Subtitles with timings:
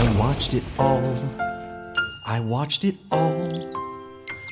[0.00, 1.14] I watched it all.
[2.24, 3.70] I watched it all.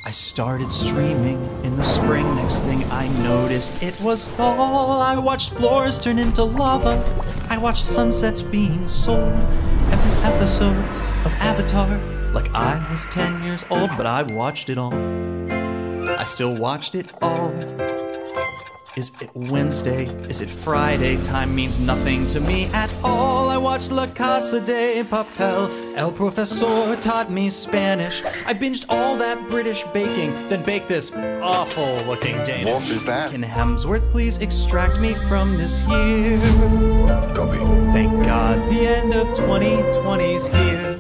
[0.05, 2.37] I started streaming in the spring.
[2.37, 5.01] Next thing I noticed, it was fall.
[5.01, 7.03] I watched floors turn into lava.
[7.49, 9.33] I watched sunsets being sold.
[9.91, 10.77] Every episode
[11.25, 11.97] of Avatar,
[12.35, 14.93] like I was 10 years old, but I watched it all.
[14.93, 17.55] I still watched it all.
[18.98, 20.06] Is it Wednesday?
[20.30, 21.18] Is it Friday?
[21.24, 23.50] Time means nothing to me at all.
[23.50, 25.72] I watched La Casa de Papel.
[25.96, 28.24] El Profesor taught me Spanish.
[28.46, 32.72] I binged all that British baking, then baked this awful looking Danish.
[32.72, 33.32] What is that?
[33.32, 36.38] Can Hemsworth please extract me from this year?
[37.34, 37.58] Copy.
[37.94, 41.00] Thank God the end of 2020's here.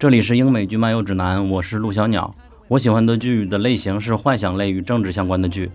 [0.00, 2.34] 这里是英美剧漫游指南，我是陆小鸟。
[2.69, 5.71] 我喜欢的剧的类型是幻想类与政治相关的剧。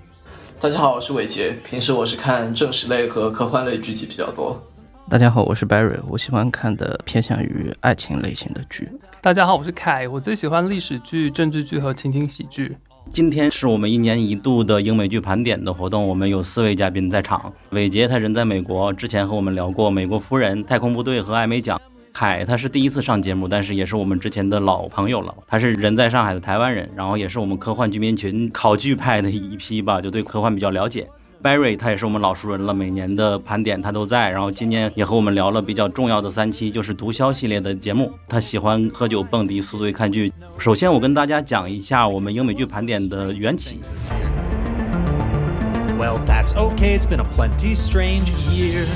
[0.61, 4.63] 大家好，我是伟杰，平时我是看正史类和科幻类剧集比较多。
[5.09, 8.87] 大家好，我是 Barry，我喜欢看的偏向于爱情类型的剧。
[9.23, 12.77] 大家好，我是凯，我最喜欢历史剧、政治剧和情景喜剧。
[13.09, 17.51] 今天是我们一年一度的英美剧盘点的活动，我们有四位嘉宾在场。
[17.71, 21.81] 伟杰他人在美国，之前和我们聊过《美国夫人》《太空部队》和艾美奖。
[22.13, 25.35] 凯他是第一次上节目，但是也是我们之前的老朋友了。
[25.47, 31.09] 他是人在上海的台湾人，然后也是我们科幻居民群考据派的一批吧，就对科幻比较了解。
[31.43, 38.13] Barry 他也是我们老熟人了，每年的盘点他都在，然后今年也和我们聊了比较重要的三期，就是毒枭系列的节目。
[38.29, 40.33] 他喜欢喝酒、蹦迪、宿醉、看剧。
[40.59, 43.81] 首先，我跟大家讲一下我们英美剧盘点的缘起。
[45.99, 48.87] Well, that's ok It's been a plenty strange year.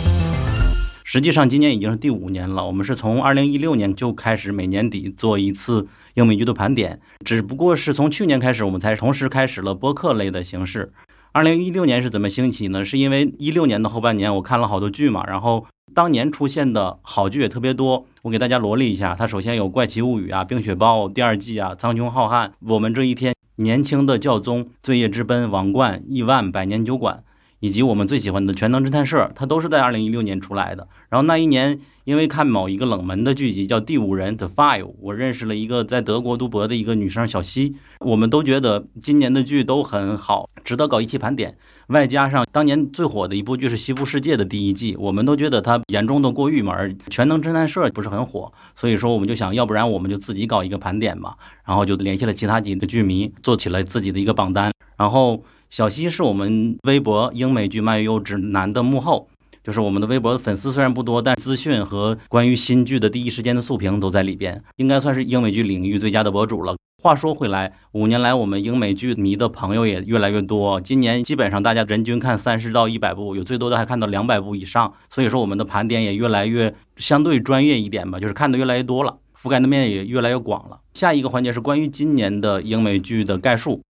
[1.09, 2.67] 实际上，今年已经是第五年了。
[2.67, 10.93] 我们是从二零一六年就开始每年底做一次英美剧的盘点，只不过是从去年开始，我们才同时开始了播客类的形式。
[11.31, 12.85] 二零一六年是怎么兴起呢？
[12.85, 18.05] 是因为一六年的后半年我看了好多剧嘛，然后当年出现的好剧也特别多。
[18.23, 27.23] 我给大家罗列一下，它首先有《怪奇物语》啊，《冰雪暴》第二季啊，《苍穹浩瀚》，我们这一天，年轻的教宗，罪业之奔，王冠，亿万，百年酒馆。
[27.61, 30.87] 以及我们最喜欢的《全能侦探社》，它都是在二零一六年出来的。
[31.09, 37.77] 然后那一年，因为看某一个冷门的剧集叫《第五人》The Five，我认识了一个在德国读博的一个女生小西。
[38.01, 41.57] 我们都觉得今年的剧都很好，值得搞一期盘点。
[41.89, 46.73] 外加上当年最火的一部剧是《西部世界》的第一季，我们都觉得它严重的过誉嘛。
[46.73, 51.37] 而《全能侦探社》不是很火，所以说我们就想要不然我们就自己搞一个盘点吧。
[51.65, 54.73] 然后就联系了其他几个剧迷，做起了自己的一个榜单。
[54.99, 55.43] 然后。
[55.69, 59.29] 小西是我们微博英美剧漫游指南的幕后，
[59.65, 66.77] 就是我们的微博粉丝虽然不多，但资讯和关于新剧的第一时间的速评都在里边，应该算是英美剧领域最佳的博主了。
[67.03, 80.79] 话说回来，五年来我们英美剧迷的朋友也越来越多，今年基本上大家人均看三十到一百部，有最多的还看到两百部以上，所以说我们的盘点也越来越相对专业一点吧，就是看的越来越多了，覆盖的面也越来越广了。
[80.95, 83.83] 下一个环节是关于今年的英美剧的概述。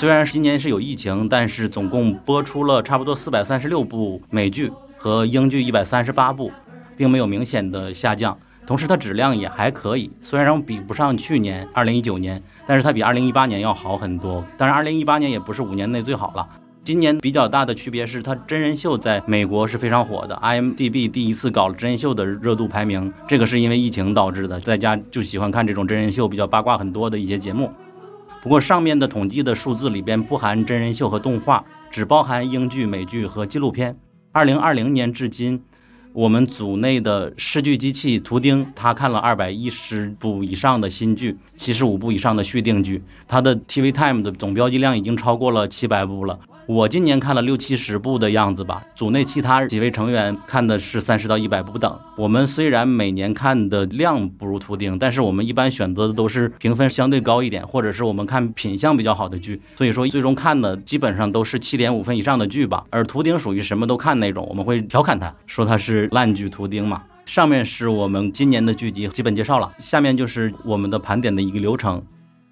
[0.00, 6.50] 虽然今年是有疫情，但是总共播出了差不多四百三十六部美剧和英剧一百三十八部，
[6.96, 8.34] 并没有明显的下降。
[8.66, 14.42] 同时，它质量也还可以，虽然比不上去年二零一九年，但是它比二零一八年要好很多。
[14.56, 16.48] 当然，二零一八年也不是五年内最好了。
[16.82, 27.70] 今年比较大的区别是，它真人秀在美国是非常火的，IMDB 第一次搞了真人秀的热度排名，这个是因为疫情导致的，在家就喜欢看这种真人秀，比较八卦很多的一些节目。
[28.42, 33.94] 不过上面的统计的数字里边不含真人秀和动画，只包含英剧、美剧和纪录片。
[34.32, 35.62] 二零二零年至今，
[36.14, 46.38] 我们组内的视剧机器图钉，他看了二百一十部以上的新剧，七十五部以上的续订剧，他的 TV Time 的总标记量已经超过了七百部了。
[46.72, 51.98] 我今年看了六七十部的样子吧，组内其他几位成员看的是三十到一百部不等。
[52.16, 59.60] 我们虽然每年看的量不如图钉，但是我们一般选择的都是评分相对高一点，或者是我们看品相比较好的剧。
[59.76, 62.84] 所以说最终看的基本上都是七点五分以上的剧吧。
[62.90, 67.02] 而图钉属于什么都看那种，我们会调侃他，说他是烂剧图钉嘛。
[67.26, 72.00] 上面是我们今年的剧集基本介绍了，下面就是我们的盘点的一个流程。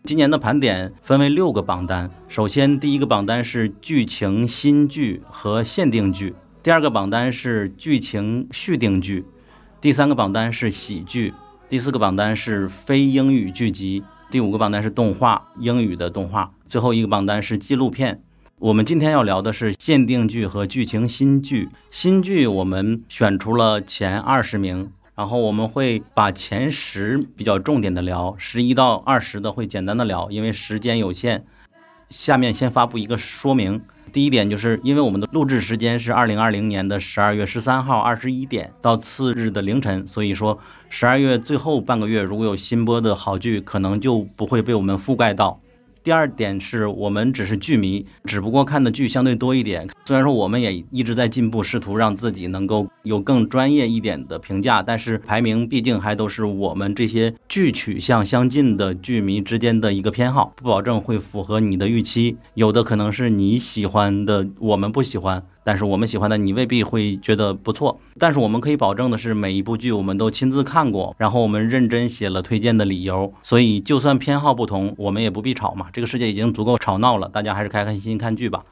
[0.05, 9.25] 今年的盘点分为六个榜单，首先第一个榜单是剧情新剧和限定剧，第二个榜单是剧情续订剧，
[9.81, 11.35] 第三个榜单是喜剧，
[11.69, 18.23] 第四个榜单是非英语剧集，第五个榜单是动画英语的动画，最后一个榜单是纪录片。
[18.61, 21.69] 我们今天要聊的是限定剧和剧情新剧。
[21.91, 24.91] 新剧我们选出了前二十名。
[25.19, 31.45] 然后我们会把前十比较重点的聊，十一到二十的会简单的聊，因为时间有限。
[32.09, 33.83] 下面先发布一个说明：
[34.13, 40.57] 第一点就是因为我们的录制时间是二零二零年的十二月十三号二十一点到次日的凌晨，所以说
[40.89, 45.61] 十二月最后半个月如果有新播的好剧，可能就不会被我们覆盖到。
[46.09, 49.87] 第二点是我们只是剧迷，只不过看的剧相对多一点。
[50.07, 62.39] 虽然说我们也一直在进步，试图让自己能够有更专业一点的评价，但是排名毕竟还都是我们这些剧取向相近的剧迷之间的一个偏好，不保证会符合你的预期。
[62.55, 65.45] 有的可能是你喜欢的，我们不喜欢。
[65.69, 75.89] 但是我们喜欢的你未必会觉得不错，但是我们可以保证的是每一部剧我们都亲自看过，然后我们认真写了推荐的理由，所以就算偏好不同，我们也不必吵嘛。
[75.93, 78.65] 这个世界已经足够吵闹了，大家还是开开心心看剧吧。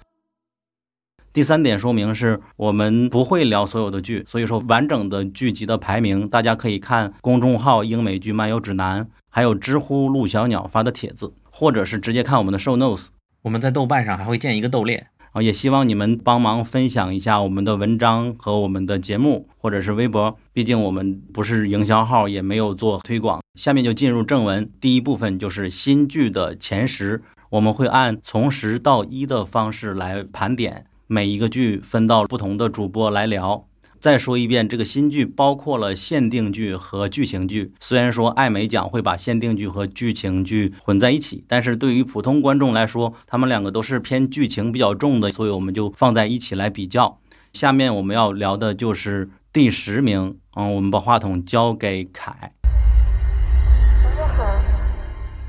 [1.34, 13.08] 第三点说明是我们不会聊所有的剧，所以说完整的剧集的排名，大家可以看公众号英美剧漫游指南，还有知乎陆小鸟发的帖子，或者是直接看我们的 show notes。
[13.42, 15.08] 我们在豆瓣上还会建一个豆列。
[15.36, 20.34] 啊，也希望你们帮忙分享一下我们的文章和我们的节目，或者是微博。
[20.54, 23.42] 毕竟我们不是营销号，也没有做推广。
[23.54, 33.66] 下面就进入正文，第一部分就是新剧的前十，我们会按从十到一的方式来盘点，每一个剧分到不同的主播来聊。
[34.00, 37.72] 再说一遍，这个新剧包括了限定剧和剧情剧。
[37.80, 47.18] 虽然说艾美奖会把限定剧和剧情剧混在一起，但是对于普通观众来说，他们两个都是偏剧情比较重的，所以我们就放在一起来比较。
[47.52, 52.52] 下面我们要聊的就是第十名，嗯，我们把话筒交给凯。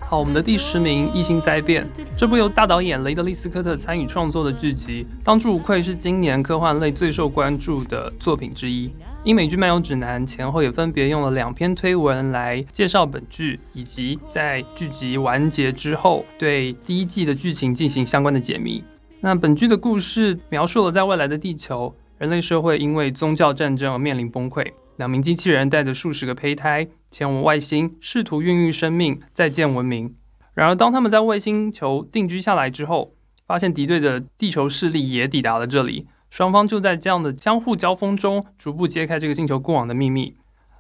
[0.10, 1.84] 好，我们的第十名《异星灾变》
[2.16, 8.90] 这部由大导演雷德利·斯科特参与创作的剧集，当之无愧是今年科幻类最受关注的作品之一。
[9.26, 18.82] 英美剧漫游指南前后也分别用了两篇推文来介绍本剧，以及在剧集完结之后对第一季的剧情进行相关的解谜。
[19.20, 24.66] 那本剧的故事描述了在未来的地球，人类社会因为宗教战争而面临崩溃。
[24.96, 26.88] 两名机器人带着数十个胚胎
[27.18, 30.14] 前往外星，试图孕育生命，再建文明。
[30.54, 33.16] 然而，当他们在外星球定居下来之后，
[33.48, 36.06] 发现敌对的地球势力也抵达了这里。
[36.30, 40.36] 双方就在这样的相互交锋中，逐步揭开这个星球过往的秘密。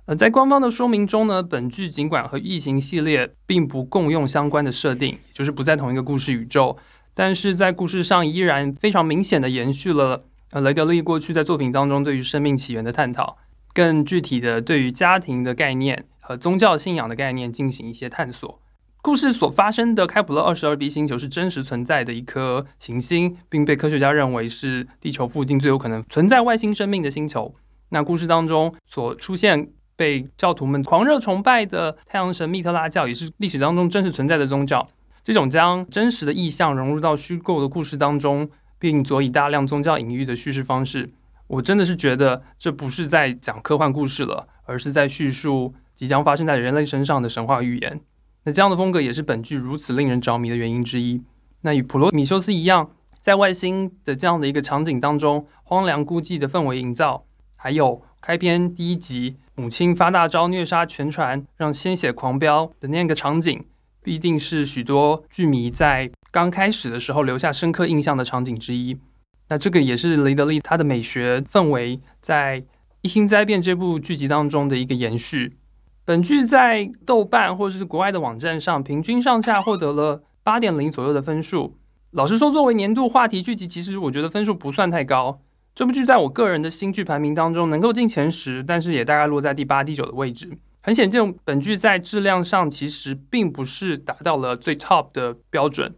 [0.06, 6.78] 呃，在官方的说明中呢，本剧尽管和异形系列并不共用相关的设定，也就是不在同一个故事宇宙，
[7.16, 13.38] 但是在故事上依然非常明显的延续了呃雷德利过去在作品当中对于生命起源的探讨。
[13.74, 18.59] 更具体的，对于家庭的概念和宗教信仰的概念进行一些探索。
[19.01, 27.56] 故事所发生的开普勒二十二 b 星球是真实存在的一颗行星，并被科学家认为是地球附近最有可能存在外星生命的星球。
[27.91, 34.85] 那故事当中所出现被教徒们狂热崇拜的太阳神密特拉教，也是历史当中真实存在的宗教。
[35.24, 41.09] 这种将真实的意象融入到虚构的故事当中，并佐以大量宗教隐喻的叙事方式。
[41.47, 47.99] 我真的是觉得这不是在讲科幻故事了，而是在叙述即将发生在人类身上的神话预言。
[48.44, 51.23] 那这样的风格也是本剧如此令人着迷的原因之一。
[51.61, 63.65] 那与普罗米修斯一样，在外星的这样的一个场景当中，荒凉孤寂的氛围营造，还有开篇第一集母亲发大招虐杀全船，让鲜血狂飙的那个场景，
[64.03, 68.95] 必定是许多剧迷在刚开始的时候留下深刻印象的场景之一。
[69.50, 72.62] 那这个也是雷德利他的美学氛围在
[73.01, 75.57] 《异星灾变》这部剧集当中的一个延续。
[76.07, 81.75] 本剧在豆瓣或者是国外的网站上平均上下获得了八点零左右的分数。
[82.11, 85.41] 老实说，作为年度话题剧集，其实我觉得分数不算太高。
[85.75, 90.57] 这部剧在我个人的新剧排名当中能够进前十，但是也大概落在第八、第九的位置。
[90.79, 95.93] 很显见，本剧在质量上其实并不是达到了最 top 的标准。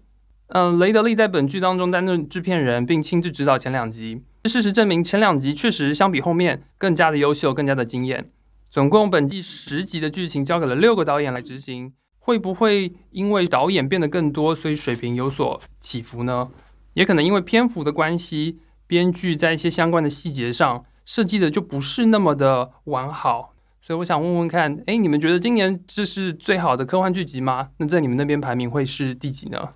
[0.48, 4.24] 嗯，雷德利在本剧当中担任制片人，并亲自指导前两集。
[4.46, 8.32] 事实证明，前两集确实相比后面更加的优秀，更加的惊艳。
[8.70, 16.50] 总共本季十集的剧情交给了六个导演来执行，会不会因为导演变得更多，所以水平有所起伏呢？
[16.94, 23.56] 也可能因为篇幅的关系，编剧在一些相关的细节上设计的就不是那么的完好。
[23.82, 27.70] 所以我想问问看，哎，你们觉得今年这是最好的科幻剧集吗？
[27.78, 29.70] 那在你们那边排名会是第几呢？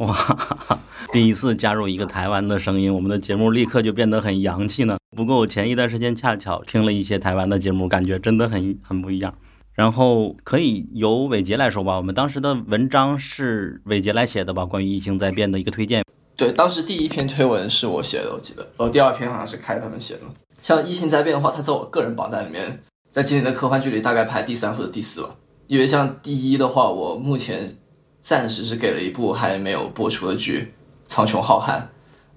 [0.00, 0.16] 哇，
[1.12, 4.96] 第一次加入一个台湾的声音，我们的节目立刻就变得很洋气呢。
[5.14, 9.34] 不过我前一段时间恰巧听了一些台湾的节目，感觉真的很很不一样。
[9.74, 14.64] 然后可以由伟杰来说吧，我们当时的文章是伟杰来写的吧？
[14.64, 16.02] 关于异星在变的一个推荐。
[16.34, 18.62] 对，当时第一篇推文是我写的，我记得。
[18.62, 20.20] 然后第二篇好像是开他们写的。
[20.62, 22.80] 像异星在变的话，它在我个人榜单里面，
[23.10, 25.36] 在今年的科幻剧里大概排第三或者第四吧。
[25.66, 27.76] 因为像第一的话，我目前。
[28.20, 30.72] 暂时是给了一部还没有播出的剧
[31.10, 31.78] 《苍穹浩瀚》，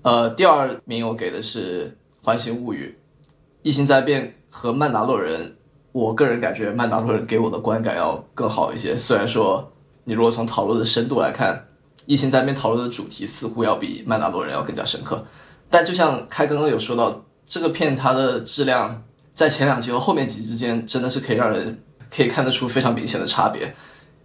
[0.01, 1.87] 呃，第二名我给的是
[2.25, 2.85] 《环形物语》，
[3.61, 5.41] 《异形灾变》和《曼达洛人》，
[5.91, 8.97] 我个人感觉《曼达洛人》给我的观感要更好一些。
[8.97, 9.71] 虽然说
[10.05, 11.55] 你如果从讨论的深度来看，
[12.05, 15.25] 《异形灾变》讨论的主题似乎要比《曼达洛人》要更加深刻，
[15.69, 23.73] 但就像开刚刚有说到，这个片它的质量在前两集和后面集之间真的是可以让人可以看得出非常明显的差别，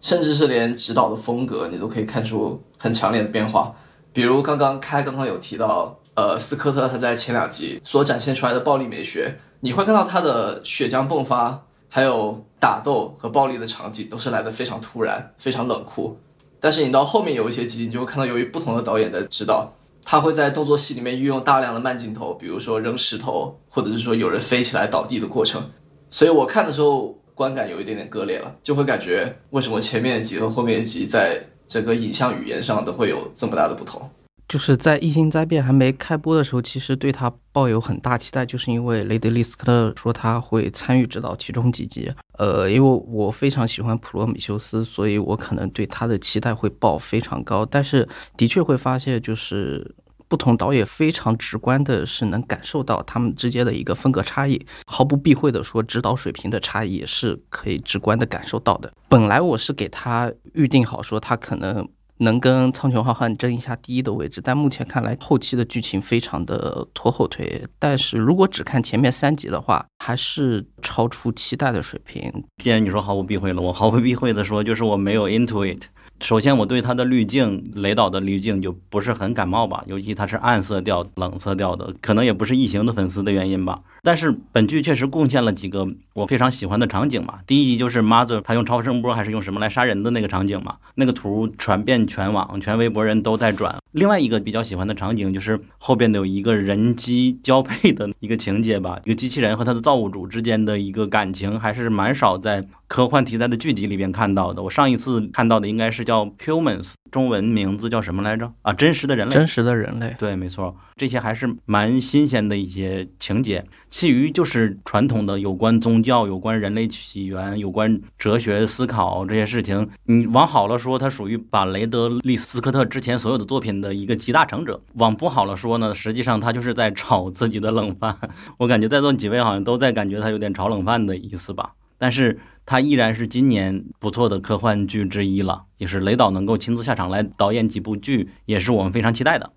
[0.00, 3.75] 甚至是连指导的风格你都可以看出很强烈的变化。
[4.12, 16.19] 比如刚刚开刚刚有提到，呃，斯科特他在前两集所展现出来的暴力美学，你会看到他的血浆迸发，还有打斗和暴力的场景都是来的非常突然，非常冷酷。
[16.59, 19.71] 但是你到后面有一些集，你就会看到，由于不同的导演的指导，
[20.05, 25.62] 他会在动作戏里面运用大量的慢镜头，比如说扔石头，或者是说有人飞起来倒地的过程。
[26.11, 34.11] 所以我看的时候观感有一点点割裂了，就会感觉为什么前面的集和后面集在整个影像语言上都会有这么大的不同。
[34.49, 42.11] 就是在《异星灾变》还没开播的时候，其实对他抱有很大期待，就是因为雷德利·斯科特说他会参与指导其中几集。
[42.38, 47.64] 呃，因为我非常喜欢普罗米修斯，所以我可能对他的期待会抱非常高。
[47.64, 49.95] 但是的确会发现，就是
[50.28, 54.64] 不同导演非常直观的是能感受到他们之间的一个风格差异。
[54.87, 58.92] 毫不避讳的说，指导水平的差异也是可以直观的感受到的。
[59.08, 61.88] 本来我是给他预定好说他可能。
[62.20, 67.64] 能跟《苍穹浩瀚》争一下第一的位置，但目前看来后期的剧情非常的拖后腿。
[67.78, 72.44] 但是如果只看前面三集的话，还是超出期待的水平。
[72.61, 75.85] 既然你说毫不避讳了，我毫不避讳的说，就是我没有 into it。
[76.20, 83.80] 首先，我对它的滤镜，雷导的滤镜就不是很感冒吧，尤其它是暗色调、冷色调的，可能也不是异形的粉丝的原因吧。
[84.02, 87.40] 但是本剧确实贡献了几个我非常喜欢的场景嘛。
[87.46, 93.76] 第一集就是 Mother 他用超声波还是用什么来杀人的那个场景嘛，那个图传遍全网，全微博人都在转。
[93.92, 104.62] 另外一个比较喜欢的场景就是后边的有一个人机交配的一个情节吧，一个机器人和它的造物主之间的一个感情，还是蛮少在科幻题材的剧集里边看到的。
[104.62, 106.95] 我上一次看到的应该是叫 Humans。
[107.11, 108.52] 中文名字叫什么来着？
[108.61, 113.64] 啊，真实的人类，真实的人类，对，没错，这些还是蛮新鲜的一些情节。
[113.88, 119.88] 其余就是传统的有关宗教、有关人类起源、有关哲学思考这些事情。
[120.04, 128.14] 你往好了说，它属于把雷德利·斯科特之前所有的作品的一个集大成者；往不好了说呢，实际上他就是在炒自己的冷饭。
[128.59, 132.38] 我感觉在座几位好像都在感觉他有点炒冷饭的意思吧，但是。
[132.70, 139.50] 它依然是今年不错的科幻剧之一了，也是雷导能够亲自下场来导演几部剧，也是我们非常期待的。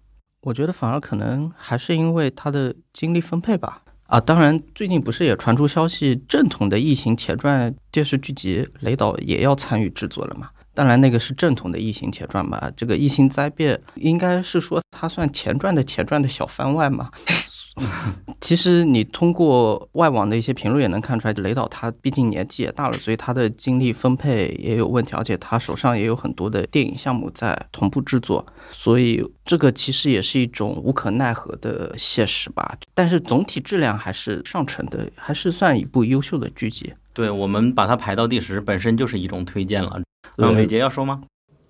[0.44, 3.82] 我觉得反而可能还是因为他的精力分配吧。
[4.06, 10.48] 啊，当然最近不是也传出消息，正统的《异形前传》电视剧集，雷导也要参与制作了嘛？
[10.74, 12.72] 当然那个是正统的《异形前传》吧？
[12.78, 17.12] 这个《异形灾变》应该是说它算前传的前传的小番外嘛？
[18.42, 32.78] 其实你通过外网的一些评论也能看出来，雷导他毕竟年纪也大了，所以他的精力分配也有问题，而且他手上也有很多的电影项目在同步制作，所以这个其实也是一种无可奈何的现实吧。
[32.94, 36.94] 但是总体质量还是上乘的，还是算一部优秀的剧集。
[37.14, 40.02] 对我们把它排到第十，本身就是一种推荐了。
[40.38, 41.22] 嗯，伟杰要说吗？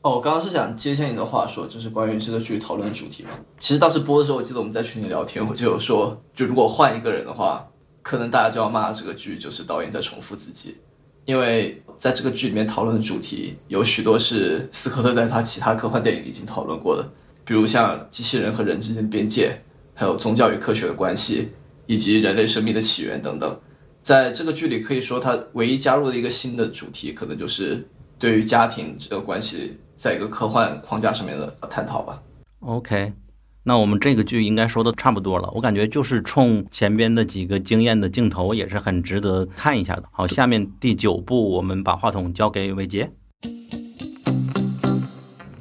[0.04, 3.30] 哦，我刚刚是想接下你的话说，就是关于这个剧讨论主题嘛。
[3.60, 7.68] 其实当时播的时候，我记得我们在群里聊天，我就有说，就如果换一个人的话，
[8.02, 10.78] 可能大家就要骂这个剧就是导演在重复自己，
[11.26, 17.08] 因为在这个剧里面讨论的主题有许多是斯科特在他其他科幻电影已经讨论过的，
[17.46, 19.62] 比如像机器人和人之间的边界，
[19.94, 21.50] 还有宗教与科学的关系，
[21.86, 23.60] 以及人类生命的起源等等。
[24.02, 29.78] 在这个剧里，可以说他唯一加入的一个新的主题，可能就是对于家庭这个关系。
[30.02, 32.20] 在一个科幻框架上面的探讨吧。
[32.62, 33.14] OK，
[33.62, 35.48] 那我们这个剧应该说的差不多了。
[35.54, 40.06] 我感觉就是冲前边的几个惊艳的镜头，也是很值得看一下的。
[40.12, 43.12] 好，下面第九部，我们把话筒交给伟杰。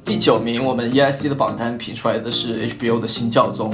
[0.03, 3.71] 第九名，我们 ESC 的榜单评出来的是 HBO 的新教宗。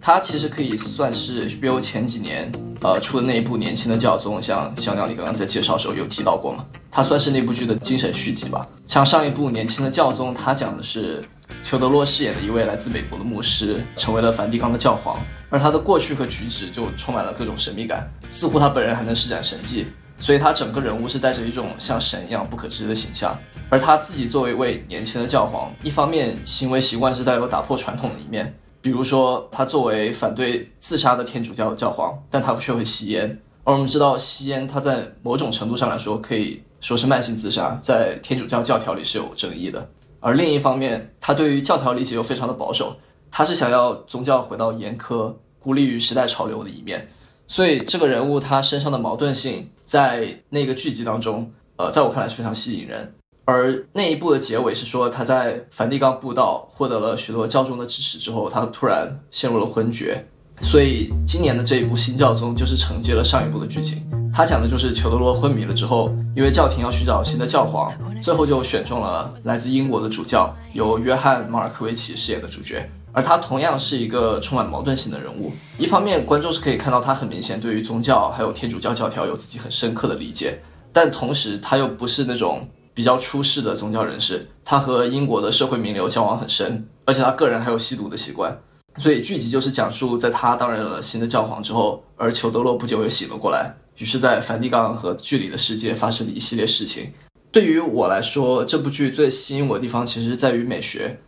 [0.00, 2.52] 它其实可以算是 HBO 前几年
[2.82, 6.64] 呃出的那一部年轻的教宗，像小鸟你刚刚在介绍时候有提到过嘛？
[6.94, 8.68] 它算是那部剧的精神续集吧。
[8.86, 11.28] 像上一部年轻的教宗，他讲的是
[11.60, 15.20] 裘德洛饰演的一位来自美国的牧师，成为了梵蒂冈的教皇，
[15.50, 19.84] 而他的过去和举止就充满了各种神秘感，似乎他本人还能施展神迹，
[20.20, 23.36] 所以他整个人物是带着一种像神一样不可知的形象。
[23.70, 28.54] 而他自己作为一位年轻的教皇，一方面行为习惯是带有打破传统的一面。
[28.80, 33.36] 比如说，他作为反对自杀的天主教教皇，但他却会吸烟。
[33.64, 39.88] 而我们知道，吸烟它在某种程度上来说可以说是慢性自杀，在天主教教条里是有争议的。
[40.20, 42.94] 而另一方面，他对于教条理解又非常的保守，
[43.30, 47.08] 他是想要宗教回到严苛、孤立于时代潮流的一面，
[47.46, 53.10] 所以这个人物他身上的矛盾性在那个剧集当中，呃，在我看来是非常吸引人。
[53.46, 60.22] 而那一部的结尾是说，他在梵蒂冈布道获得了许多教宗的支持之后，他突然陷入了昏厥。
[60.60, 64.02] 所以今年的这一部新教宗就是承接了上一部的剧情。
[64.36, 72.84] 他讲的就是裘德洛昏迷了之后，因为教廷要寻找新的教皇，最后就选中了来自英国的主教，由约翰·马尔科维奇饰演的主角。
[73.12, 75.52] 而他同样是一个充满矛盾性的人物。
[75.78, 80.58] 一方面，观众是可以看到他很明显对于宗教还有天主教教条有自己很深刻的理解，
[80.92, 82.68] 但同时他又不是那种。
[82.96, 88.56] 比较出世的宗教人士，他和英国的社会名流交往很深，而且他个人还有吸毒的习惯，
[88.98, 97.12] 所以剧集就是讲述在他担任了新的教皇之后，而裘德洛不久又醒了过来，于是，在梵蒂冈和剧里的世界发生了一系列事情。
[97.52, 101.18] 对于我来说，这部剧最吸引我的地方其实在于美学，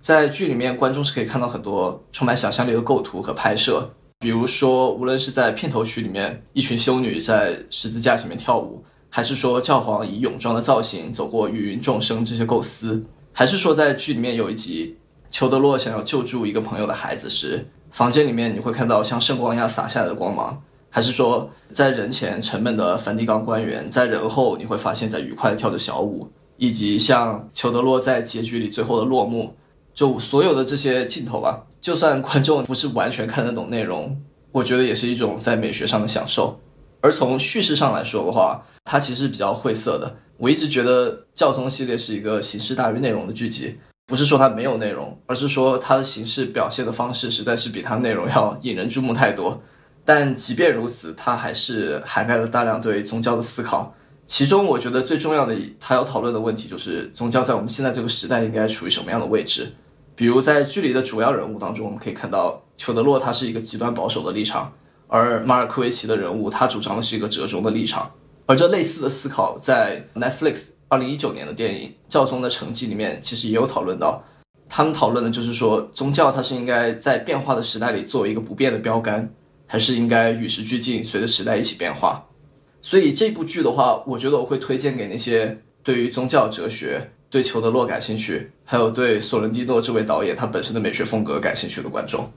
[0.00, 8.84] 在剧里面，观众是可以看到很多充满想象力的构图和拍摄，比如说，无论是在片头曲里面，一群修女在十字架前面跳舞。
[9.08, 13.02] 还是说教皇以泳装的造型走过芸芸众生这些构思，
[13.32, 14.96] 还是说在剧里面有一集，
[15.30, 20.60] 裘德洛想要救助一个朋友的孩子时，房间里面你会看到像圣光一样洒下来的光芒，
[20.96, 26.26] 还是说在人前沉闷的梵蒂冈官员，在人后你会发现在愉快的跳着小舞，
[26.56, 29.54] 以及像裘德洛在结局里最后的落幕，
[29.92, 34.18] 就所有的这些镜头吧，就算观众不是完全看得懂内容，
[34.52, 36.58] 我觉得也是一种在美学上的享受。
[37.02, 40.16] 而从叙事上来说的话，它其实比较晦涩的。
[40.38, 43.76] 我一直觉得教宗系列是一个形式大于内容的剧集，
[44.06, 49.60] 不是说它没有内容，而是说它的形式表现的方式实在是比它内容要引人注目太多。
[50.06, 53.92] 但即便如此，它还是涵盖了大量对宗教的思考。
[54.24, 59.72] 其中，我觉得最重要的，他要讨论的问题就是宗教在我们现在这个时代应该处于什么样的位置。
[60.14, 64.72] 比如在剧里的主要人物当中，我们可以看到裘德洛他是一个极端保守的立场。
[65.08, 68.10] 而马尔科维奇的人物，他主张的是一个折中的立场，
[68.46, 74.24] 而这类似的思考在 Netflix 二零一九年的电影《教宗的成绩》里面其实也有讨论到。
[74.68, 79.32] 他们讨论的就是说，宗教它是应该在变化的时代里作为一个不变的标杆，
[79.66, 82.26] 还是应该与时俱进，随着时代一起变化。
[82.80, 92.30] 所以这部剧的话，我觉得我会推荐给那些对于宗教哲学、对裘德洛感兴趣，还有对索伦蒂诺这位导演他本身的美学风格感兴趣的观众。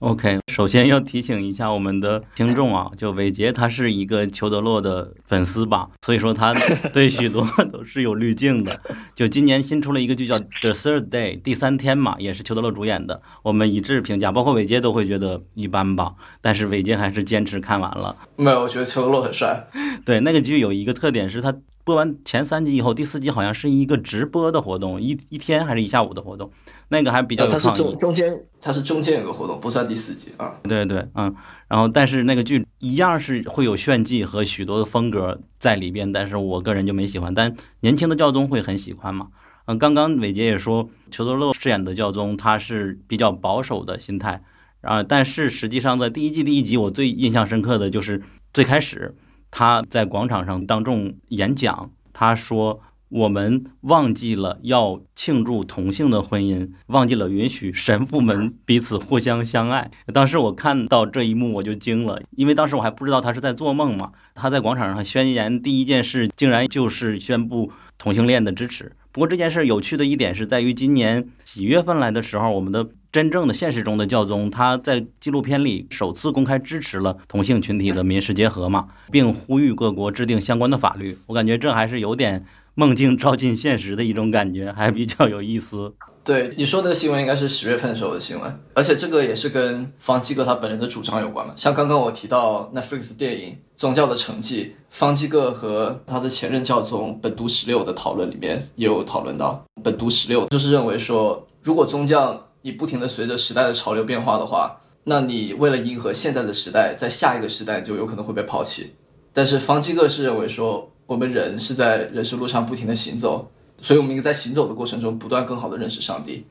[0.00, 6.54] OK，首先要提醒一下我们的听众啊，就伟杰他是一个裘德洛的粉丝吧，所以说他
[6.92, 8.80] 对许多 都是有滤镜的。
[9.16, 18.14] 就今年新出了一个剧叫《The Third Day》第三天嘛，也是裘德洛主演的，我们一致评价，包括伟杰都会觉得一般吧，但是伟杰还是坚持看完了。
[18.36, 19.68] 没有，我觉得裘德洛很帅。
[20.06, 21.52] 对，那个剧有一个特点是他。
[21.88, 26.50] 播完前三集以后，第四集好像是一个直播的活动，一一天还是一下午的活动，
[26.88, 27.64] 那个还比较有创意。
[27.64, 30.60] 它是中中间，它是中间有个活动，不算第四集啊。
[30.64, 31.34] 对对，嗯，
[31.66, 39.28] 然后但是那个剧一样是会有炫技和许多的风格在里边，但是我个人就没喜欢，但年轻的教宗会很喜欢嘛。
[39.64, 44.42] 嗯，刚刚伟杰也说，裘德勒饰演的教宗他是比较保守的心态，
[44.82, 48.20] 啊，但是实际上在第一季第一集，我最印象深刻的就是
[48.52, 49.16] 最开始。
[49.50, 64.12] 他在广场上当众演讲，他说：“我们忘记了要庆祝同性的婚姻，忘记了允许神父们彼此互相相爱。”当时我看到这一幕，我就惊了，因为当时我还不知道他是在做梦嘛。
[64.34, 68.92] 他在广场上宣言第一件事，竟然就是宣布同性恋的支持。
[69.10, 72.88] 不过这件事有趣的一点是在于，今年几月份来的时候，我们的。
[73.10, 81.18] 真正的现实中的教宗，他在纪录片里首次公开支持了同性群体的民事结合嘛， 并呼吁各国制定相关的法律。
[81.26, 82.44] 我感觉这还是有点
[82.74, 85.94] 梦境照进现实的一种感觉，还比较有意思。
[86.22, 91.54] 对你说的新闻应该是十月份的时候的新闻，而且这个也是跟方基哥他本人的主张有关嘛。
[91.56, 108.92] 像刚刚我提到 Netflix 电影《宗教的成绩》，方基哥和他的前任教宗本笃十六的讨论里面也有讨论到，本笃十六就是认为说，如果宗教你不停的随着时代的潮流变化的话，那你为了迎合现在的时代，在下一个时代就有可能会被抛弃。
[109.32, 113.50] 但是方基各是认为说，我们人是在人生路上不停的行走，
[113.80, 116.44] 所以我们应该在行走的过程中不断更好的认识上帝。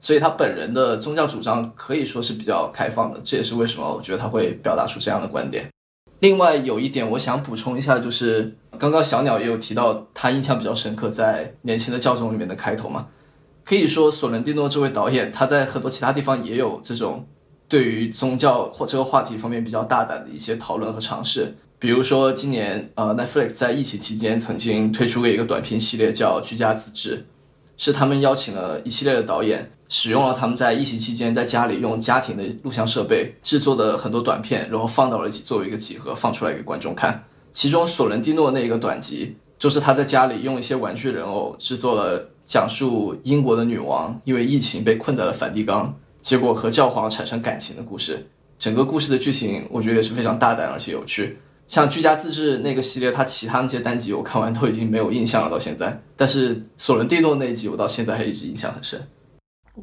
[0.00, 5.68] 所以他本人的宗教主张可以说是比较开放的，这也是为什么我觉得他会表达出这样的观点。
[6.20, 13.06] 另外有一点我想补充一下，就是刚刚小鸟也有提到，他印象比较深刻在年轻的教宗里面的开头嘛。
[13.68, 17.28] 可以说，索伦蒂诺这位导演，他在很多其他地方也有这种
[17.68, 21.54] 对于宗教或这个话题方面比较大胆的一些讨论和尝试。
[21.78, 27.16] 比如说，今年呃，Netflix 在疫情期间曾经推出过一个短片系列，叫《居家自制》，
[27.76, 37.22] 是他们邀请了一系列的导演使用了他们在疫情期间在家里用家庭的录像设备制作的很多短片，然后放到了作为一个集合放出来给观众看。
[37.52, 48.26] 其中索伦蒂诺那一个短集，就是他在家里用一些玩具人偶制作了讲述英国的女王因为疫情被困在了梵蒂冈，结果和教皇产生感情的故事。
[48.58, 51.36] 整个故事的剧情我觉得也是非常大胆而且有趣。
[51.66, 56.00] 像居家自制那个系列，它其他那些单集我看完都已经没有印象了，到现在。
[56.16, 59.06] 但是索伦蒂诺那一集我到现在还一直印象很深。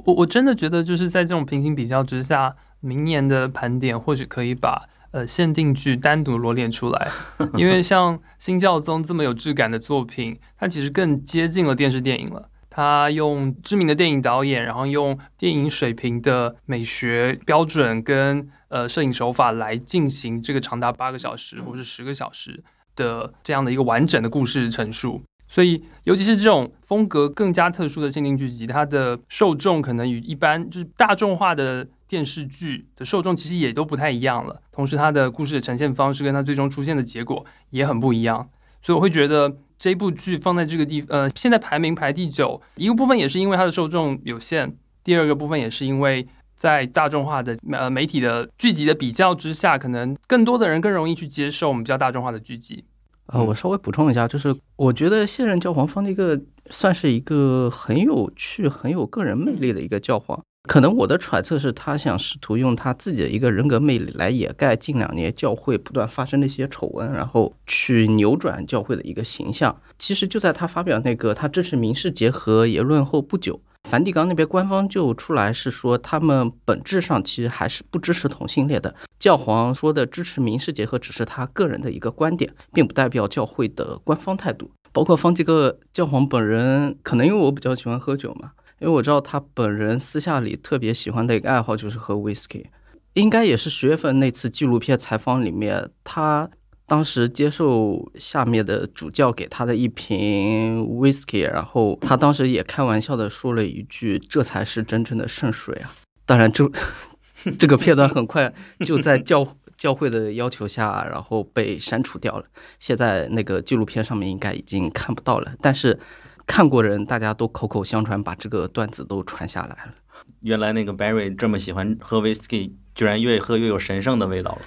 [0.05, 7.11] 我我真的觉得就是在这种平行比较之下，明年的盘点或许可以把呃限定剧单独罗列出来，
[7.55, 12.49] 因为像《新教宗》这么有质感的作品，它其实更接近了电视电影了。
[12.75, 22.61] 他用知名的电影导演，然后用电影水平的美学标准跟呃摄影手法来进行这个长达八个小时或者十个小时
[22.93, 25.23] 的这样的一个完整的故事陈述。
[25.47, 34.61] 所以，尤其是这种风格更加特殊的限定剧集，它的受众可能与一般就是大众化的电视剧的受众其实也都不太一样了。
[34.73, 38.49] 同时，它的故事的呈现方式跟它最终出现的结果也很不一样。
[38.81, 39.55] 所以，我会觉得。
[39.77, 52.85] 这部剧放在这个地，呃，现在排名排第九，一个部分也是因为它的受众有限，第二个部分也是因为在大众化的呃媒体的剧集的比较之下，可能更多的人更容易去接受我们比较大众化的剧集。
[53.27, 60.39] 呃，我稍微补充一下，就是我觉得现任教皇方的一个算是一个很有趣、很有个人魅力的一个教皇。
[60.67, 69.79] 可能我的揣测是他想试图用他自己的一个人格魅力来掩盖近两年教会不断发生的一些丑闻，然后去扭转教会的一个形象。
[69.97, 78.93] 其实就在他发表那个他支持民事结合言论后不久，梵蒂冈那边官方就出来是说，他们本质上其实还是不支持同性恋的。
[79.19, 84.71] 教皇说的支持民事结合只是他个人的一个观点，并不代表教会的官方态度。
[84.91, 88.51] 包括方济各教皇本人，可能因为我比较喜欢喝酒嘛。
[88.85, 92.65] 因为我知道他本人私下里特别喜欢的一个爱好就是喝 whisky，
[93.13, 96.47] 应该也是十月份那次纪录片采访里面，他
[96.85, 105.91] 当时接受下面的主教给他的一瓶 whisky，然后他当时也开玩笑的说了一句：“这才是真正的圣水啊！”
[106.27, 106.69] 当然，这
[107.57, 112.45] 这个片段很快就在教教会的要求下，然后被删除掉了。
[112.79, 115.99] 现在那个纪录片上面应该已经看不到了，但是。
[116.45, 119.93] 看过人，大家都口口相传，把这个段子都传下来了。
[120.41, 124.61] 原来那个 Barry 这么喜欢喝 whisky，居然越喝越有神圣的味道了。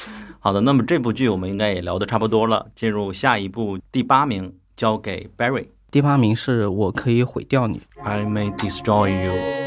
[0.40, 5.66] 好的，那么这部剧我们应该也聊得差不多了，进入下一部第八名，交给 Barry。
[5.90, 9.63] 第八名是我可以毁掉你，I may destroy you。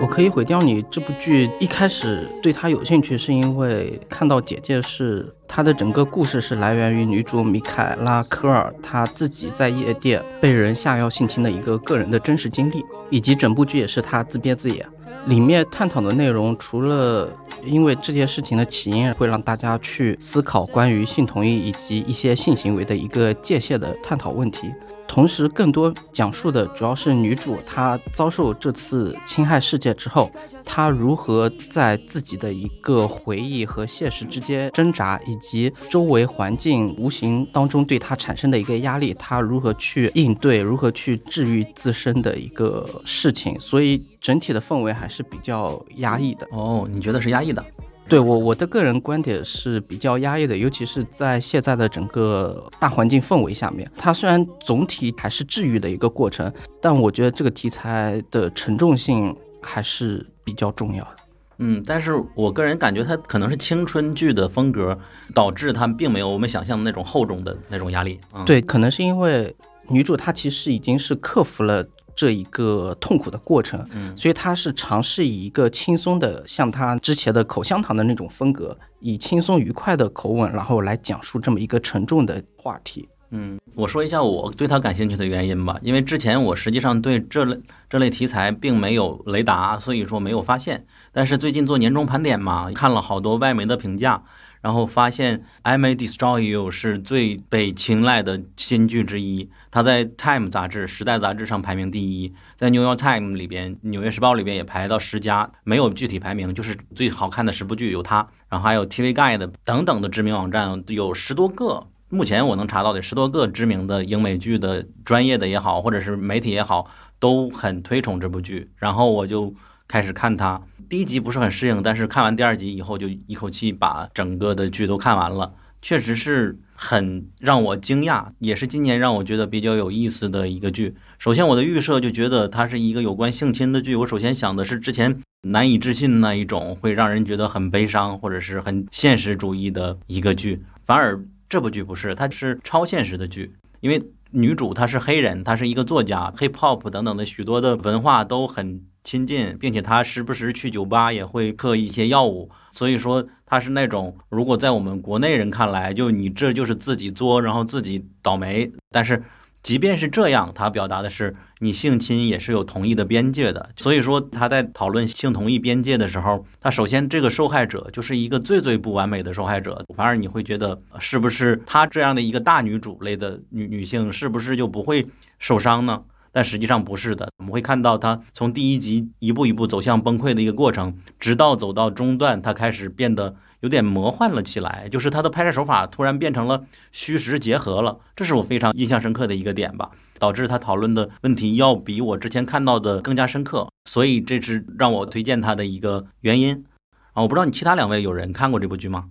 [0.00, 1.48] 我可以毁掉你这部剧。
[1.60, 14.84] 一开始对他有兴趣，是因为看到简介是他的整个故事是来源于女主米凯拉科尔她自己在夜店被人下药性侵的一个个人的真实经历，以及整部剧也是他自编自演。
[15.26, 17.30] 里面探讨的内容，除了
[17.64, 24.72] 因为这件事情的起因会让大家去思考关于性同意以及一些性行为的一个界限的探讨问题。
[25.12, 30.30] 同时，更多讲述的主要是女主她遭受这次侵害事件之后，
[30.64, 43.54] 她如何在自己的一个回忆和现实之间挣扎，以及周围环境无形当中对她产生的一个压力，她如何去应对，如何去治愈自身的一个事情。
[43.60, 46.48] 所以整体的氛围还是比较压抑的。
[46.52, 47.62] 哦，你觉得是压抑的？
[48.08, 61.16] 对我我的个人观点是比较压抑的，尤其是在现在的整个大环境氛围下面，它虽然总体还是治愈的一个过程，但我觉得这个题材的沉重性还是比较重要的。
[61.58, 64.98] 嗯，但是我个人感觉它可能是青春剧的风格，
[65.32, 68.18] 导致它并没有我们想象的那种厚重的那种压力。
[68.44, 69.54] 对，可能是因为
[69.88, 71.86] 女主她其实已经是克服了。
[72.14, 83.08] 这一个痛苦的过程，嗯，所以他是尝试以一个轻松的，像他之前的口香糖的那种风格，以轻松愉快的口吻，然后来讲述这么一个沉重的话题。
[83.34, 90.84] 嗯，我说一下我对他感兴趣的原因吧，因为之前我实际上对这类这类题材并没有雷达，所以说没有发现。
[91.12, 94.22] 但是最近做年终盘点嘛，看了好多外媒的评价。
[94.62, 108.26] 然后发现《I May Destroy You》是最被青睐的新剧之一，它在《Time》杂志、《时代》杂志上排名第一，在《New York Times》里边，《纽约时报》里边也排到十佳，没有具体排名，就是最好看的十部剧有它。
[108.48, 118.70] 然后还有 TV Guide 等等的知名网站，有十多个，目前我能查到的十多个知名的英美剧的专业的也好，或者是媒体也好，都很推崇这部剧。
[118.76, 119.52] 然后我就
[119.88, 120.62] 开始看它。
[120.92, 125.54] 第一集不是很适应，但是看完第二集以后，就一口气把整个的剧都看完了。
[125.80, 130.94] 确实是很让我惊讶，也是今年让我觉得比较有意思的一个剧。
[131.18, 133.96] 首先，我的预设就觉得它是一个有关性侵的剧。
[133.96, 159.22] 我首先想的是之前难以置信那一种会让人觉得很悲伤或者是很现实主义的一个剧，反而这部剧不是，它是超现实的剧，因为女主她是黑人，她是一个作家，hip hop 等等的许多的文化都很亲近，并且他时不时去酒吧也会嗑一些药物，所以说他是那种如果在我们国内人看来，就你这就是自己作，然后自己倒霉，但是。
[159.62, 163.70] 即便是这样，他表达的是你性侵也是有同意的边界的。
[163.76, 175.06] 所以说他在讨论性同意边界的时候，他首先这个受害者就是一个最最不完美的受害者，反而你会觉得是不是他这样的一个大女主类的女女性是不是就不会
[175.38, 176.02] 受伤呢？
[176.32, 183.36] 但实际上不是的，我们会看到他从第一集一步一步走向崩溃的一个过程，直到走到中段，他开始变得。
[183.62, 196.64] 有点魔幻了起来，就是他的拍摄手法突然变成了虚实结合了，这是我非常印象深刻的一个点吧，导致他讨论的问题要比我之前看到的更加深刻，所以这是让我推荐他的一个原因
[197.12, 197.22] 啊。
[197.22, 199.10] 我不知道你其他两位有人看过这部剧吗？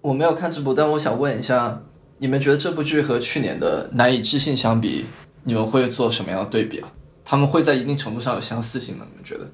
[0.00, 1.82] 我没有看这部，但我想问一下，
[2.18, 5.04] 你们觉得这部剧和去年的《难以置信》相比，
[5.44, 6.92] 你们会做什么样的对比啊？
[7.24, 9.04] 他们会在一定程度上有相似性吗？
[9.10, 9.48] 你们觉得？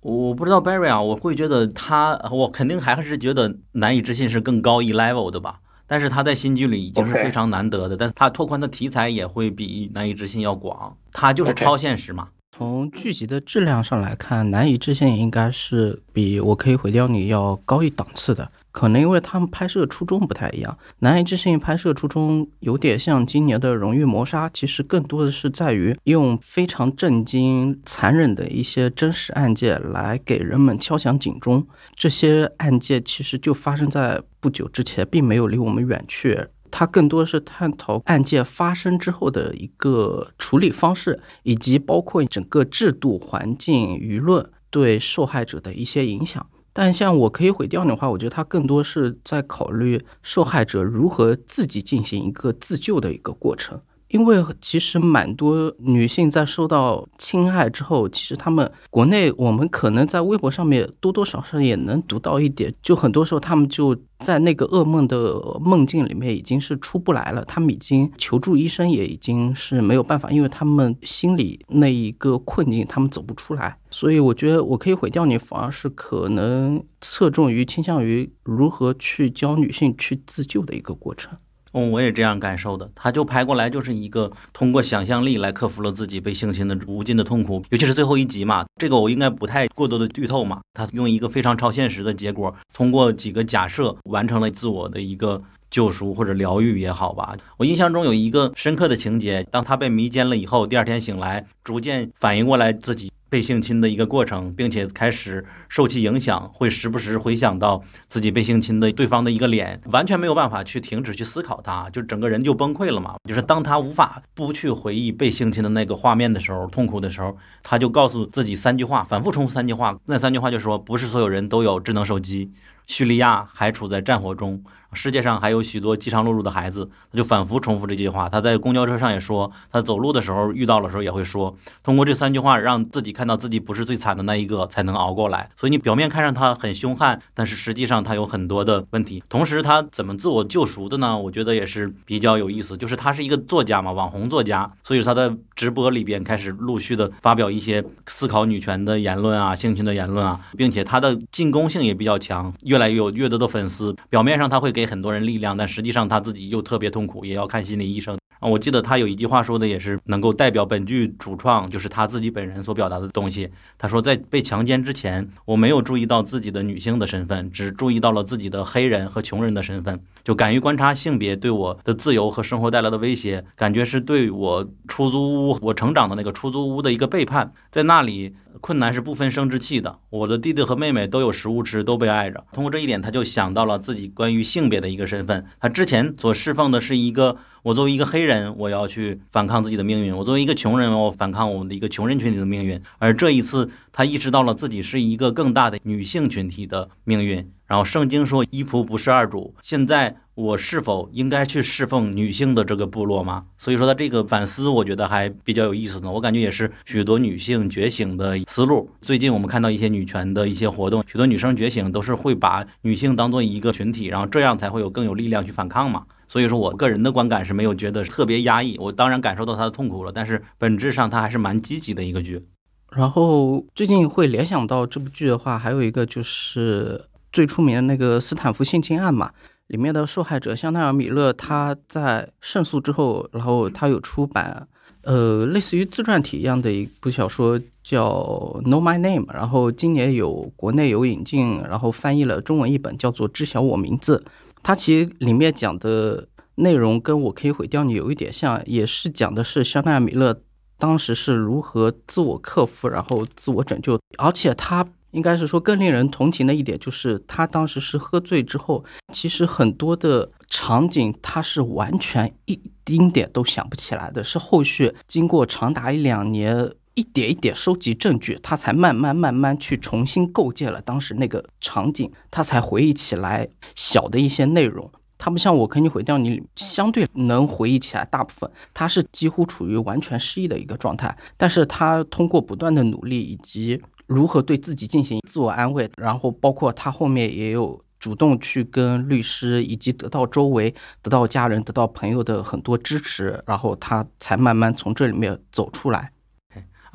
[0.00, 5.60] 我不知道 Barry 啊，我会觉得他，我肯定还是觉得难以置信是更高一 level 的吧。
[5.88, 10.96] 但是他在新剧里已经是非常难得的，但是他拓宽的题材也会比难以置信要广。
[11.12, 12.28] 他就是超现实嘛。
[12.56, 18.50] 从剧集的质量上来看，难以置信应该是比我可以毁掉你要高一档次的。
[18.76, 31.66] 可能因为他们拍摄初衷不太一样，《难以置信》拍摄初衷有点像今年的《荣誉谋杀》，其实更多的是在于用非常震惊、残忍的一些真实案件来给人们敲响警钟。
[31.94, 36.46] 这些案件其实就发生在不久之前，并没有离我们远去。
[36.70, 46.46] 它更多是探讨案件发生之后的一个处理方式，以及包括整个制度、环境、舆论对受害者的一些影响。
[46.78, 53.80] 但像我可以毁掉你的话，我觉得他更多是在考虑受害者如何自己进行一个自救的一个过程。
[54.08, 81.36] 因为其实蛮多女性在受到侵害之后，其实她们国内我们可能在微博上面多多少少也能读到一点，就很多时候她们就在那个噩梦的梦境里面已经是出不来了，她们已经求助医生也已经是没有办法，因为她们心里那一个困境她们走不出来，所以我觉得我可以毁掉你，反而是可能侧重于倾向于如何去教女性去自救的一个过程。
[81.72, 82.90] 嗯，我也这样感受的。
[82.94, 90.60] 他就拍过来就是一个通过想象力来克服了自己被性侵的无尽的痛苦，尤其是最后一集嘛，这个我应该不太过多的剧透嘛。
[90.72, 97.36] 他用一个非常超现实的结果，通过几个假设完成了自我的一个救赎或者疗愈也好吧。
[97.56, 103.12] 我印象中有一个深刻的情节，当他被迷奸了以后，第二天醒来，逐渐反应过来自己。
[103.28, 113.16] 被性侵的一个过程，并且开始受其影响，会时不时回想到自己被性侵的对方的一个脸，完全没有办法去停止去思考他，就整个人就崩溃了嘛。
[113.28, 119.98] 就是当他无法不去回忆被性侵的那个画面的时候，痛苦的时候，他就告诉自己三句话，反复重复三句话。
[120.06, 122.52] 那三句话就说：不是所有人都有智能手机，
[122.86, 124.62] 叙利亚还处在战火中。
[124.96, 128.30] 世界上还有许多饥肠辘辘的孩子，他就反复重复这句话。
[128.30, 131.54] 他在公交车上也说，他走路的时候遇到的时候也会说。
[131.84, 135.50] 通过这三句话，让自己看到自己不是最惨的那一个，才能熬过来。
[135.54, 139.22] 所以你表面看上他很凶悍，但是实际上他有很多的问题。
[139.28, 141.16] 同时，他怎么自我救赎的呢？
[141.18, 142.74] 我觉得也是比较有意思。
[142.74, 153.94] 就是他是一个作家嘛，网红作家，所以他在直播里边开始陆续的发表一些思考女权的言论啊、性侵的言论啊，并且他的进攻性也比较强，越来越有越多的粉丝。
[154.08, 154.85] 表面上他会给。
[154.86, 158.16] 很多人力量，但实际上他自己又特别痛苦，也要看心理医生。
[158.40, 158.48] 啊。
[158.48, 163.50] 我记得他有一句话说的也是能够代表本剧主创，就是他自己本人所表达的东西。
[163.78, 178.34] 他说，在被强奸之前，我没有注意到自己的女性的身份，只注意到了自己的黑人和穷人的身份，就敢于观察性别对我的自由和生活带来的威胁，感觉是对我出租屋我成长的那个出租屋的一个背叛，在那里。
[178.62, 182.42] 困难是不分生殖器的，我的弟弟和妹妹都有食物吃，都被爱着。
[182.54, 185.44] 通过这一点，他就想到了自己关于性别的一个身份。
[185.60, 192.80] 他之前所侍奉的是一个，我作为一个黑人，我要去反抗自己的命运；我作为一个穷人，我反抗我们的一个穷人群体的命运。
[192.98, 197.50] 而这一次，他意识到了自己是一个更大的女性群体的命运。
[197.66, 199.52] 然后圣经说，一仆不是二主。
[199.62, 200.18] 现在。
[200.36, 203.46] 我是否应该去侍奉女性的这个部落吗？
[203.56, 206.12] 所以说他这个反思，我觉得还比较有意思呢。
[206.12, 208.90] 我感觉也是许多女性觉醒的思路。
[209.00, 216.04] 最近我们看到一些女权的一些活动，许多女生觉醒都是会把女性当做一个群体，然后这样才会有更有力量去反抗嘛。
[216.28, 218.76] 所以说我个人的观感是没有觉得特别压抑。
[218.78, 222.44] 我当然感受到他的痛苦了，但是本质上他还是蛮积极的一个剧。
[222.92, 229.30] 然后最近会联想到这部剧的话，还有一个就是最出名的那个斯坦福性侵案嘛，
[229.66, 234.66] 里面的受害者香奈儿·米勒，他在胜诉之后，然后他有出版，
[235.02, 238.08] 呃，类似于自传体一样的一部小说，叫
[238.62, 244.24] 《Know My Name》，然后今年有国内有引进，然后翻译了中文译本，叫做《知晓我名字》。
[244.66, 246.26] 它其实里面讲的
[246.56, 250.42] 内容跟我可以毁掉你有一点像，也是讲的是香奈儿·米勒。
[250.76, 274.90] 当时是如何自我克服，然后自我拯救，而且他应该是说更令人同情的一点就是，他当时是喝醉之后，其实很多的场景他是完全一丁点都想不起来的，是后续经过长达一两年，一点一点收集证据，他才慢慢慢慢去重新构建了当时那个场景，他才回忆起来小的一些内容。
[275.18, 281.14] 他不像我肯定毁掉你，相对能回忆起来大部分，他是几乎处于完全失忆的一个状态。
[281.36, 296.10] 但是他通过不断的努力以及如何对自己进行自我安慰，然后包括他后面也有主动去跟律师以及得到周围、得到家人、得到朋友的很多支持，然后他才慢慢从这里面走出来。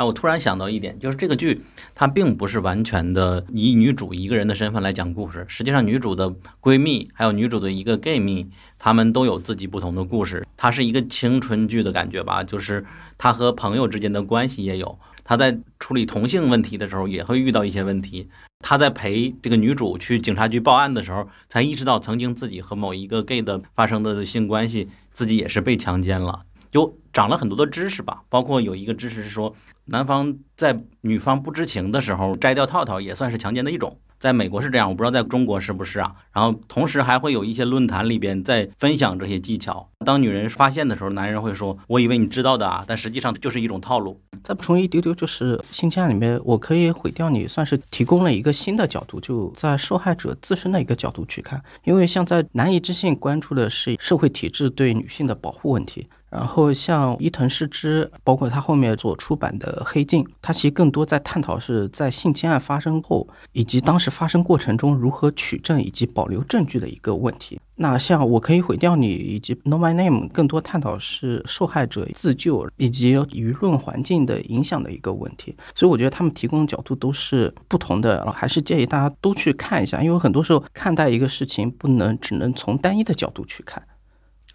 [0.04, 1.62] 我突然想到一点，就是这个剧
[1.94, 5.46] 它并不是完全的以女主一个人的身份来讲故事。
[5.48, 8.48] 实际上，女主的闺蜜还有女主的一个 gay 蜜，
[8.80, 10.46] 她们都有自己不同的故事。
[10.56, 12.86] 它是一个青春剧的感觉吧，就是
[13.18, 14.98] 她和朋友之间的关系也有。
[15.24, 18.28] 她在处理同性问题的时候也会遇到一些问题。
[18.60, 26.42] 她在陪这个女主去警察局报案的时候，才意识到曾经自己和某一个 gay 的发生的性关系，自己也是被强奸了。
[26.72, 29.54] 就长了很多的知识吧，包括有一个知识是说，
[29.86, 34.00] 男方在女方不知情的时候摘掉套套也算是强奸的一种。
[34.18, 36.14] 在美国是这样，我不知道在中国是不是啊。
[36.32, 39.90] 然后同时还会有一些论坛里边在分享这些技巧。
[40.06, 51.60] 当女人发现的时候，男人会说：“我以为你知道的啊，但实际上就是一种套路。”再补充一丢丢，就是性侵案里面，我可以毁掉你，算是提供了一个新的角度，就在受害者自身的一个角度去看。
[51.84, 56.08] 因为像在难以置信关注的是社会体制对女性的保护问题。
[56.32, 67.60] 然后像伊藤诗织，包括他后面所出版的《黑镜》，他其实更多在探讨是在性侵案发生后，以及当时发生过程中如何取证以及保留证据的一个问题。
[67.76, 75.58] 那像我可以毁掉你以及 Know My Name，更多探讨是受害者自救以及舆论环境的影响的一个问题。
[75.76, 83.84] 所以我觉得他们提供的角度都是不同的，还是建议大家都去看一下，因为很多时候看待一个事情不能只能从单一的角度去看。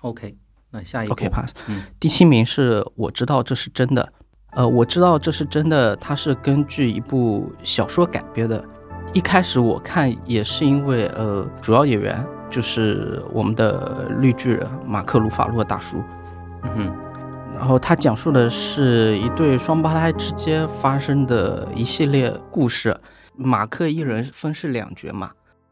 [0.00, 0.36] OK。
[0.76, 1.54] 那下一个 OK pass，
[1.98, 4.12] 第七名是我知道这是真的，
[4.52, 8.62] 呃，我知道这是真的，它是根据一部小说改编的。
[9.14, 16.02] 一开始我看也是因为，呃，主要演员就是我们的绿巨人马克·鲁法洛大叔，
[16.64, 16.92] 嗯哼，
[17.54, 22.94] 然后他讲述的是一对双胞胎之间发生的一系列故事，
[23.34, 25.30] 马克一人分饰两角嘛。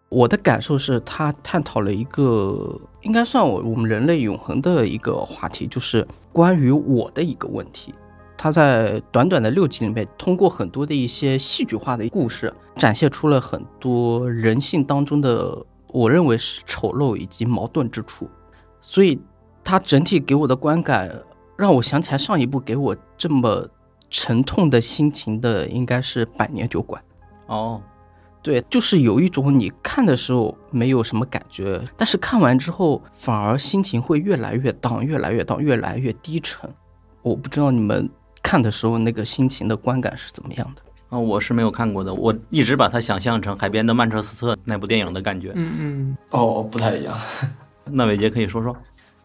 [0.08, 2.80] 我的感受是他探讨了一个。
[3.02, 7.94] 应该算我我们人类永恒的一个话题，就是关于我的一个问题。
[8.34, 15.54] 他在短短的六集里面，通过很多的一些戏剧化的故事，展现出了很多人性当中的
[15.88, 18.26] 我认为是丑陋以及矛盾之处。
[18.80, 19.20] 所以，
[19.62, 21.14] 他整体给我的观感，
[21.58, 23.68] 让我想起来上一部给我这么
[24.08, 27.02] 沉痛的心情的，应该是《百年酒馆》。
[27.54, 27.82] 哦。
[28.44, 36.68] 对，就是有一种你看的时候没有什么感觉，但是看完之后反而心情会越来越荡，越来越荡，越来越低沉。
[37.22, 38.06] 我不知道你们
[38.42, 41.18] 看的时候那个心情的观感是怎么样的啊？
[41.18, 45.50] 我是没有看过的，我一直把它想象成海边的曼彻斯特那部电影的感觉。
[45.54, 47.16] 嗯嗯，哦，不太一样。
[47.90, 48.76] 那伟杰可以说说。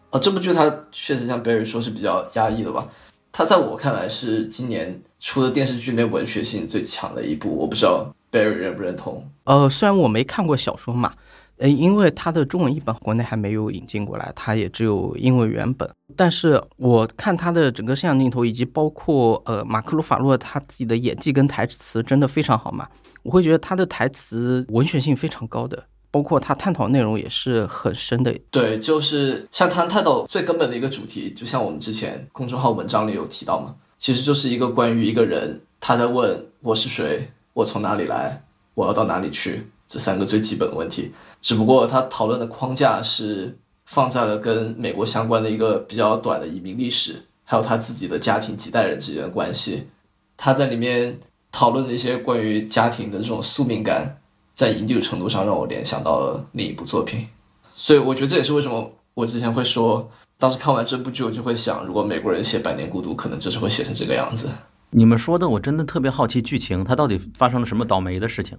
[0.08, 2.88] 啊，这部剧它确实像 Barry 说是比较压抑的吧？
[3.30, 7.54] 它在我看来是今年出的电视剧内文学性最强的一部。
[7.54, 8.10] 我不知道。
[8.30, 9.24] Barry 认不认同？
[9.44, 11.12] 呃，虽然我没看过小说嘛，
[11.56, 15.88] 呃，因为它的中文译本国内还没有引进过来，它也只有英文原本。
[16.16, 22.88] 但是我看它的整个摄像镜头，以及包括呃马克·鲁法洛他自己的演技跟台词，真的非常好嘛。
[23.22, 28.34] 我会觉得他的台词文学性非常高的，包括他探讨内容也是很深的。
[28.50, 37.28] 对，就是像他探讨最根本的一个主题，就像我们之前公众号文章里有提到嘛，其实就是一个关于一个人他在问我是谁。
[37.52, 38.42] 我从哪里来？
[38.74, 39.70] 我要到哪里去？
[39.86, 49.88] 这三个最基本的问题，只不过他讨论的框架是放在了跟美国相关的一个比较短的移民历史，还有他自己的家庭几代人之间的关系。
[50.36, 51.18] 他在里面
[51.50, 54.16] 讨论的一些关于家庭的这种宿命感，
[54.54, 57.26] 在一定程度上让我联想到了另一部作品。
[57.74, 64.48] 所以我觉得这也是为什么我之前会说，当时看完这部剧，我就会想，如果美国人写《百年孤独》，可能就是会写成这个样子。
[64.90, 68.58] 你们说的，我真的特别好奇剧情，它到底发生了什么倒霉的事情？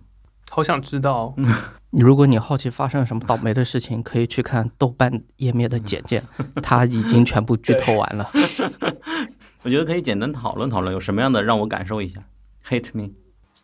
[0.50, 1.36] 好想知道。
[1.92, 6.24] 如果你好奇发生了什么倒霉的事情，可以去看豆瓣页面的简介，
[6.64, 8.30] 它已经全部剧透完了。
[9.64, 12.24] 我觉得可以简单讨论讨论，有什么样的让我感受一下。
[12.68, 13.12] Hate me，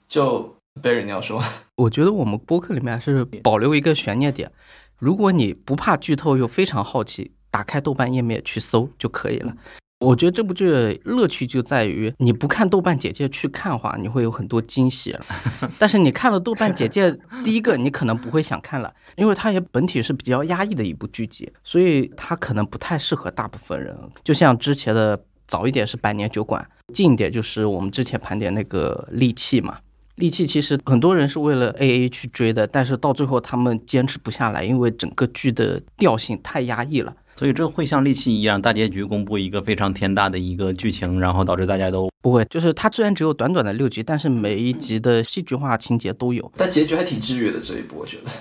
[0.08, 1.42] 就 Barry 你要说，
[1.76, 4.52] 我觉得我们播客里面还是保留一个悬念点，
[4.98, 9.56] 如果你不怕剧透又非常好奇，打开豆瓣页面去搜就可以了。
[10.00, 15.16] 我觉得这部剧的乐趣就在于你不看豆瓣简介去看的话，你会有很多惊喜。
[15.80, 17.12] 但是你看了豆瓣简介，
[17.44, 23.98] 第一个你可能不会想看了，因为它也本体是比较压抑的一部剧集，所以它可能不太适合大部分人。
[24.24, 29.78] 就像之前的早一点是《百年酒馆》，近一点就是我们之前盘点那个《利器》嘛。
[30.16, 37.16] 《利器》其实很多人是为了 A A 去追的，但是到最后他们坚持不下来，因为整个剧的调性太压抑了。
[37.38, 42.44] 所以这会像利器一样，大结局公布一个非常天大的一个剧情，然后导致大家都不会。
[42.46, 46.52] 就是它虽然只有短短的六集，但是每一集的戏剧化情节都有。
[46.58, 48.32] 但结局还挺治愈的这一部，我觉得。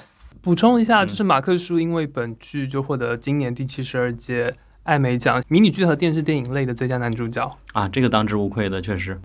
[0.40, 9.20] 补充一下，就是马克叔因为本剧就获得今年第七十二届艾美奖迷你剧和电视电影类的最佳男主角啊，这个当之无愧的，确实。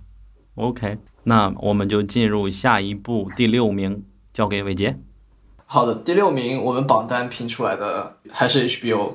[0.56, 4.04] OK，那我们就进入下一步，第六名
[4.34, 4.98] 交给伟杰。
[5.64, 9.12] 好的，第六名我们榜单评出来的还是 HBO。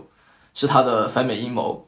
[0.60, 1.88] 是他的反美阴谋，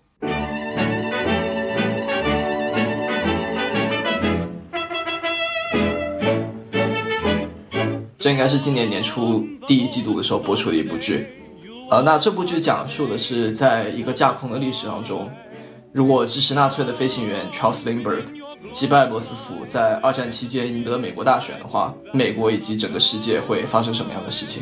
[8.20, 11.28] 这应该是今年年初第一季度的时候播出的一部剧。
[11.90, 15.32] 呃，那这部剧讲述的是在一个架空的历史当中，
[15.92, 18.26] 如果支持纳粹的飞行员 Charles Lindbergh
[18.72, 24.62] 击败罗斯福，在二战期间赢得美国大选的话，美国以及整个世界会发生什么样的事情？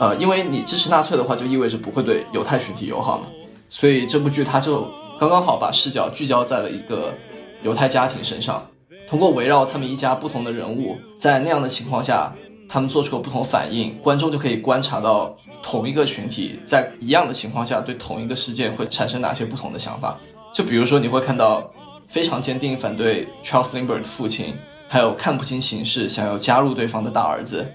[0.00, 3.26] 呃，因为你支持纳粹的话，就意味着不会对犹太群体友好嘛。
[3.72, 4.82] 所以这部剧它就
[5.18, 7.14] 刚刚好把视角聚焦在了一个
[7.62, 8.62] 犹太家庭身上，
[9.08, 12.30] 通过围绕他们一家不同的人物，在那样的情况下，
[12.68, 20.20] 他们做出了不同反应，观众就可以观察到同一个群体在一样的情况下对同一个事件会产生哪些不同的想法。
[20.52, 21.72] 就比如说，你会看到
[22.08, 24.54] 非常坚定反对 Charles Lindbergh 的父亲，
[24.86, 27.66] 还有看不清形势想要加入对方的大儿子，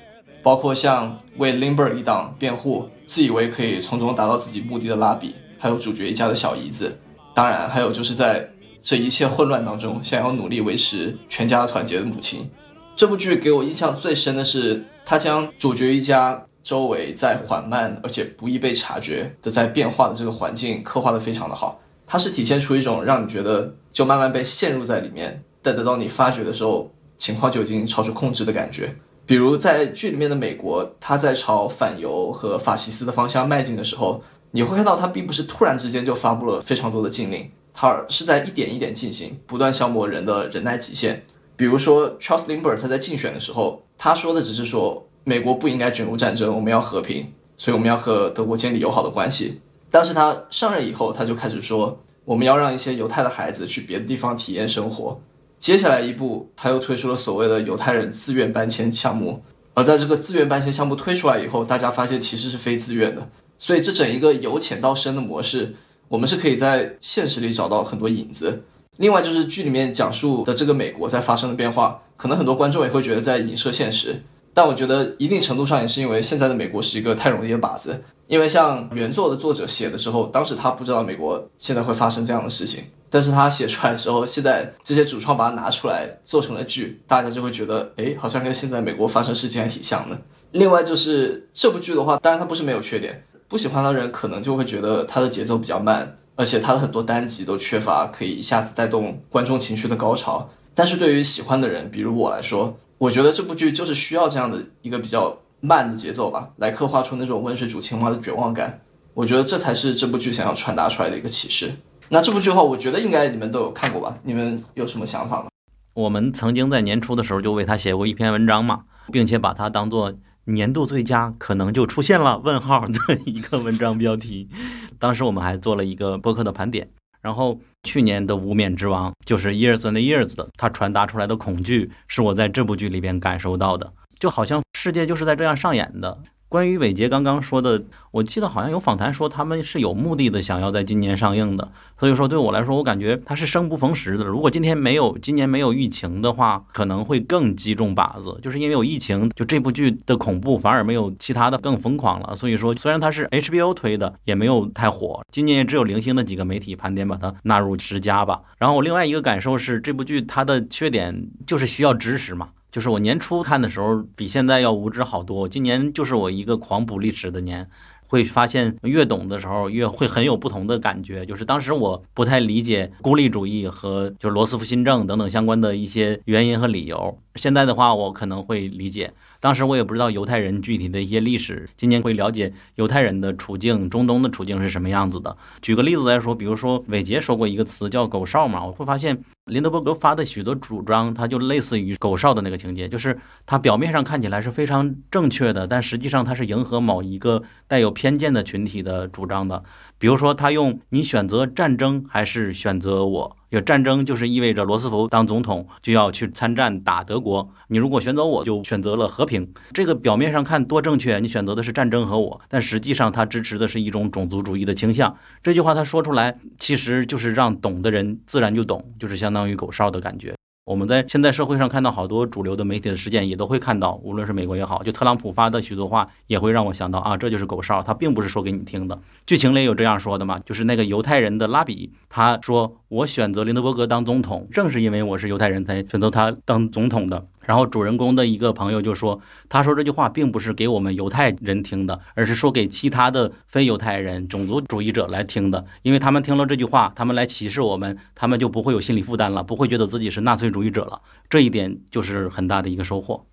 [0.44, 5.34] 包括像为 Lindbergh 一党辩护，自以为可以从中达到自己目的的拉比。
[5.58, 6.96] 还有主角一家的小姨子，
[7.34, 8.50] 当然还有就是在
[8.82, 12.50] 这一切混乱当中，想要努力维持全家团结的母亲。
[12.96, 21.80] 这部剧给我印象最深的是，他将主角一家周围在缓慢而且不易被察觉的在变化的这个环境刻画的非常的好。
[22.06, 28.96] 它是体现出一种让你觉得就慢慢被陷入在里面，但等到你发觉的时候，情况就已经超出控制的感觉。
[29.26, 34.24] 比如在剧里面的美国，他在朝反犹和法西斯的方向迈进的时候。
[34.52, 41.24] 你会看到，他并不是突然之间就发布了非常多的禁令，他是在一点一点进行，不断消磨人的忍耐极限。
[41.56, 49.60] 比如说，Charles Limber 他在竞选的时候，他说的只是说美国不应该卷入战争，我们要和平，所以我们要和德国建立友好的关系。
[49.90, 55.20] 但是他上任以后，他就开始说我们要让一些犹太的孩子去别的地方体验生活。
[55.60, 59.42] 接下来一步，他又推出了所谓的犹太人自愿搬迁项目。
[59.74, 63.28] 而在这个自愿搬迁项目推出来以后，大家发现其实是非自愿的。
[63.58, 65.74] 所以这整一个由浅到深的模式，
[66.08, 68.64] 我们是可以在现实里找到很多影子。
[68.98, 74.20] 另外就是剧里面讲述的这个美国在发生的变化，可能很多观众也会觉得在影射现实，
[74.54, 78.02] 但我觉得一定程度上也是因为现在的美国是一个太容易的靶子。
[78.26, 90.20] 因为像原作的作者写的时候，当时他不知道美国现在会发生这样的事情，但是他写出来的时候，现在这些主创把它拿出来做成了剧，大家就会觉得，哎，好像跟现在美国发生事情还挺像的。
[90.52, 93.24] 另外就是这部剧的话，当然它不是没有缺点。
[93.50, 100.50] 不喜欢的人可能就会觉得它的节奏比较慢，而且它的很多单集都缺乏可以一下子带动观众情绪的高潮。
[100.76, 108.82] 但是对于喜欢的人，比如我来说，我觉得这部剧就是需要这样的一个比较慢的节奏吧，来刻画出那种温水煮青蛙的绝望感。
[109.14, 111.72] 我觉得这才是这部剧想要传达出来的一个启示。
[112.10, 114.18] 那这部剧的话，我觉得应该你们都有看过吧？
[114.24, 115.48] 你们有什么想法吗？
[115.94, 118.82] 我们曾经在年初的时候就为他写过一篇文章嘛，
[119.12, 120.14] 并且把它当做。
[120.48, 124.50] 年度最佳可能就出现了问号的一个文章标题，
[124.98, 126.90] 当时我们还做了一个播客的盘点。
[127.22, 136.20] 然后去年的无冕之王就是 Years and Years 的，它传达出来的恐惧是我在这部剧里边感受到的，就好像世界就是在这样上演的。
[136.50, 141.70] 关于伟杰刚刚说的，我记得好像有访谈说他们是有目的的想要在今年上映的，
[142.00, 144.24] 所以说对我来说，我感觉它是生不逢时的。
[144.24, 148.40] 如果今天没有今年没有疫情的话，可能会更击中靶子。
[148.42, 152.34] 就是因为有疫情，就这部剧的恐怖反而没有其他的更疯狂了。
[152.34, 155.22] 所以说，虽然它是 HBO 推的，也没有太火。
[155.30, 158.40] 今年也只有零星的几个媒体盘点把它纳入十佳吧。
[158.58, 162.48] 然后我另外一个感受是，这部剧它的缺点就是需要知识嘛。
[162.78, 165.50] 就是我年初看的时候，比现在要无知好多。
[165.50, 167.68] 今年就是我一个狂补历史的年，
[168.06, 171.26] 会发现越懂的时候，越会很有不同的感觉。
[171.26, 179.12] 就是当时我不太理解孤立主义和就是罗斯福新政等等相关的一些原因和理由，现在的话我可能会理解。
[179.40, 185.36] 当时我也不知道犹太人具体的一些历史，今年会了解犹太人的处境，中东的处境是什么样子的。
[185.64, 199.64] 举个例子来说，比如说伟杰说过一个词叫“狗哨”嘛，我会发现林德伯格发的许多主张，它就类似于狗哨的那个情节，就是它表面上看起来是非常正确的，但实际上它是迎合某一个带有偏见的群体的主张的。
[200.00, 203.38] 比如说，他用“你选择战争还是选择我”。
[203.50, 207.50] 有战争就是意味着罗斯福当总统就要去参战打德国。
[207.70, 209.52] 你如果选择我，就选择了和平。
[209.74, 215.16] 这个表面上看多正确，你选择的是战争和我，但实际上他支持的是一种种族主义的倾向。
[215.42, 220.34] 这句话他说出来，其实就是让懂的人自然就懂，就是相当当于狗哨的感觉。
[220.66, 229.00] 我们在现在社会上看到好多主流的媒体的事件，也都会看到，无论是美国也好，就特朗普发的许多话，也会让我想到啊，这就是狗哨，他并不是说给你听的。
[229.26, 237.28] 剧情里有这样说的嘛，就是那个犹太人的拉比，他说我选择林德伯格当总统，正是因为我是犹太人才选择他当总统的。
[237.48, 245.66] 然后主人公的一个朋友就说：“他说这句话并不是给我们犹太人听的，而是说给其他的非犹太人、种族主义者来听的。
[245.82, 251.02] 因为他们听了这句话，他们来歧视我们，他们就不会有心理负担了，不会觉得自己是纳粹主义者了。
[251.30, 253.26] 这一点就是很大的一个收获。”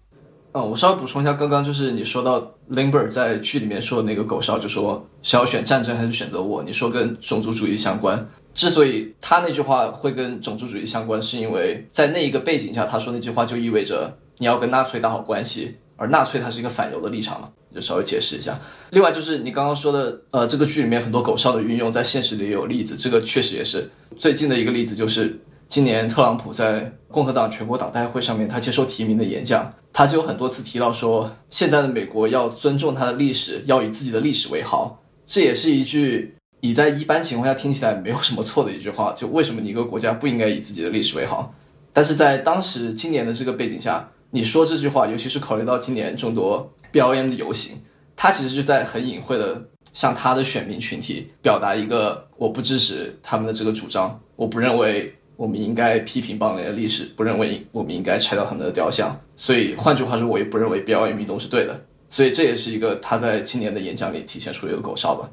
[0.56, 2.40] 嗯，我稍微补充一下，刚刚就是你说到
[2.70, 6.62] Lindbergh 在剧里面说的那个狗哨，就说是要选战争还是选择我？
[6.62, 8.24] 你说跟种族主义相关。
[8.54, 18.56] 之所以他那句话会跟种族主义相关，是因为在那一个背景下，他说那句话就意味着你要跟纳粹打好关系，而纳粹它是一个反犹的立场嘛，就稍微解释一下。
[18.90, 25.36] 另外就是你刚刚说的，呃，这个剧里面很多狗哨的运用，在现实里也有例子，这个确实也是最近的一个例子，就是
[25.66, 36.36] 今年特朗普在共和党全国党代会上面，他接受提名的演讲，他就有很多次提到说，现在的美国要尊重他的历史，要以自己的历史为豪，这也是一句。
[36.64, 41.54] 你在一般情况下听起来没有什么错的一句话，就为什么你一个国家不应该以自己的历史为豪？
[41.92, 47.74] 但是在当时今年的这个背景下，你说这句话，尤其是考虑到今年众多 BLM 的游行，
[48.16, 49.62] 他其实是在很隐晦的
[49.92, 59.14] 向他的选民群体表达一个我不支持他们的这个主张，我不认为我们应该批评邦联的历史，不认为我们应该拆掉他们的雕像。
[59.36, 61.78] 所以换句话说，我也不认为 BLM 运动是对的。
[62.08, 65.28] 所以这也是一个他在今年的演讲里体现出一个狗哨吧。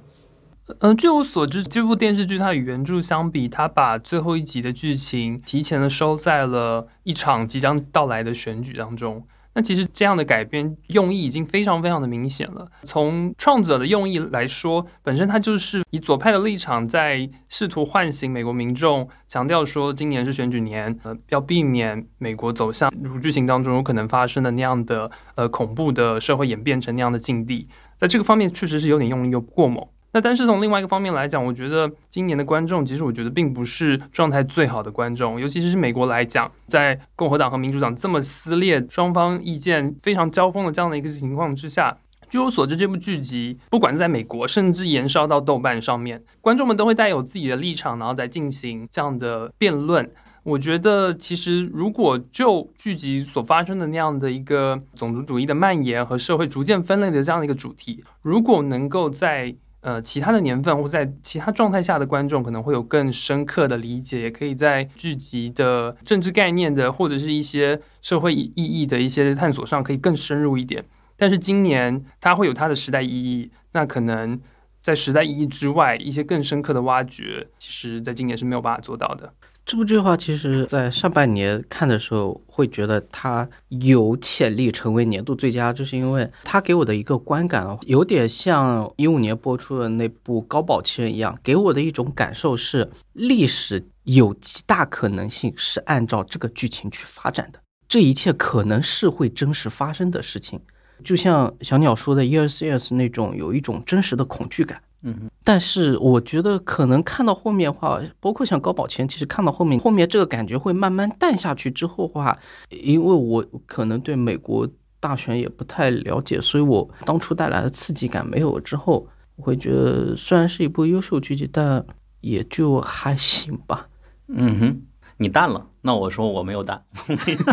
[0.80, 9.26] 嗯，据我所知，这部电视剧它与原著相比，它把最后一集的剧情提前的收在了一场即将到来的选举当中。
[9.54, 12.66] 那其实这样的改编用意已经非常非常的明显了。
[12.84, 27.68] 从创作者的用意来说，本身它就是以左派的立场在试图唤醒美国民众，强调说今年是选举年，呃，要避免美国走向如剧情当中有可能发生的那样的呃恐怖的社会演变成那样的境地。
[27.98, 29.86] 在这个方面，确实是有点用力又过猛。
[30.14, 41.98] 那但是从另外一个方面来讲，我觉得今年的观众其实我觉得并不是状态最好的观众，尤其是美国来讲，在共和党和民主党这么撕裂、双方意见非常交锋的这样的一个情况之下，
[42.30, 50.10] 据我所知，这部剧集不管在美国，甚至延烧到豆瓣上面，观众们都会带有自己的立场，然后再进行这样的辩论。
[50.44, 70.86] 我觉得其实如果就剧集所发生的那样的一个种族主义的蔓延和社会逐渐分类的这样的一个主题，如果能够在呃，其他的年份或在其他状态下的观众可能会有更深刻的理解，也可以在剧集的政治概念的或者是一些社会意义的一些探索上可以更深入一点。
[71.18, 74.40] 但是今年它会有它的时代意义，那可能
[74.82, 79.34] 在时代意义之外，一些更深刻的挖掘，其实在今年是没有办法做到的。
[79.64, 100.60] 这部剧的话，其实在上半年看的时候，会觉得它有潜力成为年度最佳，就是因为它给我的一个观感，有点像一五年播出的那部《高保人》一样，给我的一种感受是，历史有极大可能性是按照这个剧情去发展的，这一切可能是会真实发生的事情，
[101.04, 104.82] 就像小鸟说的 “Yes Yes” 那种，有一种真实的恐惧感。
[105.04, 111.72] 嗯，但是我觉得可能看到后面话，包括像高保全，其实看到后面，后面这个感觉会慢慢淡下去。
[111.72, 112.38] 之后话，
[112.70, 114.68] 因为我可能对美国
[115.00, 121.84] 大选也不太了解，所以我当初带来的刺激感没有之后，我会觉得虽然是一部优秀剧集，但
[122.20, 123.88] 也就还行吧。
[124.28, 124.82] 嗯哼，
[125.18, 126.80] 你淡了，那我说我没有淡，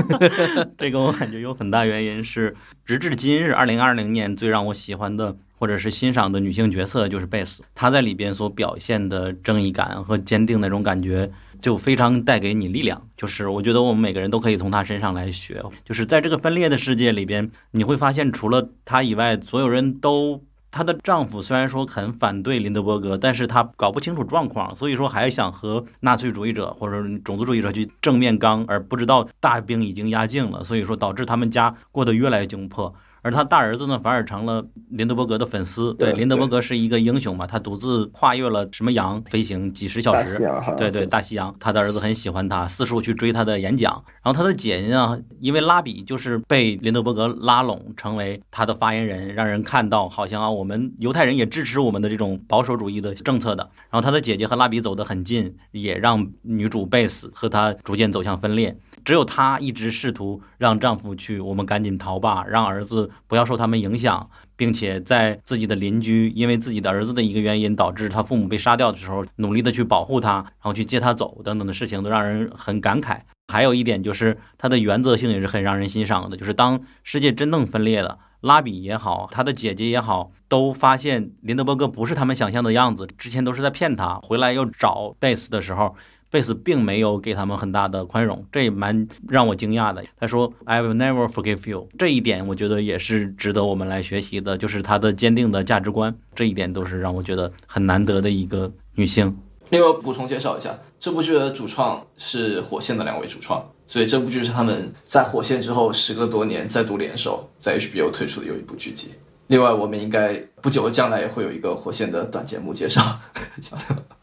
[0.77, 11.31] 这个我感觉有很大原因是，直至今日，二零二零年最让我喜欢的或者是欣赏的女性角色就是贝斯，她在里边所表现的正义感和坚定那种感觉。
[11.61, 15.61] 就非常带给你力量，就是我觉得我们每个人都可以从她身上来学。
[15.85, 20.41] 就是在这个分裂的世界里边，你会发现除了她以外，所有人都
[20.71, 32.95] 她的丈夫虽然说很反对林德伯格，但是他搞不清楚状况，所以说还想和纳粹主义者或者种族主义者去正面刚，而不知道大兵已经压境了，所以说导致他们家过得越来越窘迫。
[33.23, 35.93] 而他大儿子呢，反而成了林德伯格的粉丝。
[35.95, 40.39] 对，林德伯格是一个英雄嘛，他独自跨越了什么洋飞行几十小时。
[40.77, 41.55] 对对，大西洋。
[41.59, 43.93] 他的儿子很喜欢他，四处去追他的演讲。
[44.23, 53.63] 然后他的姐姐呢，因为拉比就是被林德伯格拉拢成为他的发言人，让人看到好像啊，我们犹太人也支持我们的这种保守主义的政策的。
[53.91, 58.77] 然后他的姐姐和拉比走得很近，也让女主贝斯和他逐渐走向分裂。
[59.09, 73.21] 只有她一直试图让丈夫去，我们赶紧逃吧，让儿子不要受他们影响，并且在自己的邻居因为自己的儿子的一个原因导致他父母被杀掉的时候，努力的去保护他，然后去接他走等等的事情，都让人很感慨。
[73.51, 85.97] 还有一点就是他的原则性也是很让人欣赏的，就是当世界真正分裂了，拉比也好，他的姐姐也好，都发现林德伯格不是他们想象的样子，之前都是在骗他，回来又找贝斯的时候。
[86.31, 90.05] 贝斯并没有给他们很大的宽容，这也蛮让我惊讶的。
[90.19, 99.37] 他说：“I will never forgive you。”这一点我觉得也是值得我们来学习的，就是他的坚定的价值观，这一点都是让我觉得很难得的一个女性。
[99.71, 109.11] 另外补充介绍一下，这部剧的主创是火线的两位主创，所以这部剧是他们在火线之后时隔多年再度联手在 HBO 推出的又一部剧集。
[109.49, 113.19] 另外，我们应该不久的将来也会有一个火线的短节目介绍。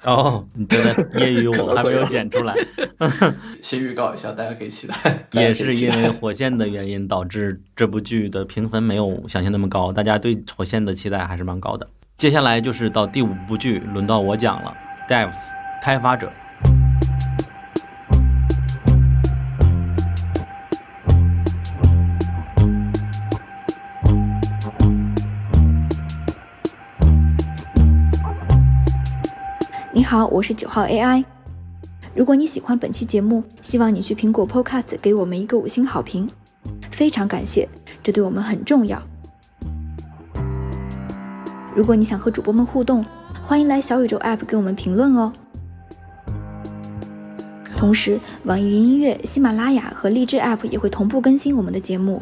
[0.03, 2.55] 哦，你真的业余我，还没有剪出来。
[3.59, 4.93] 先预告一下，大家可以期待。
[5.31, 9.91] 也是因为火线的原因，导致这部剧的评分没有想象那么高。
[9.91, 11.87] 大家对火线的期待还是蛮高的。
[12.17, 14.71] 接下来就是到第五部剧，轮到我讲了，
[15.11, 15.33] 《Devs》
[15.81, 16.31] 开发者。
[30.05, 31.25] 好，我是九号 AI。
[32.13, 36.29] 如果你喜欢本期节目，希望你去苹果 Podcast 给我们一个五星好评，
[36.91, 37.67] 非常感谢，
[38.03, 39.01] 这对我们很重要。
[41.75, 43.03] 如果你想和主播们互动，
[43.41, 45.33] 欢迎来小宇宙 App 给我们评论哦。
[47.75, 52.21] 同时，网易云音乐、喜马拉雅和荔枝 App 也会同步更新我们的节目。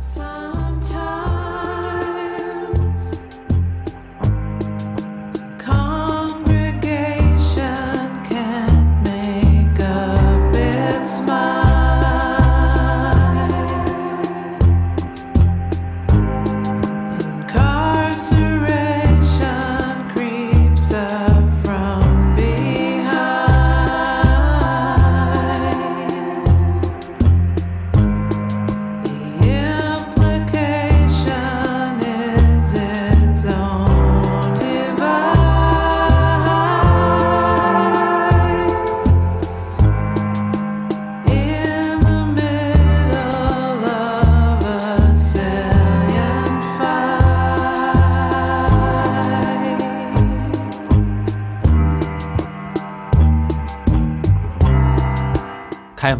[0.00, 0.29] 开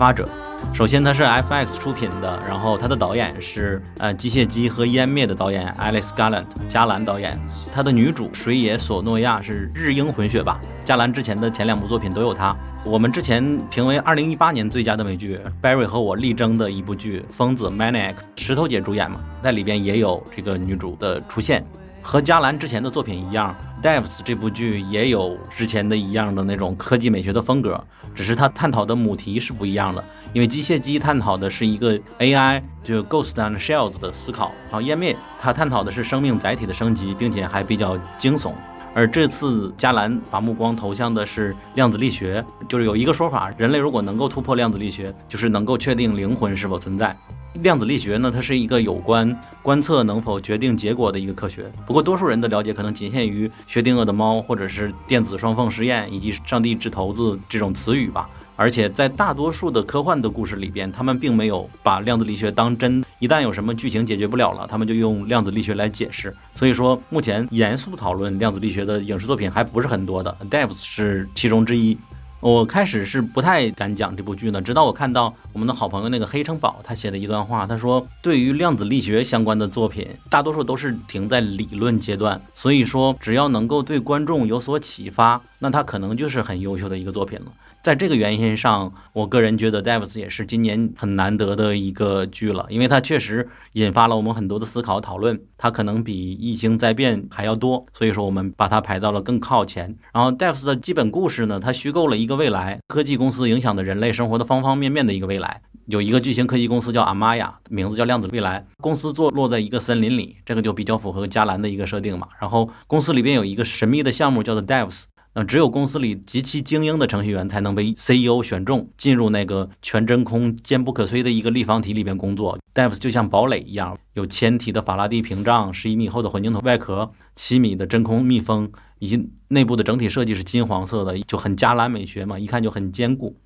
[0.00, 0.26] 发者，
[0.72, 7.38] 首先它是 FX 出品的，然后它的导演是呃《机械姬》和《湮灭》的导演 Alice Garland 加兰导演，
[7.70, 10.58] 它的女主水野索诺亚是日英混血吧？
[10.86, 12.56] 加兰之前的前两部作品都有她。
[12.82, 21.62] 我们之前评为2018年最佳的美剧，Barry 和我力争的一部剧《疯子 Maniac》，石头姐主演嘛，在里边也有这个女主的出现。
[22.02, 27.82] 和加兰之前的作品一样，Devs 这部剧也有之前的一样的那种科技美学的风格，
[28.14, 30.04] 只是它探讨的母题是不一样的。
[30.32, 38.52] 因为机械姬探讨的是一个 AI 就 Ghost and Shells 的思考，然后湮灭它探讨的是生命载体的升级，并且还比较惊悚。
[38.94, 47.16] 而这次加兰把目光投向的是量子力学，就是有一个说法，人类如果能够突破量子力学，就是能够确定灵魂是否存在。
[47.54, 51.70] 量子力学呢，它是一个有关观测能否决定结果的一个科学。
[51.86, 58.28] 不过，多数人的了解可能仅限于薛定谔的猫，或者是电子双缝实验，以及上帝掷骰子这种词语吧。
[58.56, 63.02] 而且，在大多数的科幻的故事里边，他们并没有把量子力学当真。
[63.18, 66.34] 一旦有什么剧情解决不了了，他们就用量子力学来解释。
[66.54, 71.96] 所以说，目前严肃讨论量子力学的影视作品还不是很多的，《Devs》是其中之一。
[72.40, 87.52] 我开始是不太敢讲这部剧的，直到我看到我们的好朋友那个黑城堡他写的一段话，他说对于量子力学相关的作品，大多数都是停在理论阶段，所以说只要能够对观众有所启发，那他可能就是很优秀的一个作品了。
[87.82, 99.96] 在这个原因上，我个人觉得《Devs》也是今年很难得的一个剧了，因为它确实引发了我们很多的思考讨论，它可能比《异星灾变》还要多，所以说我们把它排到了更靠前。
[100.12, 105.62] 然后，《Devs》的基本故事呢，它虚构了一个未来科技公司影响的人类生活的方方面面的一个未来。
[105.86, 112.28] 有一个巨型科技公司叫阿玛亚，名字叫量子未来，公司坐落在一个森林里，这个就比较符合加兰的一个设定嘛。
[112.38, 115.04] 然后，公司里边有一个神秘的项目叫做 Devs。
[115.32, 122.58] 那只有公司里极其精英的程序员才能被 CEO 选中，进入那个全真空、坚不可摧的一个立方体里边工作。
[122.74, 133.36] Devs 就像堡垒一样，有千体的法拉第屏障，十一米厚的混凝土外壳，七米的真空密封，以及内部的整体设计是金黄色的，就很加兰美学嘛，一看就很坚固。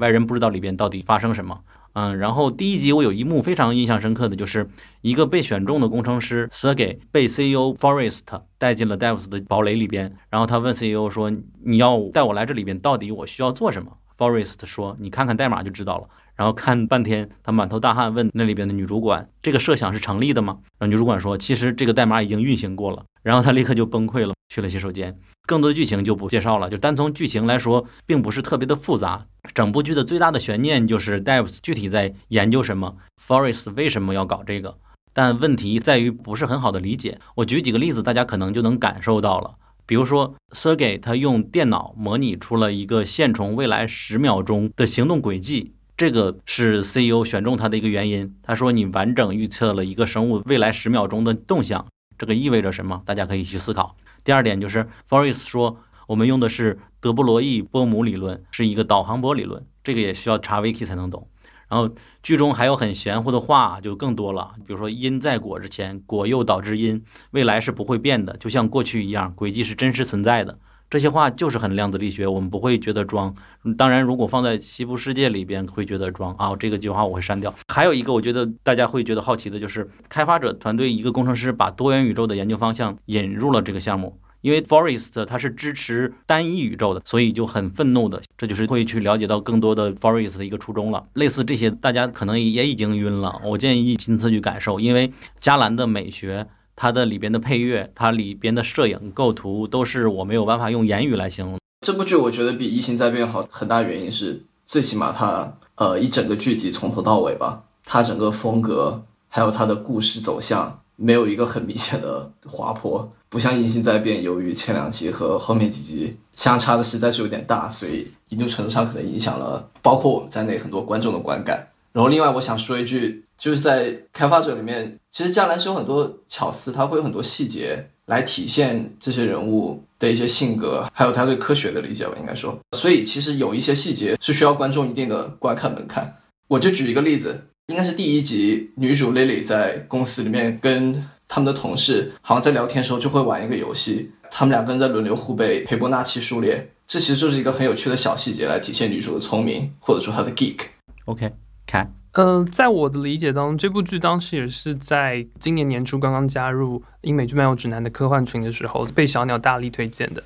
[0.00, 1.60] 外人不知道里边到底发生什么。
[1.94, 4.68] 嗯，然后第一集我有一幕非常印象深刻的就是
[5.02, 8.20] 一个被选中的工程师 Sergey 被 CEO Forest
[8.58, 11.30] 带进了 Devs 的堡垒里边，然后他问 CEO 说
[11.64, 25.16] ：“你要带我来这里边，到底我需要做什么？”Forest 说：“你看看代码就知道了。”然后看半天，他满头大汗问那里边的女主管：“这个设想是成立的吗？”然后女主管说：“其实这个代码已经运行过了。”然后他立刻就崩溃了，去了洗手间。
[25.46, 29.26] 更多的剧情就不介绍了，就单从剧情来说，并不是特别的复杂。
[29.54, 34.78] 整部剧的最大的悬念就是 Devs 具体在研究什么，Forest 为什么要搞这个？
[35.12, 37.18] 但问题在于不是很好的理解。
[37.34, 39.54] 我举几个例子，大家可能就能感受到了。
[39.84, 48.34] 比如说，Sergey 他用电脑模拟出了一个线虫未来十秒钟的行动轨迹，这个是 CEO 选中他的一个原因。
[48.42, 51.86] 他说你完整预测了一个生物未来十秒钟的动向，
[52.16, 53.02] 这个意味着什么？
[53.04, 53.94] 大家可以去思考。
[54.24, 55.78] 第二点就是 Forest 说。
[56.08, 61.26] 我们用的是德布罗意波姆理论，是一个导航波理论，这个也需要查 wiki 才能懂。
[61.68, 61.92] 然后
[62.22, 70.56] 剧中还有很玄乎的话就更多了，比如说因在果之前，果又导致因，未来是不会变的，就像过去一样，轨迹是真实存在的。
[70.88, 73.34] 这些话就是很量子力学，我们不会觉得装。
[73.76, 76.54] 当然，如果放在西部世界里边，会觉得装啊。
[76.54, 77.52] 这个句话我会删掉。
[77.68, 84.20] 还有一个，我觉得大家会觉得好奇的就是，开发者团队一个工程师把多元宇宙的研究方向引入了这个项目。
[84.42, 91.04] 因为 Forest 它是支持单一宇宙的，所以就很愤怒的，这就是会去了解到更多的 Forest 的一个初衷了。
[91.14, 93.40] 类似这些，大家可能也已经晕了。
[93.44, 101.58] 我建议亲自去感受，因为加兰的美学，它的里边的配乐，它里边的摄影构图，都是我没有办法用言语来形容。
[101.86, 110.80] 这部剧我觉得比《异形在变》好，很大原因是最起码它呃一整个剧集从头到尾吧，它整个风格还有它的故事走向。
[110.94, 121.66] 没有一个很明显的滑坡，不像《异形在变》，由于前两集和后面几集相差的实在是有点大，所以一定程度上可能影响了包括我们在内很多观众的观感。
[121.94, 132.58] 然后，另外我想说一句，就是在开发者里面，其实加兰是有很多巧思，他会有很多细节来体现这些人物的一些性格，还有他对科学的理解吧，应该说。
[132.76, 136.14] 所以，其实有一些细节是需要观众一定的观看门槛。
[136.48, 137.44] 我就举一个例子。
[137.68, 141.02] 应该是第一集，女主 Lily 在公司里面跟
[141.34, 150.58] 他们的同事，好像在聊天的时候就会玩一个游戏，他们两个人在轮流互背裴波那契数列，这其实就是一个很有趣的小细节，来体现女主的聪明，或者说她的 geek。
[151.06, 151.32] OK，
[151.66, 160.22] 看，嗯，在我的理解当中，这部剧当时也是在今年年初刚刚加入英美剧漫游指南的科幻群的时候，被小鸟大力推荐的。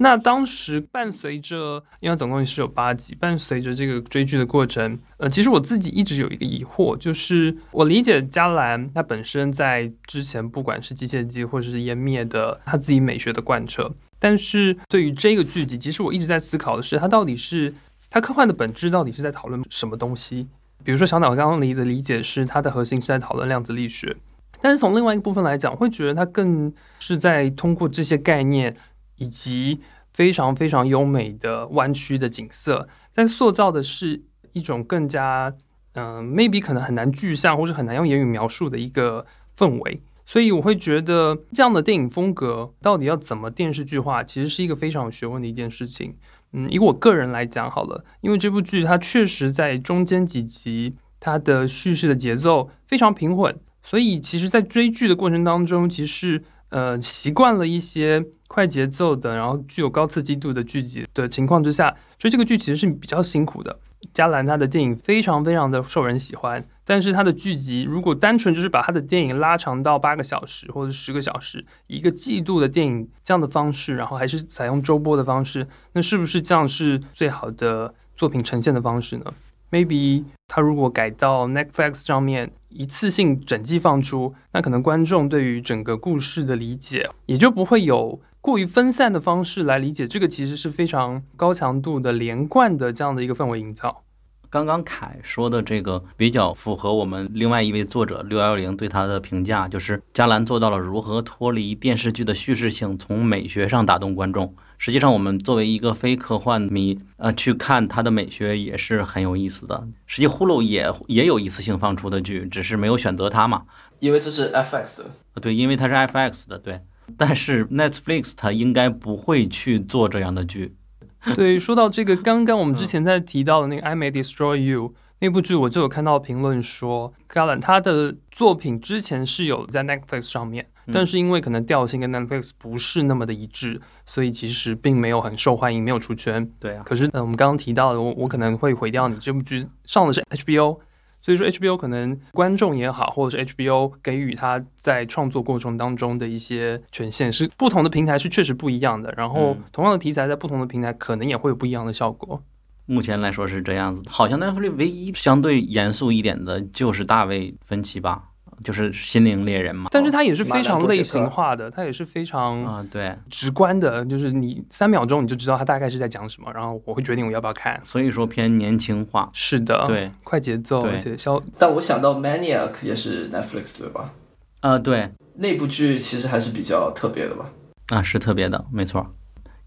[0.00, 17.74] 那当时伴随着，因为总共是有八集，伴随着这个追剧的过程，呃，其实我自己一直有一个疑惑，就是我理解加兰他本身在之前不管是机械姬或者是湮灭的他自己美学的贯彻，但是对于这个剧集，其实我一直在思考的是，它到底是
[18.08, 20.46] 它科幻的本质到底是在讨论什么东西？
[20.84, 24.16] 比如说小脑刚刚你的理解是它的核心是在讨论量子力学，
[24.60, 28.76] 但是从另外一个部分来讲，会觉得它更是在通过这些概念。
[29.18, 29.80] 以及
[30.12, 35.54] 非常非常优美的弯曲的景色，在塑造的是一种更加
[35.92, 40.00] 嗯、m a y b e 可能很难具象或是很难用言语描述的一个氛围。
[40.24, 46.14] 所以我会觉得这样的电影风格到底要怎么电视剧化，其实是一个非常有学问的一件事情。
[46.52, 63.78] 嗯，以我个人来讲好了，因为这部剧它确实在中间几集，它的叙事的节奏非常平稳，所以其实，在追剧的过程当中，其实呃习惯了一些快节奏的，然后具有高刺激度的剧集的情况之下，所以这个剧其实是比较辛苦的。
[64.14, 79.24] 加兰他的电影非常非常的受人喜欢，但是他的剧集如果单纯就是把他的电影拉长到八个小时或者十个小时，一个季度的电影这样的方式，然后还是采用周播的方式，那是不是这样是最好的作品呈现的方式呢
[79.70, 88.20] ？Maybe 他如果改到 Netflix 上面一次性整季放出，那可能观众对于整个故事的理解也就不会有。
[88.40, 94.04] 过于分散的方式来理解这个，其实是非常高强度的连贯的这样的一个氛围营造。
[94.48, 104.54] 刚刚凯说的这个比较符合我们另外一位作者六幺零对他的评价，就是加兰做到了如何脱离电视剧的叙事性，从美学上打动观众。
[104.78, 109.86] 实际上，我们作为一个非科幻迷，呃，去看他的美学也是很有意思的。
[110.06, 113.64] 实际呼噜也也有一次性放出的剧，只是没有选择它嘛，
[113.98, 115.10] 因为这是 FX 的。
[115.42, 116.80] 对，因为它是 FX 的，对。
[117.16, 120.76] 但是 Netflix 它应该不会去做这样的剧。
[121.34, 124.88] 对，说到这个，刚刚我们之前在提到的那个《I May Destroy You》
[125.20, 136.48] 那部剧，我就有看到评论说，Galan 他的作品之前是有在 Netflix 上面，但是因为可能调性跟 Netflix 不是那么的一致，所以其实并没有很受欢迎，没有出圈。
[136.60, 136.82] 对啊。
[136.84, 140.78] 可是，呃，我们刚刚提到的，我我可能会毁掉你这部剧上的是 HBO。
[141.20, 149.12] 所以说，HBO 可能观众也好，或者是 HBO 给予他在创作过程当中的一些权限，是不同的平台是确实不一样的。
[149.16, 152.40] 然后，同样的题材在不同的平台可能也会有不一样的效果。
[152.88, 158.24] 目前来说是这样子，好像 Netflix 唯一相对严肃一点的就是大卫芬奇吧。
[158.64, 167.80] 就是心灵猎人嘛，但是它也是非常类型化的，它也是非常啊对直观的，就是你三秒钟你就知道它大概是在讲什么，然后我会决定我要不要看。
[167.84, 171.40] 所以说偏年轻化，是的，对，快节奏，而且消。
[171.56, 174.12] 但我想到 Maniac 也是 Netflix 对吧？
[174.58, 177.52] 啊，对，那部剧其实还是比较特别的吧？
[177.90, 179.14] 啊，是特别的，没错。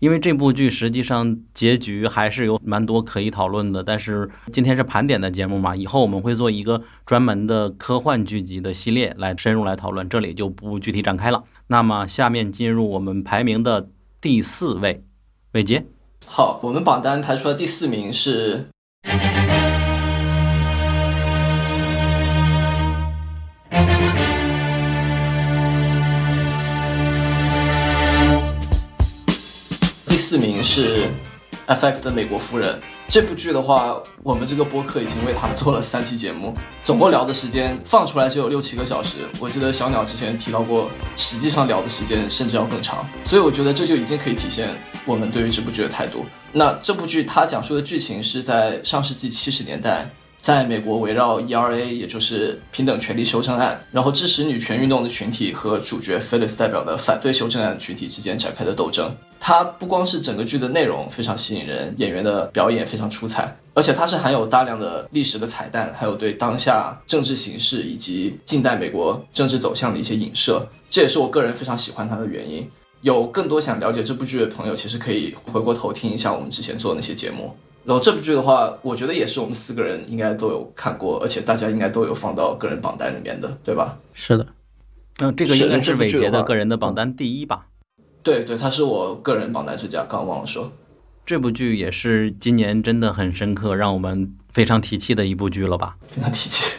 [0.01, 11.43] 因为这部剧实际上结局还是有蛮多可以讨论的，但是今天是盘点的节目嘛，以后我们会做一个专门的科幻剧集的系列来深入来讨论，这里就不具体展开了。
[11.67, 13.89] 那么下面进入我们排名的
[14.19, 15.03] 第四位，
[15.51, 15.85] 伟杰。
[16.25, 18.65] 好，我们榜单排出来第四名是。
[30.31, 31.09] 四名是
[31.67, 32.79] FX 的美国夫人
[33.09, 39.17] 这部剧的话，我们这个播客已经为他做了三期节目，总共聊的时间放出来就有六七个小时。
[39.41, 43.05] 我记得小鸟之前提到过，实际上聊的时间甚至要更长。
[43.25, 44.69] 所以我觉得这就已经可以体现
[45.05, 46.25] 我们对于这部剧的态度。
[46.53, 50.09] 那这部剧它讲述的剧情是在上世纪七十年代。
[50.41, 59.15] 在美国，围绕 ERA，也就是平等权利修正案，然后支持女权运动的群体和主角 Phyllis 代表的反对修正案群体之间展开的斗争。
[59.39, 70.67] 它不光是整个剧的内容非常吸引人，演员的表演非常出彩，而且它是含有大量的历史的彩蛋，还有对当下政治形势以及近代美国政治走向的一些影射。
[70.89, 72.67] 这也是我个人非常喜欢它的原因。
[73.01, 77.55] 有更多想了解这部剧的朋友，其实可以回过头听一下我们之前做的那些节目。
[77.83, 83.97] 然后这部剧的话，我觉得也是我们四个人应该都有看过，而且大家应该都有放到个人榜单里面的，对吧？
[84.13, 84.45] 是的，
[85.17, 87.65] 嗯，这个应该是伟杰的个人的榜单第一吧？
[88.21, 90.71] 对对，他是我个人榜单之家，刚忘了说。
[91.25, 95.97] 这部剧也是今年真的很深刻，让我们非常提气的一部剧了吧？
[96.07, 96.75] 非常提气。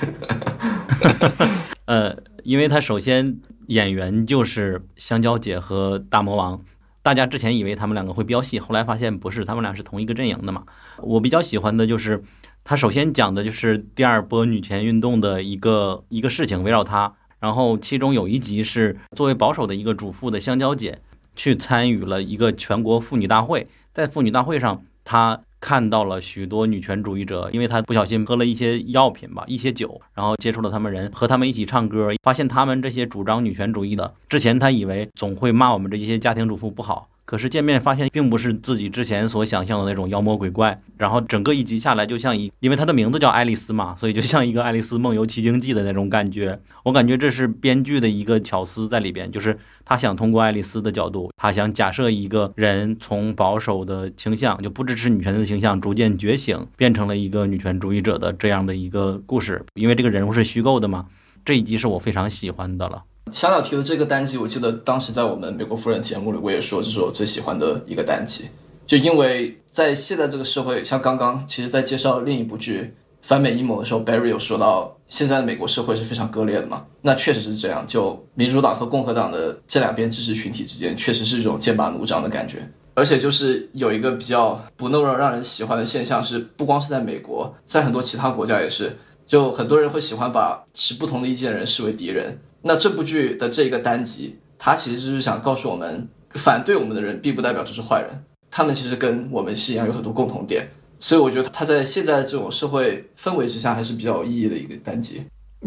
[1.87, 6.61] 呃，因为他首先演员就是香蕉姐和大魔王。
[7.03, 10.65] 大家之前以为他们两个会飙戏，后来发现不是，他们俩是同一个阵营的嘛。
[10.99, 12.23] 我比较喜欢的就是，
[12.63, 17.13] 他首先讲的就是第二波女权运动的一个一个事情，围绕他。
[17.41, 21.01] 然后其中有一集是作为保守的一个主妇的香蕉姐，
[21.35, 25.41] 去参与了一个全国妇女大会，在妇女大会上，她。
[25.63, 46.61] 看到了许多女权主义者，因为他不小心喝了一些药品吧，一些酒，然后接触了他们人，和他们一起唱歌，发现他们这些主张女权主义的，之前他以为总会骂我们这些家庭主妇不好，可是见面发现并不是自己之前所想象的那种妖魔鬼怪，然后整个一集下来就像一，因为他的名字叫爱丽丝嘛，所以就像一个《爱丽丝梦游奇境记》的那种感觉。
[46.83, 59.65] 我感觉这是编剧的一个巧思在里边，就是他想通过爱丽丝的角度，他想假设一个人从保守的倾向，就不支持女权的倾向，逐渐觉醒，变成了一个女权主义者的这样的一个故事。
[59.75, 61.07] 因为这个人物是虚构的嘛，
[61.45, 63.05] 这一集是我非常喜欢的了。
[63.31, 68.49] 小鸟提的这个单集，我记得当时在我们美国夫人节目里，我也说这是我最喜欢的一个单集，
[68.85, 72.81] 就因为在现在这个社会，像刚刚其实，在介绍另一部剧
[73.23, 88.95] 《反美阴谋》的时候，Barry 有说到，现在的美国社会是非常割裂的嘛，那确实是这样，就民主党和共和党的这两边支持群体之间，确实是一种剑拔弩张的感觉，而且就是有一个比较不那么让人喜欢的现象是，不光是在美国，在很多其他国家也是，
[89.25, 92.39] 就很多人会喜欢把持不同的意见的人视为敌人。
[92.63, 100.67] 那这部剧的这个单集，它其实就是想告诉我们，反对我们的人并不代表就是坏人，他们其实跟我们是一样有很多共同点，
[100.99, 105.23] 所以我觉得它在现在这种社会氛围之下还是比较有意义的一个单集。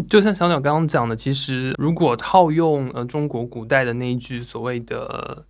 [0.10, 5.46] 就像小鸟刚刚讲的，其实如果套用呃中国古代的那一句所谓的，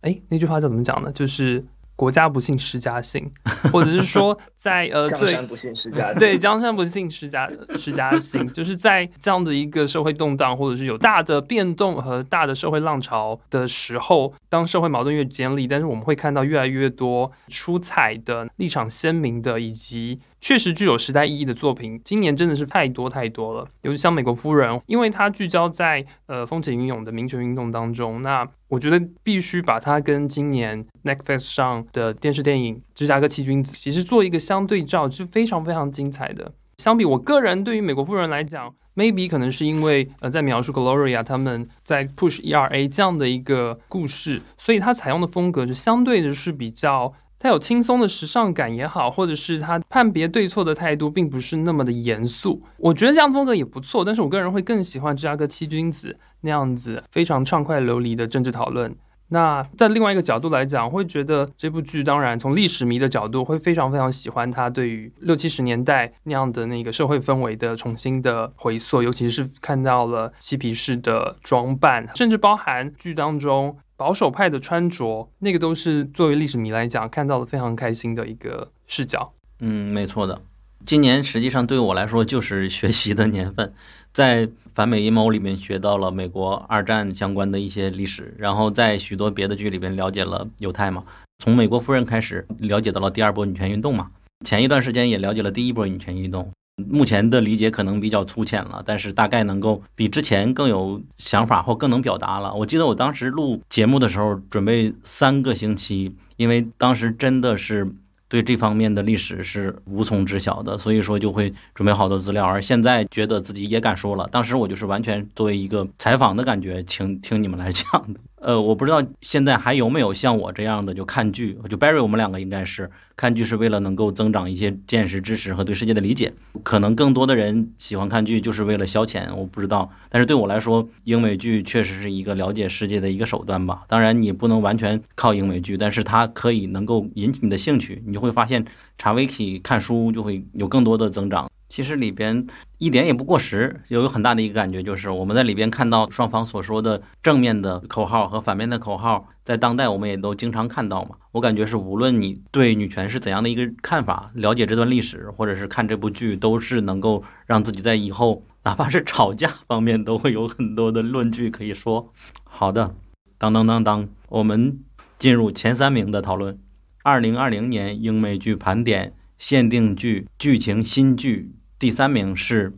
[0.00, 1.12] 哎，那句话叫怎么讲呢？
[1.12, 1.64] 就是。
[1.96, 3.28] 国家不幸施家幸，
[3.72, 20.20] 或者是说在呃 江山不幸施家幸，对江山不幸施家施家幸，就是在这样的一个社会动荡，或者是有大的变动和大的社会浪潮的时候，当社会矛盾越尖利，但是我们会看到越来越多出彩的立场鲜明的以及。
[20.46, 23.68] 确实具有时代意义的作品，今年真的是太多太多了。
[23.82, 36.52] 尤其像《美国夫人》，因为它聚焦在呃风起云涌的民权运动当中，那我觉得必须把它跟今年 Netflix 上的电视电影《芝加哥七君子》其实做一个相对照，是非常非常精彩的。
[36.78, 47.12] 相比我个人对于《美国夫人》来讲，maybe 可能是因为呃在描述 Gloria 他们在 push ERA 这样的一个故事，所以它采用的风格是相对的是比较。
[47.38, 52.62] 他有轻松的时尚感也好，或者是他判别对错的态度，并不是那么的严肃。
[52.78, 58.96] 我觉得这样风格也不错，但是我个人会更喜欢芝加哥七君子那样子非常畅快流离的政治讨论。
[59.28, 73.76] 那在另外一个角度来讲，会觉得这部剧当然从历史迷的角度会非常非常喜欢他对于六七十年代那样的那个社会氛围的重新的回溯，尤其是看到了嬉皮士的装扮，甚至包含剧当中。
[73.96, 79.32] 保守派的穿着，那个都是作为历史迷来讲看到了非常开心的一个视角。
[79.60, 80.42] 嗯，没错的。
[80.84, 83.72] 今年实际上对我来说就是学习的年份，
[84.12, 91.02] 在反美阴谋里面学到了美国二战相关的一些历史，然后在许多别的剧里边了解了犹太嘛。
[91.38, 94.10] 从美国夫人开始了解到了第二波女权运动嘛，
[94.44, 96.50] 前一段时间也了解了第一波女权运动。
[96.84, 102.52] 目前的理解可能比较粗浅了，但是大概能够比之前更有想法或更能表达了。
[102.52, 107.90] 我记得我当时录节目的时候，准备三个星期，因为当时真的是
[108.28, 112.44] 对这方面的历史是无从知晓的，所以说就会准备好多资料。
[112.44, 118.20] 而现在觉得自己也敢说了，当时我就是完全作为一个采访的感觉，请听你们来讲的。
[118.46, 126.32] 呃，我不知道现在还有没有像我这样的就看剧，就 Barry，我们两个应该是看剧是为了能够增长一些见识、知识和对世界的理解。
[126.62, 129.90] 可能更多的人喜欢看剧就是为了消遣，我不知道。
[130.08, 133.82] 但是对我来说，英美剧确实是一个了解世界的一个手段吧。
[133.88, 138.64] 当然，你不能完全靠英美剧，但是它可以能够引起你的兴趣，你就会发现
[138.96, 141.50] 查 wiki 看书就会有更多的增长。
[141.76, 142.46] 其实里边
[142.78, 151.16] 一点也不过时，有有很大的一个感觉，就是我们在里边看到双方所说的正面的口号和反面的口号，在当代我们也都经常看到嘛。
[151.32, 162.10] 我感觉是无论你对女权是怎样的一个看法，了解这段历史，或者是看这部剧，都是能够让自己在以后哪怕是吵架方面都会有很多的论据可以说。
[162.42, 162.94] 好的，
[163.36, 164.78] 当当当当，我们
[165.18, 166.58] 进入前三名的讨论，
[167.02, 169.12] 二零二零年英美剧盘点。
[169.38, 172.72] 限定剧剧情新剧第三名是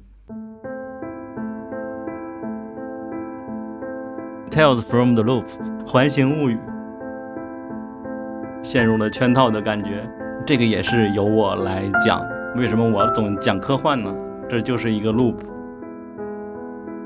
[4.51, 5.45] 《Tales from the Loop》
[5.87, 6.59] 环形物语，
[8.61, 10.05] 陷入了圈套的感觉。
[10.45, 12.21] 这个也是由我来讲，
[12.57, 14.13] 为什么我总讲科幻呢？
[14.49, 15.37] 这就是一个 loop。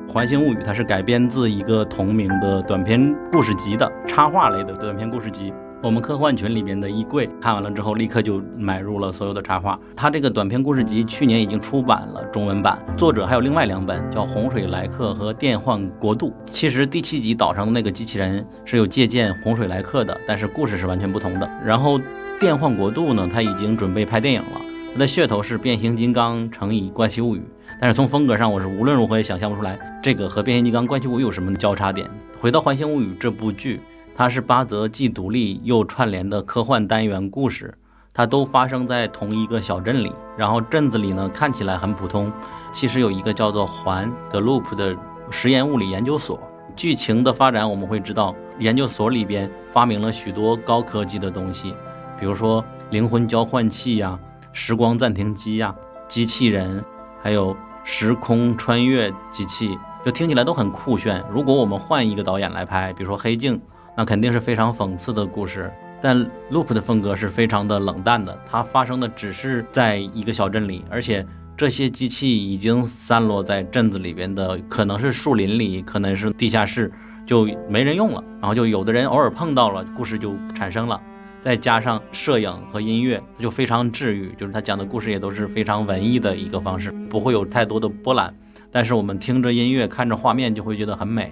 [0.08, 5.52] 环形物语它是改编自一个同名的短篇故事集的插画类的短篇故事集。
[5.82, 9.76] 我们科幻群里面的衣柜看完了之后，立刻就买入了所有的插画。
[9.96, 16.28] 它这个短篇故事集去年已经出版了中文版，作者还有另外两本，叫《洪水来客》和《电幻国度》。
[16.46, 21.50] 其实第七集岛上的那个机器人是有借鉴《洪水来客》的，但是故事是完全不同的。
[21.66, 21.98] 然后
[22.38, 24.60] 《电幻国度》呢，它已经准备拍电影了，
[24.92, 27.42] 它的噱头是变形金刚乘以怪奇物语，
[27.80, 32.08] 但是从风格上，我是无论如何也想象不出来这个和变形金刚、怪奇物语有什么交叉点。
[32.40, 33.80] 回到《环形物语》这部剧。
[34.14, 37.76] 它是八则既独立又串联的科幻单元故事，
[38.12, 40.12] 它都发生在同一个小镇里。
[40.36, 42.30] 然后镇子里呢看起来很普通，
[42.72, 44.96] 其实有一个叫做环的 Loop 的
[45.30, 46.38] 实验物理研究所。
[46.76, 51.74] 剧情的发展我们会知道，研究所里边发明了许多高科技的东西，
[52.20, 54.18] 比如说灵魂交换器呀、
[54.52, 55.74] 时光暂停机呀、
[56.06, 56.84] 机器人，
[57.22, 61.24] 还有时空穿越机器，就听起来都很酷炫。
[61.30, 63.56] 如果我们换一个导演来拍，比如说《黑镜》。
[63.96, 65.70] 那肯定是非常讽刺的故事，
[66.00, 66.16] 但
[66.50, 68.38] Loop 的风格是非常的冷淡的。
[68.46, 71.26] 它发生的只是在一个小镇里，而且
[71.56, 76.90] 这些机器已经散落在镇子里边的，可能是树林里，可能是地下室，
[77.26, 78.24] 就没人用了。
[78.40, 81.00] 然后就有的人偶尔碰到了，故事就产生了。
[81.42, 84.32] 再加上摄影和音乐，就非常治愈。
[84.38, 88.32] 就是他讲的故事也都是非常文艺的一个方式，不会有太多的波澜。
[88.70, 91.30] 但是我们听着音乐，看着画面，就会觉得很美。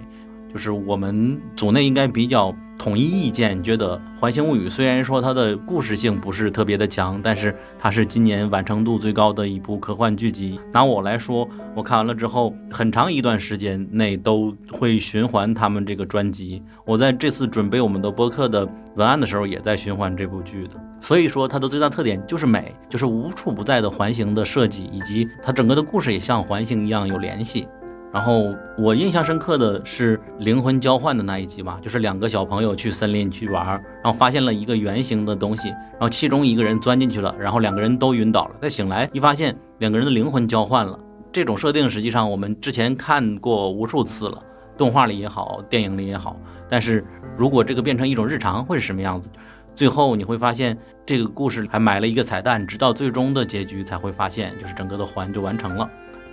[0.51, 10.59] 就是我们组内应该比较统一意见，觉得《环形物语》虽然说它的故事性不是特别的强，但是它是今年完成度最高的一部科幻剧集。
[10.73, 16.61] 拿我来说，我看完了之后，很长一段时间内都会循环他们这个专辑。
[16.85, 20.71] 我在这次准备我们的播客的文案的时候，也在循环这部剧的。
[20.99, 27.67] 所以说，它的最大特点就是美，就是无处不在的环形的设计，以及它整个的故事也像环形一样有联系。
[28.13, 33.65] 然后我印象深刻的是灵魂交换的那一集吧，就是两个小朋友去森林去玩，
[34.03, 38.51] 然后发现了一个圆形的东西，然后其中一个人钻进去了，然后两个人都晕倒了。
[38.61, 40.99] 再醒来一发现两个人的灵魂交换了。
[41.31, 44.43] 这种设定实际上我们之前看过无数次了，
[44.77, 46.35] 动画里也好，电影里也好。
[46.67, 47.05] 但是
[47.37, 49.29] 如果这个变成一种日常会是什么样子？
[49.73, 55.89] 最后你会发现这个故事还埋了一个彩蛋，直到最终的结局才会发现，就是整个的环就完成了。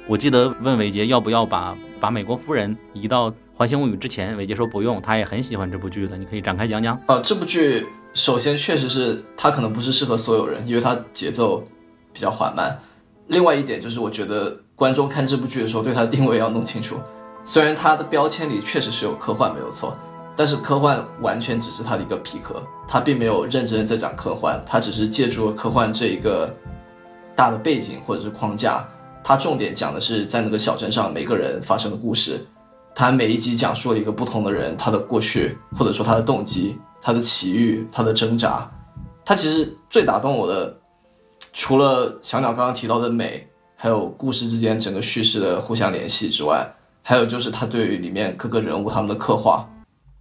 [0.08, 6.16] 我记得问伟杰要不要把把美国夫人移到《环形物语》之前，伟杰说不用，他也很喜欢这部剧的。
[6.16, 6.98] 你可以展开讲讲。
[7.06, 11.62] 啊，这部剧首先确实是它可能不是适合所有人，因为它节奏
[12.10, 12.78] 比较缓慢。
[13.26, 16.96] 另外一点就是，我觉得观众看这部剧的时候，对它的定位要弄清楚。
[17.44, 19.94] 虽然它的标签里确实是有科幻没有错，
[20.34, 26.50] 但是科幻完全只是它的一个皮壳，它并没有认真的在讲科幻，它只是借助了科幻这一个
[27.36, 28.82] 大的背景或者是框架。
[29.28, 32.40] 它重点讲的是在那个小镇上每个人发生的故事，
[32.94, 38.66] 它每一集讲述了一个不同的人，他的过去或者说他的动机、他的奇遇、他的挣扎。
[39.26, 40.74] 它其实最打动我的，
[41.52, 46.66] 除了小鸟刚刚提到的美，还有故事之间整个叙事的互相联系之外，
[47.02, 49.68] 还有就是他对于里面各个人物他们的刻画。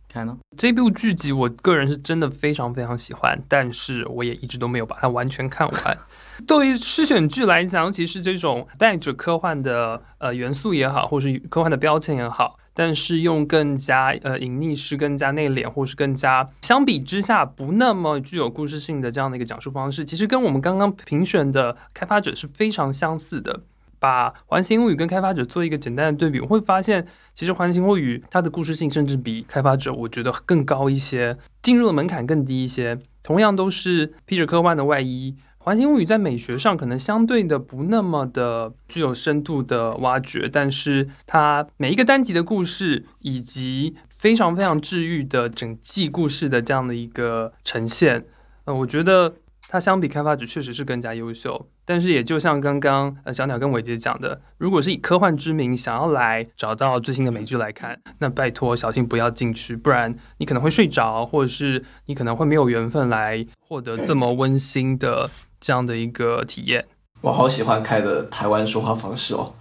[0.08, 5.98] 看呢，这部剧集我个人是真的非常非常喜欢，但是我也一直都没有把它完全看完。
[6.46, 23.62] 对于诗选剧来讲，其实这种带着科幻的呃元素也好，或是科幻的标签也好，但是用更加呃隐匿式、更加内敛，或是更加相比之下不那么具有故事性的这样的一个讲述方式，其实跟我们刚刚评选的开发者是非常相似的。
[24.00, 32.98] 把《环形物语》跟开发者做一个简单的对比，我会发现，其实《环形物语》它的故事性甚至比开发者我觉得更高一些，进入的门槛更低一些。
[33.24, 35.36] 同样都是披着科幻的外衣。
[35.58, 48.24] 环形物语在美学上可能相对的不那么的具有深度的挖掘，但是它每一个单集的故事以及非常非常治愈的整季故事的这样的一个呈现，
[48.64, 49.36] 呃，我觉得
[49.68, 51.68] 它相比开发者确实是更加优秀。
[51.88, 65.28] 但是也就像刚刚呃小鸟跟伟杰讲的，如果是以科幻之名想要来找到最新的美剧来看，那拜托小心不要进去，不然你可能会睡着，或者是你可能会没有缘分来获得这么温馨的。
[65.60, 66.86] 这样的一个体验，
[67.20, 69.52] 我好喜欢开的台湾说话方式哦。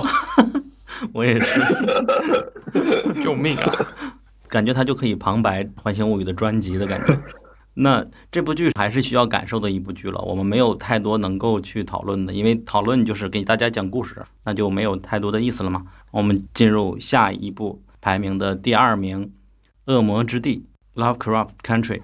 [1.14, 1.60] 我也是，
[3.24, 3.72] 救命啊！
[4.46, 7.18] 感觉他就可以旁白《环形物语》的专辑的感觉。
[7.78, 10.18] 那这部剧还是需要感受的一部剧了。
[10.22, 15.84] 我们没有太多能够去讨论的，因为讨论就是给大家讲故事，那就没有太多的意思了嘛。
[16.10, 19.26] 我们进入下一部排名的第二名，
[19.92, 20.64] 《恶魔之地》
[21.02, 22.00] （Lovecraft Country）。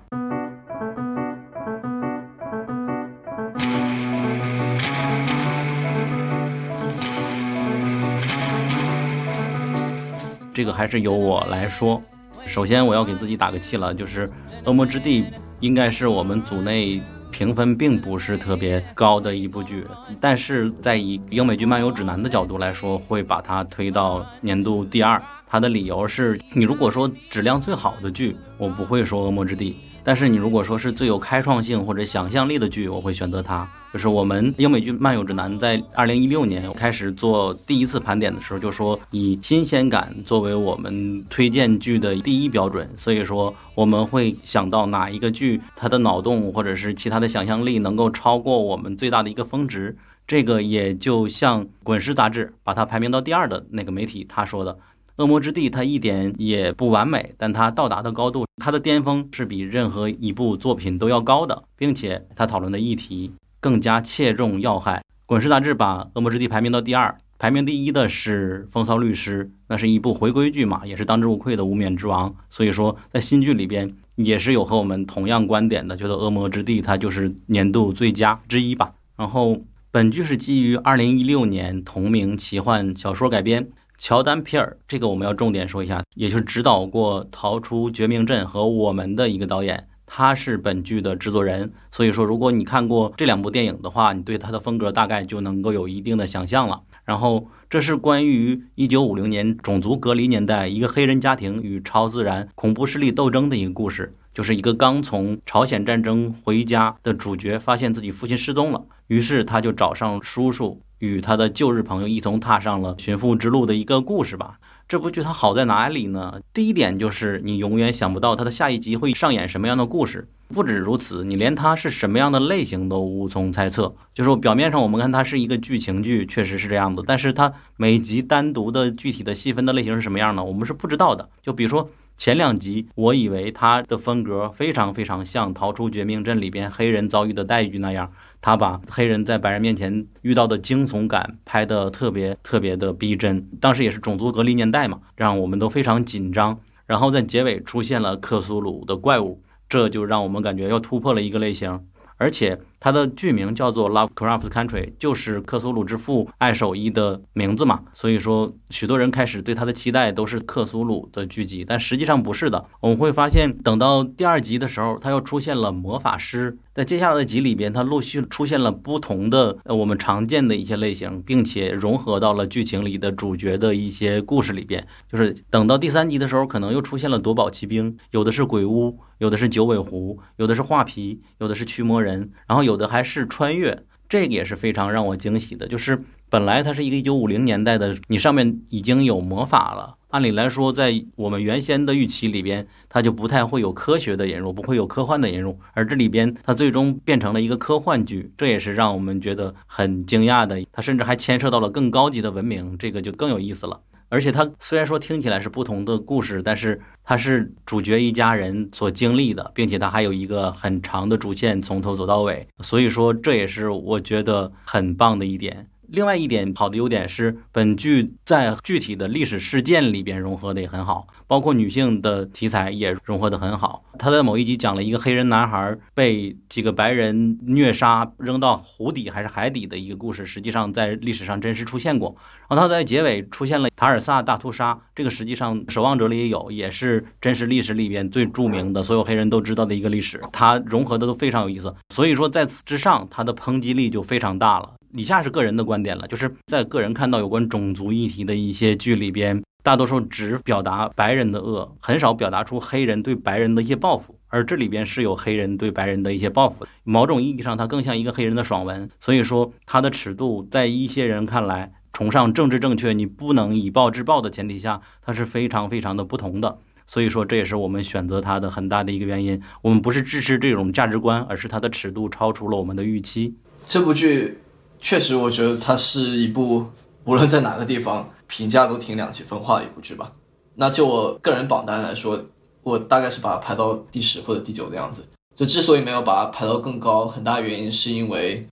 [10.52, 12.02] 这个还是由我来说。
[12.46, 14.28] 首先，我要给自己打个气了，就是
[14.66, 15.22] 《恶魔之地》
[15.62, 19.86] 应该是我们组内评分并不是特别高的一部剧，
[20.20, 25.22] 但是在以英美剧漫游指南的角度来说，会把它推到年度第二。
[25.48, 29.70] 它的理由是你如果说质量最好的剧，我不会说《恶魔之地》，
[30.04, 33.68] 但是你如果说是最有开创性或者想象力的剧，我会选择它。
[33.92, 42.88] 就是我们英美剧漫游指南在二零一六年开始做第一次盘点的时候，就说以新鲜感作为我们推荐剧的第一标准。
[42.96, 49.96] 所以说我们会想到哪一个剧，它的脑洞或者是其他的想象力能够超过我们最大的一个峰值。
[50.26, 54.78] 这个也就像《滚石》杂志把它排名到第二的那个媒体他说的。
[55.16, 63.30] 恶魔之地，它一点也不完美，但它到达的高度，它的巅峰是比任何一部作品都要高的，并且它讨论的议题
[63.60, 65.02] 更加切中要害。
[65.26, 72.34] 滚石杂志把恶魔之地排名到第二，排名第一的是风骚律师，那是一部回归剧嘛，也是当之无愧的无冕之王。
[72.48, 78.92] 所以说，在新剧里边也是有和我们同样观点的，觉得恶魔之地它就是年度最佳之一吧。
[79.16, 83.68] 然后本剧是基于二零一六年同名奇幻小说改编。
[84.04, 91.72] 乔丹·皮尔，这个我们要重点说一下，也就是指导过《逃出绝命镇》和《我们的》一个导演，他是本剧的制作人。
[91.92, 96.82] 所以说，如果你看过这两部电影的话，你对他的风格大概就能够有一定的想象了。
[97.04, 110.80] 然后，这是关于1950年种族隔离年代一个黑人家庭与超自然恐怖势力斗争的一个故事，就是一个刚从朝鲜战争回家的主角发现自己父亲失踪了，于是他就找上叔叔。
[111.02, 114.60] 与他的旧日朋友一同踏上了寻父之路的一个故事吧。
[114.88, 116.40] 这部剧它好在哪里呢？
[116.54, 120.28] 第一点就是你永远想不到它的下一集会上演什么样的故事。
[120.48, 123.92] 不止如此，你连它是什么样的类型都无从猜测。
[124.14, 130.44] 就是表面上我们看它是一个剧情剧，确实是这样子，但是它每集单独的具体的细分的类型是什么样呢？
[130.44, 131.28] 我们是不知道的。
[131.42, 138.12] 就比如说前两集，我以为它的风格非常非常像《逃出绝命镇》里边黑人遭遇的待遇那样。
[138.42, 146.60] 他把黑人在白人面前遇到的惊悚感拍得特别特别的逼真，当时也是种族隔离年代嘛，让我们都非常紧张。
[146.84, 151.86] 然后在结尾出现了克苏鲁的怪物，这就让我们感觉又突破了一个类型，
[152.18, 152.60] 而且。
[152.82, 157.84] 它的剧名叫做 Lovecraft Country，就是克苏鲁之父爱手一的名字嘛。
[157.94, 162.64] 所以说，许多人开始对它的期待都是克苏鲁的剧集，但实际上不是的。
[162.80, 166.58] 我们会发现，等到第二集的时候，它又出现了魔法师。
[166.74, 174.84] 在接下来的集里边，它陆续出现了不同的呃我们常见的一些类型，并且融合到了剧情里的主角的一些故事里边。
[175.06, 182.71] 就是等到第三集的时候，可能又出现了夺宝奇兵，有的是鬼屋，有的是九尾狐，有的是画皮，有的是驱魔人，然后有。
[182.72, 185.68] 有的还是穿越，这个也是非常让我惊喜的。
[185.68, 189.96] 就是本来它是一个一九五零年代的，你上面已经有魔法了。
[190.08, 195.58] 按理来说，在我们原先的预期里边，它就不太会有科学的引入，不会有科幻的引入。
[195.72, 200.62] 而这里边它最终变成了一个科幻剧，这也是让我们觉得很惊讶的。
[200.72, 203.80] 它甚至还牵涉到了更高级的文明，这个就更有意思了。
[204.12, 212.46] 而且它虽然说听起来是不同的故事，但是它是主角一家人所经历的，并且它还有一个很长的主线，从头走到尾。
[212.60, 215.66] 所以说，这也是我觉得很棒的一点。
[215.92, 223.84] 另外一点好的优点是，本剧在具体的历史事件里边融合的也很好，包括女性的题材也融合的很好。
[223.98, 232.16] 他在某一集讲了一个黑人男孩被几个白人虐杀，扔到湖底还是海底的一个故事，实际上在历史上真实出现过。
[232.48, 240.18] 然后他在结尾出现了塔尔萨大屠杀，这个实际上《守望者》里也有，也是真实历史里边最著名的，所有黑人都知道的一个历史。
[240.32, 244.70] 它融合的都非常有意思，所以说在此之上，它的抨击力就非常大了。
[244.94, 254.18] 以下是个人的观点了，就是在个人看到有关种族议题的一些剧里边，大多数只表达白人的恶，很少表达出黑人对白人的一些报复。
[254.28, 258.88] 而这里边是有黑人对白人的一些报复，某种意义上，它更像一个黑人的爽文。
[258.98, 266.58] 所以说，它的尺度在一些人看来，崇尚政治正确，你不能以暴制暴的前提下，它是非常非常的不同的。
[266.86, 269.40] 所以说，这也是我们选择它的很大的一个原因。
[269.60, 273.36] 我们不是支持这种价值观，而是它的尺度超出了我们的预期。
[273.68, 274.38] 这部剧。
[274.82, 276.66] 确实，我觉得它是一部
[277.04, 280.10] 无论在哪个地方评价都挺两极分化的一部剧吧。
[280.56, 282.20] 那就我个人榜单来说，
[282.64, 285.06] 我大概是把它排到第十或者第九的样子。
[285.36, 288.46] 就之所以没有把它排到更高，很大原因是因为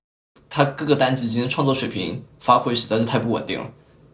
[0.49, 3.69] 它各个单集今天创作水平发挥实在是太不稳定了。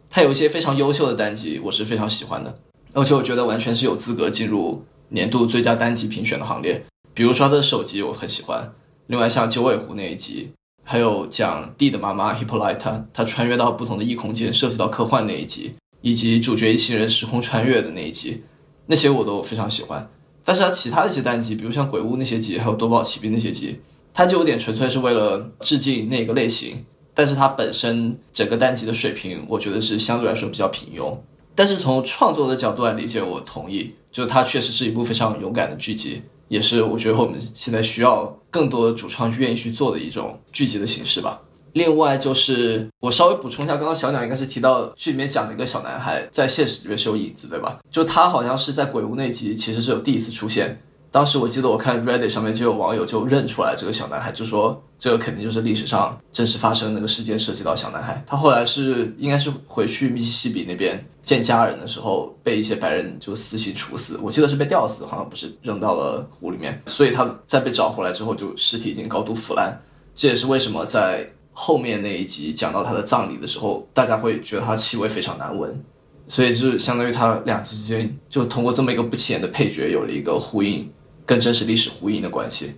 [0.09, 2.59] 它有一些非常优秀的单集，我是非常喜欢的，
[2.95, 6.83] 而且我觉得完全是有资格进入年度最佳单集评选的行列。
[7.13, 8.73] 比如说它的首集我很喜欢，
[9.07, 10.51] 另外像九尾狐那一集。
[10.89, 18.45] 还有讲 D 的妈妈 Hippolyta，她穿越到不同的异空间，涉及到科幻那一集，以及主角一行人时空穿越的那一集，
[18.87, 20.09] 那些我都非常喜欢。
[20.45, 23.81] 但是它其他的一些单集，比如像鬼屋那些集，还有夺宝奇兵那些集，
[24.15, 26.77] 它就有点纯粹是为了致敬那个类型。
[27.13, 31.19] 但是它本身整个单集的水平，我觉得是相对来说比较平庸。
[31.57, 36.23] 但是从创作的角度来理解，我同意，就是它确实是一部非常勇敢的剧集。
[36.49, 41.41] 也是我觉得我们现在需要更多的主创愿意去做的一种剧集的形式吧。
[41.73, 47.79] 另外就是我稍微补充一下，刚刚小鸟应该是提到剧里面讲的一个小男孩在现实里面是有影子，对吧？
[47.91, 50.81] 就他好像是在鬼屋那集其实是有第一次出现。
[51.11, 58.23] 当时我记得我看 Reddit 上面就有网友就认出来这个小男孩，就说这个肯定就是历史上真实发生那个事件涉及到小男孩。
[58.27, 64.19] 他后来是应该是回去密西西比那边见家人的时候，被一些白人就私刑处死。
[64.23, 66.81] 我记得是被吊死，好像不是扔到了湖里面。
[66.87, 69.79] 所以他在被找回来之后，就尸体已经高度腐烂。
[70.15, 75.85] 这也是为什么在后面那一集讲到他的葬礼的时候，大家会觉得他气味非常难闻。
[76.29, 80.91] 所以就是相当于他两集之间，就通过这么一个不起眼的配角有了一个呼应。
[81.29, 82.73] 跟真实历史呼应的关系，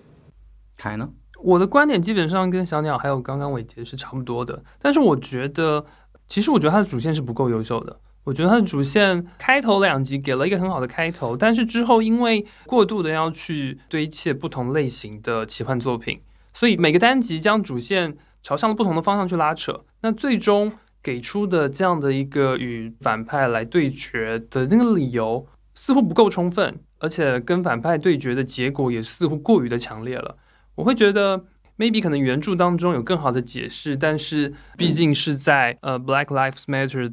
[0.78, 1.06] 凯呢？
[1.44, 5.84] 我的观点基本上跟小鸟还有刚刚伟杰是差不多的，但是我觉得，
[6.26, 7.94] 其实我觉得他的主线是不够优秀的。
[8.24, 16.20] 我觉得它的主线开头两集给了一个很好的开头，但是之后因为过度的要去堆砌不同类型的奇幻作品，
[16.52, 20.72] 所以每个单集将主线朝向了不同的方向去拉扯，那最终
[21.02, 26.78] 给出的这样的一个与反派来对决的那个理由似乎不够充分。
[27.00, 30.36] 而且跟反派对决的结果也似乎过于的强烈了，
[30.74, 31.44] 我会觉得
[31.76, 37.12] maybe 可能原著当中有更好的解释，但是毕竟是在呃 Black Lives Matter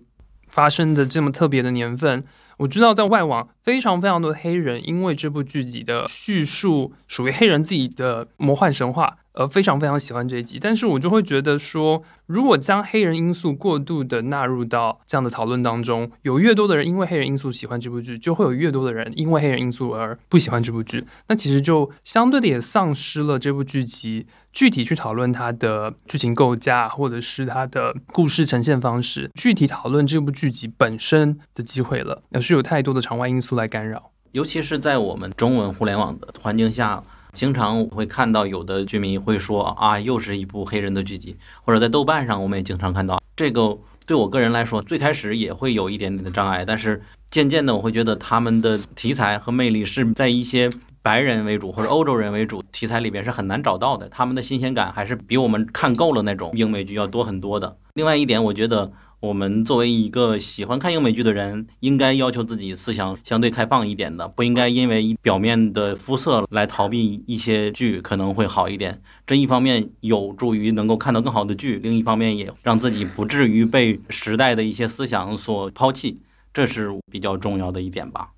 [0.56, 2.24] 发生的这么特别的年份，
[2.60, 9.18] 我知道在外网非常非常多黑人因为这部剧集的叙述属于黑人自己的魔幻神话。
[9.38, 21.04] 而，非常非常喜欢这一集，但是我就会觉得说，如果将黑人因素过度的纳入到这样的讨论当中，有越多的人因为黑人因素喜欢这部剧，就会有越多的人因为黑人因素而不喜欢这部剧。
[21.28, 24.26] 那其实就相对的也丧失了这部剧集
[24.56, 32.24] 具体去讨论它的剧情构架，或者是它的故事呈现方式，具体讨论这部剧集本身的机会了。
[32.32, 37.04] 而是有太多的场外因素来干扰，尤其是在我们中文互联网的环境下。
[37.34, 43.78] 经常会看到有的居民会说啊，又是一部黑人的剧集，或者在豆瓣上我们也经常看到这个。
[44.06, 50.70] 对我个人来说，最开始也会有一点点的障碍，但是渐渐的我会觉得他们的题材和魅力是在一些
[51.06, 57.78] 白人为主或者欧洲人为主题材里边是很难找到的，他们的新鲜感还是比我们看够了那种英美剧要多很多的。
[57.94, 58.92] 另外一点，我觉得。
[59.22, 69.02] 我们作为一个喜欢看英美剧的人，应该要求自己思想相对开放一点的，不应该因为表面的肤色来逃避一些剧，可能会好一点。
[69.26, 76.20] 这一方面有助于能够看到更好的剧，另一方面也让自己不至于被时代的一些思想所抛弃，
[76.54, 78.30] 这是比较重要的一点吧。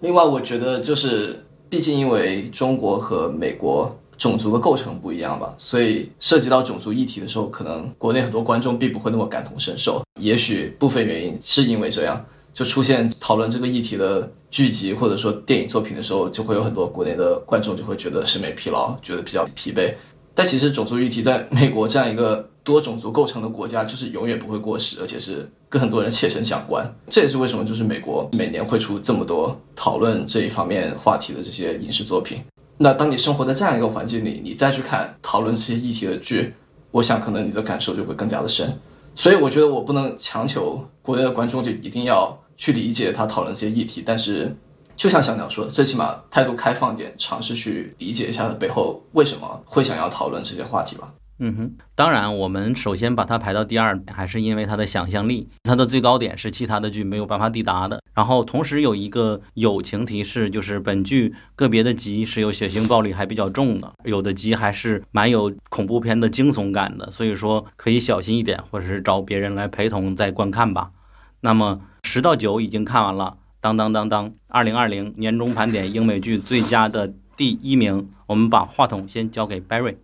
[0.00, 3.98] 另外，我觉得就是，毕竟因为中国和美国。
[4.18, 10.00] 种族的构成不一样吧，所以涉及到种族议题的时候，可能国内很多观众并不会那么感同身受。
[10.20, 12.24] 也许部分原因是因为这样，
[12.54, 19.92] 就出现讨论这个议题的剧集或者说电影作品的时候，就会有很多国内的观众就会觉得审美疲劳，觉得比较疲惫。
[20.36, 26.86] 但其实种族议题在美国这样一个多种族构成的国家，就是永远不会过时，而且是跟很多人切身相关。
[27.08, 32.38] 这也是为什么就是美国每年会出这么多讨论这一方面话题的这些影视作品。
[32.78, 36.52] 那当你生活在这样一个环境里，你再去看讨论这些议题的剧，
[36.90, 38.76] 我想可能你的感受就会更加的深。
[39.14, 44.54] 所以我觉得我不能强求国内的观众就一定要去理解他讨论这些议题，但是
[44.96, 51.12] 就像小鸟说的，最起码态度开放点，尝试去理解一下背后为什么会想要讨论这些话题吧。
[51.44, 58.00] 嗯哼，当然，我们首先把它排到第二，还是因为它的想象力，它的最高点是其他的剧没有办法抵达的。
[58.14, 70.92] 然后，同时有一个友情提示，就是本剧个别的集是有血腥暴力还比较重的，有的集还是蛮有恐怖片的惊悚感的，所以说可以小心一点，或者是找别人来陪同再观看吧。
[71.40, 79.96] 那么十到九已经看完了，当当当当，二零二零年终盘点英美剧最佳的第一名，我们把话筒先交给 Barry。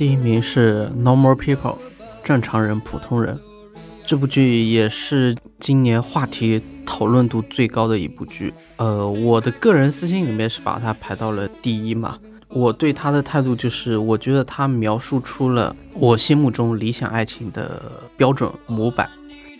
[0.00, 1.56] 第一名是《Normal People》，
[2.24, 3.38] 正常人、普通人。
[4.06, 8.50] 这部剧也是今年话题讨论度最高的一部剧。
[8.76, 12.18] 呃，我的个人私心里面是把它排到了第一嘛。
[12.48, 19.06] 我对它的态度就是，我觉得它描述出了我心目中理想爱情的标准模板。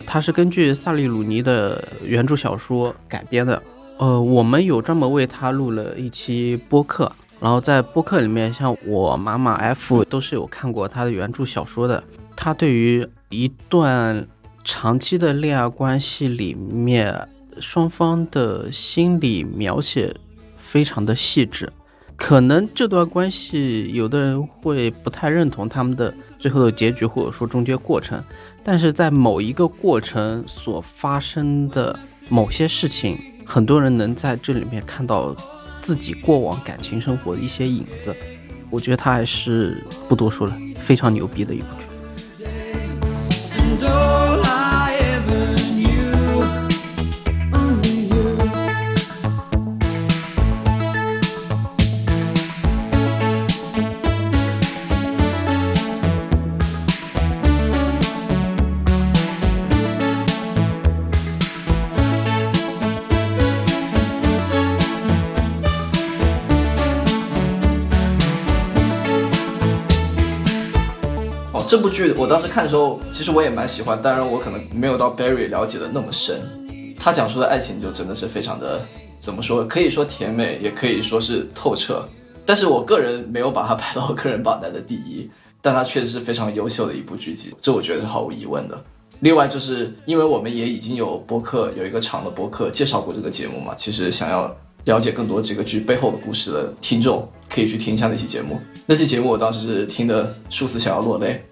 [0.07, 3.61] 它是根据萨利鲁尼的原著小说改编的。
[3.99, 7.11] 呃，我们有专门为它录了一期播客。
[7.41, 12.01] 然后在播客里面，像我妈妈 F 都是有看过他的原著小说的。
[12.35, 14.25] 他对于一段
[14.63, 17.27] 长期的恋爱关系里面
[17.59, 20.15] 双方的心理描写
[20.55, 21.71] 非常的细致，
[22.15, 28.23] 可能这段关系有的人会不太认同他们的最后的结局，或者说中间过程，
[28.63, 31.99] 但是在某一个过程所发生的
[32.29, 35.35] 某些事情，很多人能在这里面看到
[35.81, 38.15] 自己过往感情生活的一些影子。
[38.69, 41.85] 我觉得他还是不多说了，非常牛逼的一部剧。
[71.71, 76.41] 这部剧我当时看的时候，其实我也蛮喜欢，当然我可能没有到 Barry 了解的那么深。
[76.99, 78.81] 他讲述的爱情就真的是非常的，
[79.17, 79.65] 怎么说？
[79.65, 82.05] 可以说甜美，也可以说是透彻。
[82.45, 85.31] 但是我个人没有把它 排到个人榜单的第一，
[85.61, 88.77] 但它确实是非常优秀的一部剧集，这我觉得是毫无疑问的。
[89.21, 94.53] 另外就是因为我们也已经有播客有一个长的播客介绍过这个节目嘛，其实想要
[94.85, 98.59] 了解更多这个剧背后的故事的听众，可以去听一下那期节目。
[98.85, 101.43] 那期节目我当时是听的数次想要落泪。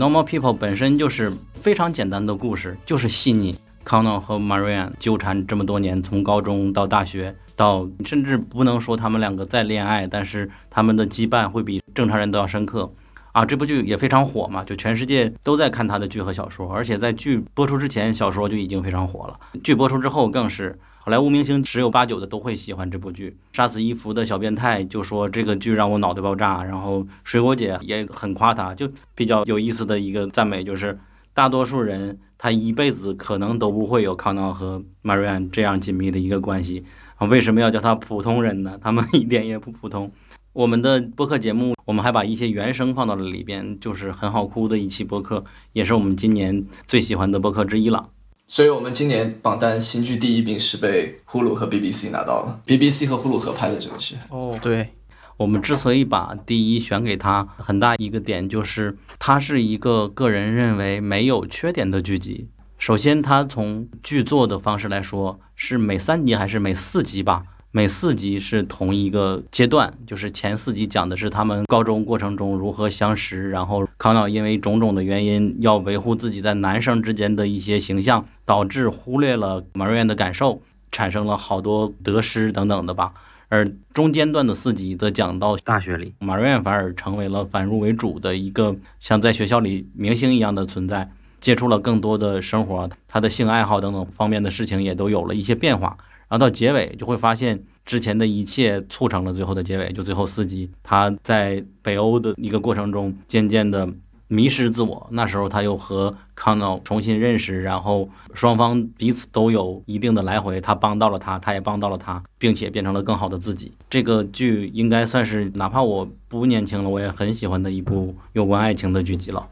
[0.00, 3.54] Normal People 本身就是非常简单的故事，就是细腻。
[3.84, 12.90] Connor 和 Marion 纠缠这么多年，从高中到大学，到甚至不能说他们两个在恋爱，但是他们的羁绊会比正常人都要深刻。
[13.32, 19.38] 啊，这部剧也非常火嘛，就全世界都在看他的剧和小说，而且在剧播出之前，小说就已经非常火了。
[19.62, 23.34] 剧播出之后更是，好莱坞明星十有八九的都会喜欢这部剧。
[23.54, 30.98] 杀死伊芙的小变态就说这个剧让我脑袋爆炸，然后水果姐也很夸他，就比较有意思的一个赞美就是，
[31.32, 36.84] 大多数人他一辈子可能都不会有康纳和 Marianne 这样紧密的一个关系
[37.16, 38.78] 啊，为什么要叫他普通人呢？
[38.78, 40.12] 他们一点也不普通。
[40.52, 48.10] 我们的播客节目，我们还把一些原声放到了里边，就是很好哭的一期播客，也是我们今年最喜欢的播客之一了。
[48.52, 54.16] 所以我们今年榜单新剧第一名是被呼噜和 BBC 拿到了，BBC 和呼噜合拍的这个剧。
[54.28, 54.88] 哦，对，
[55.36, 62.48] 我们之所以把第一选给他，很大一个点就是它是一个个人认为没有缺点的剧集。
[62.76, 67.44] 首先，它从剧作的方式来说，是每三集还是每四集吧？
[67.72, 80.60] 每四集是同一个阶段，就是前四集讲的是他们高中过程中如何相识，然后康纳因为种种的原因要维护自己在男生之间的一些形象，导致忽略了 Marianne 的感受，
[80.90, 83.12] 产生了好多得失等等的吧。
[83.48, 91.08] 而中间段的四集则讲到大学里，马瑞安反而成为了反入为主的一个像在学校里明星一样的存在，
[91.40, 95.96] 接触了更多的生活，他的性爱好等等方面的事情也都有了一些变化。
[96.30, 103.88] 然后到结尾就会发现，之前的一切促成了最后的结尾，就最后四集，他在北欧的一个过程中渐渐的
[104.28, 105.08] 迷失自我。
[105.10, 113.72] 那时候他又和康纳重新认识，然后双方彼此都有一定的来回，他帮到了他，他也帮到了他，并且变成了更好的自己。
[113.90, 119.48] 这个剧应该算是哪怕我不年轻了，我也很喜欢的一部有关爱情的剧集了。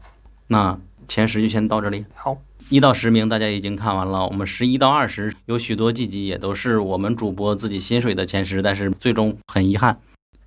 [0.47, 0.79] 那
[1.09, 2.05] 前十就先到这里。
[2.15, 2.37] 好，
[2.71, 9.99] 一到十名大家已经看完了，我们十一到二十有许多季集也都是我们主播自己心水的前十，但是最终很遗憾。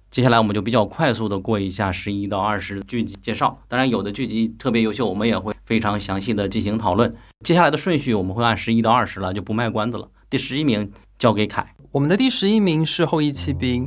[0.08, 7.12] 接下来我们就比较快速的过一下十一到二十剧集介绍，当然有的剧集特别优秀，我们也会非常详细的进行讨论。
[7.44, 10.08] 接下来的顺序我们会按十一到二十了，就不卖关子了。
[10.30, 10.88] 第十一名
[11.18, 13.84] 交给凯，我们的第十一名是《后羿骑兵》。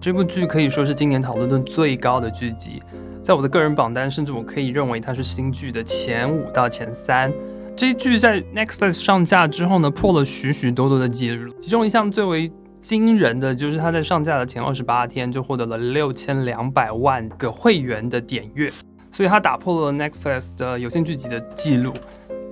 [0.00, 2.80] 这部剧可以说是今年讨论度最高的剧集，
[3.20, 7.32] 在我的个人榜单，甚至我可以认为它是新剧的前五到前三。
[7.76, 12.50] 这一剧在 Netflix 上架之后呢，破了许许多多的记录，其中一项最为
[12.80, 18.70] 惊人的就是它在上架的前二十八天就获得了六千两百万个会员的点阅，
[19.10, 21.92] 所以它打破了 Netflix 的有线剧集的记录。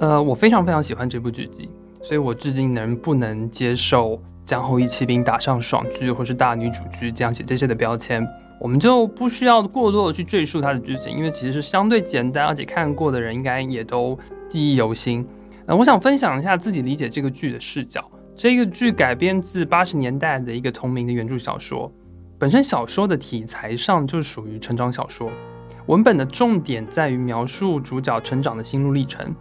[0.01, 1.71] 呃，我非常非常喜欢这部剧集，
[2.03, 8.27] 所以我至今能不能接受将《后羿弃兵》打上爽剧或是大女主剧这样写这些的标签，
[8.61, 14.17] 我们就不需要过多的去赘述它的剧情，因为其实是相对简单，而且看过的人应该也都
[14.49, 15.27] 记忆犹新。
[15.67, 18.09] 那，我想分享一下自己理解这个剧的视角。
[18.37, 21.91] 这个剧改编自八十年代的一个同名的原著小说，
[22.39, 25.29] 本身小说的题材上就属于成长小说，
[25.87, 29.35] 文本的重点在于描述主角成长的心路历程。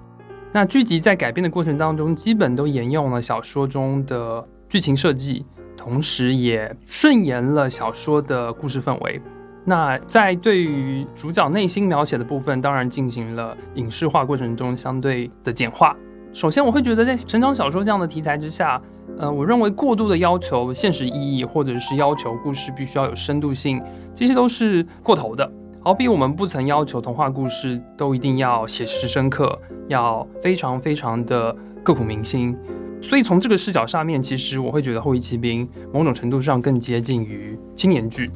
[0.51, 5.45] 那剧集在改编的过程当中，基本都沿用了小说中的剧情设计，
[5.77, 9.21] 同时也顺延了小说的故事氛围。
[9.63, 15.95] 那在对于主角内心描写的部分，当然进行了影视化过程中相对的简化。
[16.31, 18.79] 首先，我会觉得在成长小说这样的题材之下，
[19.17, 23.81] 呃，我认为过度的要求现实意义，或者是要求故事必须要有深度性，
[24.13, 25.49] 这些都是过头的。
[25.81, 32.57] 好比我们不曾要求童话故事都一定要写实深刻，要非常非常的刻骨铭心。
[33.07, 35.63] 所以从这个视角上面，其实我会觉得《后羿骑兵》
[35.93, 38.31] 某种程度上更接近于青年剧。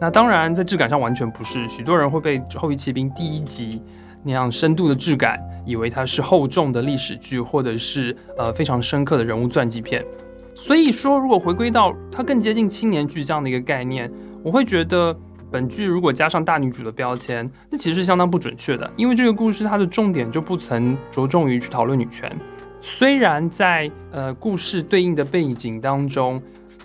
[0.00, 3.80] 那当然，在质感上完全不是，许多人会被《后羿骑兵》第一集
[4.24, 10.04] 那样深度的质感，以为它是厚重的历史剧，或者是呃非常深刻的人物传记片。
[10.52, 14.10] 所以说，如果回归到它更接近青年剧这样的一个概念，
[14.42, 15.16] 我会觉得
[15.48, 22.36] 本剧如果加上大女主的标签，那其实是相当不准确的，因为这个故事它的重点就不曾着重于去讨论女权。
[22.80, 26.40] 虽然在呃故事对应的背景当中，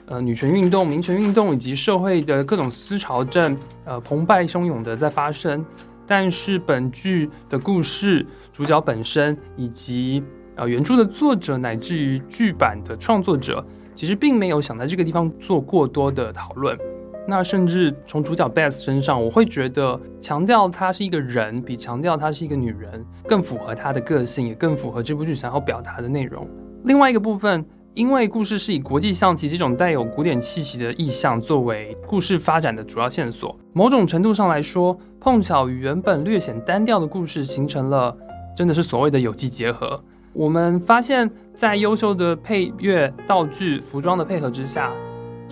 [0.06, 5.66] 呃女权运动、民权运动以及社会的各种思潮正呃澎湃汹涌的在发生，
[6.06, 10.24] 但是本剧的故事主角本身以及
[10.56, 13.66] 呃原著的作者乃至于剧版的创作者，
[13.96, 16.78] 其实并没有想在这个地方做过多的讨论。
[17.26, 26.48] 那甚至从主角 Beth 身上，我会觉得强调她是一个人，比强调她是一个女人更符合她的个性，也更符合这部剧想要表达的内容。
[26.84, 38.14] 另外一个部分，因为故事是以国际象棋这种带有古典气息的意象作为故事发展的主要线索，某种程度上来说，碰巧与原本略显单调的故事形成了
[38.56, 40.04] 真的是所谓的有机结合。
[40.34, 44.92] 我们发现，在优秀的配乐、道具、服装的配合之下，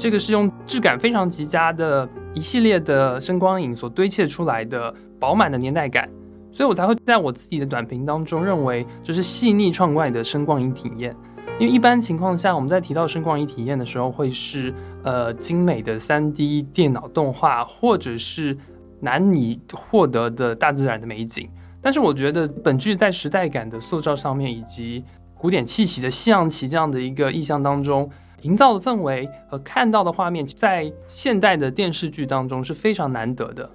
[0.02, 6.10] 这个是用质感非常极佳的一系列的声光影所堆砌出来的饱满的年代感，
[6.52, 11.16] 所以我才会在我自己的短评当中认为这是细腻创怪的声光影体验。
[11.60, 14.74] 因为一般情况下，我们在提到声光影体验的时候，会是
[15.04, 18.58] 呃精美的三 D 电脑动画，或者是
[19.02, 21.48] 难以获得的大自然的美景。
[21.80, 25.04] 但是我觉得本剧在时代感的塑造上面，以及
[25.38, 28.10] 古典气息的西洋棋这样的一个意象当中，
[28.42, 33.70] 营造的氛围和看到的画面，在现代的电视剧当中是非常难得的。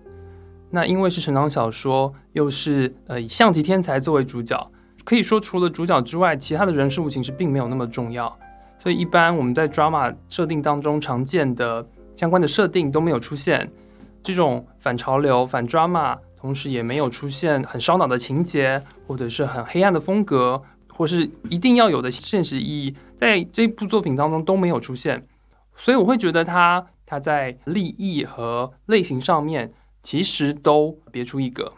[0.71, 4.71] 那因为是成长小说，又是呃以象棋天才作为主角，
[5.05, 8.37] 可以说除了主角之外，其他的人事物其实并没有那么重要。
[8.81, 11.85] 所以一般我们在 drama 设定当中常见的
[12.15, 13.71] 相关的设定都没有出现，
[14.23, 20.61] 这种反潮流、反 drama，同时也没有出现很烧脑的情节，或者是很黑暗的风格，
[20.93, 25.27] 或是一定要有的现实意义，在这部作品当中都没有出现。
[25.77, 29.73] 所以我会觉得他他在立意和类型上面
[30.03, 31.73] 其实都别出一格。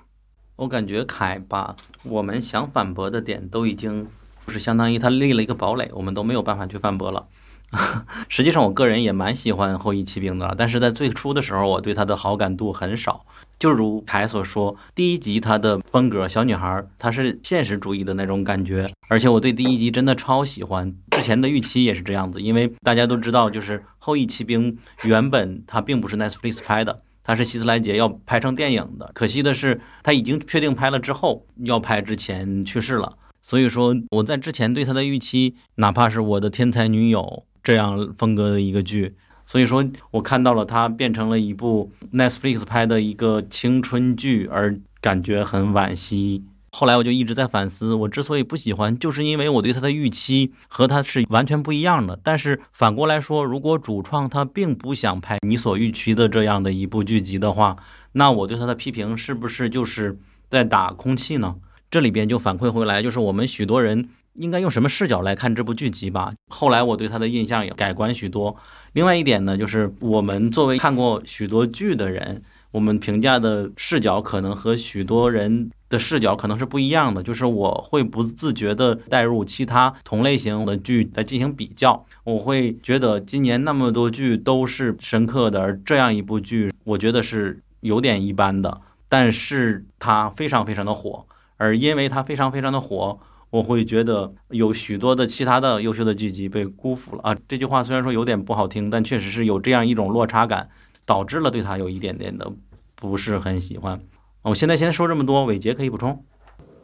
[0.56, 1.74] 我感觉凯把
[2.04, 4.08] 我们想反驳的点都已经，
[4.46, 7.26] 就是相当于他立了一个堡垒，我们都没有办法去反驳了。
[8.28, 13.26] 实际上，我个人也蛮喜欢《后羿骑兵》的，但是在最初的时候，我对他的好感度很少。
[13.58, 20.94] 就如凯所说，第一集他的风格，小女孩她是现实主义的那种感觉，而且我对第一集真的超喜欢。
[21.10, 27.02] 之前的预期也是这样子，因为大家都知道，就是《后羿骑兵》原本它并不是 Netflix 拍的。
[27.24, 33.18] 它是希斯莱杰要拍成电影的，可惜的是他已经确定拍了之后要拍之前去世了。
[33.42, 39.14] 所以说我在之前对他的预期，哪怕是我的天才女友这样风格的一个剧，
[39.50, 46.44] 所以说我看到了它变成了一部 Netflix 拍的一个青春剧，而感觉很惋惜。
[46.70, 52.20] 后来我就一直在反思，我之所以不喜欢，就是因为我对他的预期和他是完全不一样的。
[52.22, 57.74] 但是反过来说，如果主创他并不想拍你所预期的这样的一部剧集的话，
[58.12, 60.18] 那我对他的批评是不是就是
[60.50, 61.56] 在打空气呢？
[61.90, 66.32] 这里边就反馈回来，就是我们许多人应该用什么视角来看这部剧集吧。
[66.48, 68.56] 后来我对他的印象也改观许多。
[68.92, 75.70] 另外一点呢，就是我们作为看过许多剧的人，我们评价的视角可能和许多人。
[75.90, 91.24] 的视角可能是不一样的，就是我会不自觉地带入其他同类型的剧来进行比较，我会觉得今年那么多剧都是深刻的，而这样一部剧，我觉得是有点一般的，但是它非常非常的火，
[91.56, 93.18] 而因为它非常非常的火，
[93.50, 97.36] 我会觉得有许多的其他的优秀的剧集被辜负了啊。
[97.48, 100.68] 这句话虽然说有点不好听，但确实是有这样一种落差感，
[101.06, 102.50] 导致了对他有一点点的
[102.94, 104.00] 不是很喜欢。
[104.42, 106.24] 我现在先说这么多，伟杰可以补充。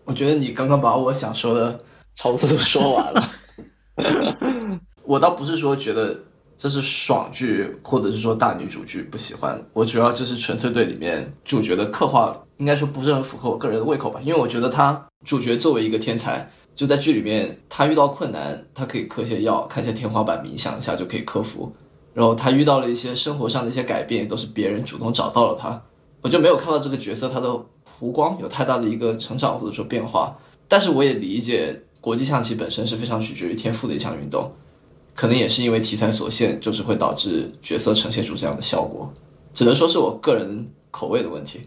[0.05, 1.79] 我觉得你刚刚把我想说的
[2.15, 3.31] 差不多都说完了。
[5.05, 6.19] 我倒不是说觉得
[6.57, 14.21] 这是爽剧或者是说大女主剧不喜欢，我主要就是纯粹对里面主角的刻画，应该说不是很符合我个人的胃口吧。
[14.23, 21.73] 因为我觉得他主角作为一个天才，就在剧里面，他遇到困难，他可以嗑些药，看一下天花板，冥想一下就可以克服。
[22.13, 25.83] 然后他遇到了一些生活上的一些改变，都是别人主动找到了他。
[26.23, 27.49] 我就没有看到这个角色他的
[27.99, 30.35] 弧光有太大的一个成长或者说变化。
[30.69, 34.51] 但是我也理解，国际象棋本身是非常取决于天赋的一项运动。
[35.15, 39.13] 可能也是因为题材所限，就是会导致角色呈现出这样的效果，
[39.53, 41.61] 只能说是我个人口味的问题。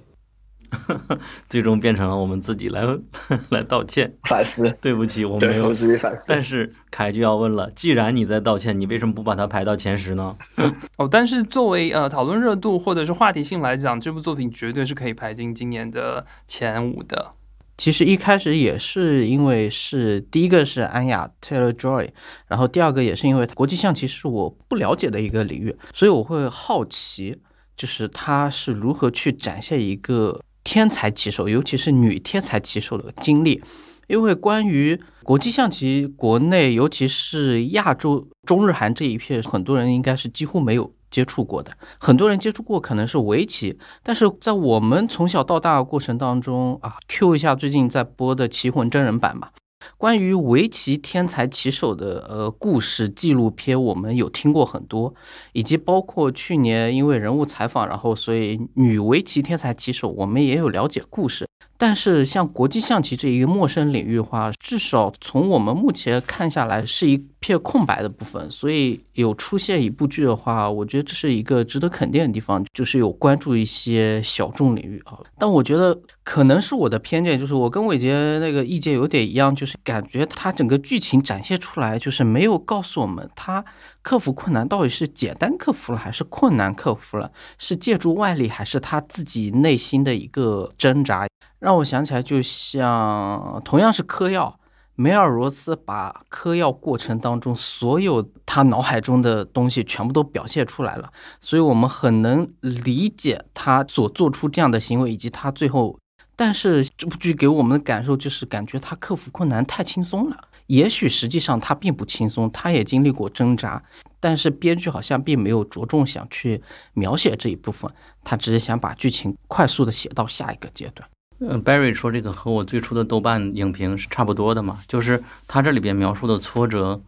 [1.47, 2.85] 最终变成了我们自己来
[3.49, 6.25] 来道歉，反思，对不起，我没有自己反思。
[6.27, 10.35] 但是凯就要问了，既然你在道歉，你为什么不把它排到前十呢？
[10.99, 17.31] 哦，但是作为呃讨论热度或者是话题性来讲，这部作品绝对是可以排进今年的前五的。
[17.77, 22.09] 其实一开始也是因为是第一个是安雅 Taylor Joy，
[22.47, 27.37] 然后第二个也是因为国际象棋是我不了解的一个领域，所以我会好奇，
[27.75, 33.63] 就是他是如何去展现一个天才棋手，尤其是女天才棋手的经历。
[34.07, 41.71] 因为关于国际象棋，国内尤其是亚洲中日韩这一片，很多人应该是几乎没有接触过的。
[41.99, 49.51] 很多人接触过可能是围棋，但是在我们从小到大的过程当中啊，Q 一下最近在播的《棋魂》真人版吧。
[49.97, 55.13] 关于围棋天才棋手的呃故事纪录片，我们有听过很多，
[55.53, 61.47] 以及包括去年因为人物采访，然后所以女围棋天才棋手，我们也有了解故事。
[61.77, 75.19] 但是像国际象棋这一个陌生领域的话，至少从我们目前看下来是一片空白的部分，所以有出现一部剧的话，我觉得这是一个值得肯定的地方，就是有关注一些小众领域啊。
[75.37, 83.63] 但我觉得可能是我的偏见，就是我跟伟杰那个意见有点一样，就是感觉他整个剧情展现出来，就是没有告诉我们他
[84.01, 91.27] 克服困难到底是简单克服了还是困难克服了，是借助外力还是他自己内心的一个挣扎。
[91.59, 94.59] 让我想起来，就像同样是嗑药，
[94.95, 101.11] 梅尔罗斯把嗑药过程当中所有他脑海中的东西全部都表现出来了，
[101.41, 105.97] 所以我们很能理解他所做出这样的行为，以及他最后。
[106.39, 110.37] 但是这部剧给我们的感受就是，感觉他克服困难太轻松了。
[110.67, 113.81] 也许实际上他并不轻松，他也经历过挣扎，
[114.19, 116.61] 但是编剧好像并没有着重想去
[116.93, 117.91] 描写这一部分，
[118.23, 121.09] 他只是想把剧情快速的写到下一个阶段。
[121.39, 126.99] 嗯，Barry 说这个和我最初的豆瓣影评是差不多的嘛，就是他这里边描述的挫折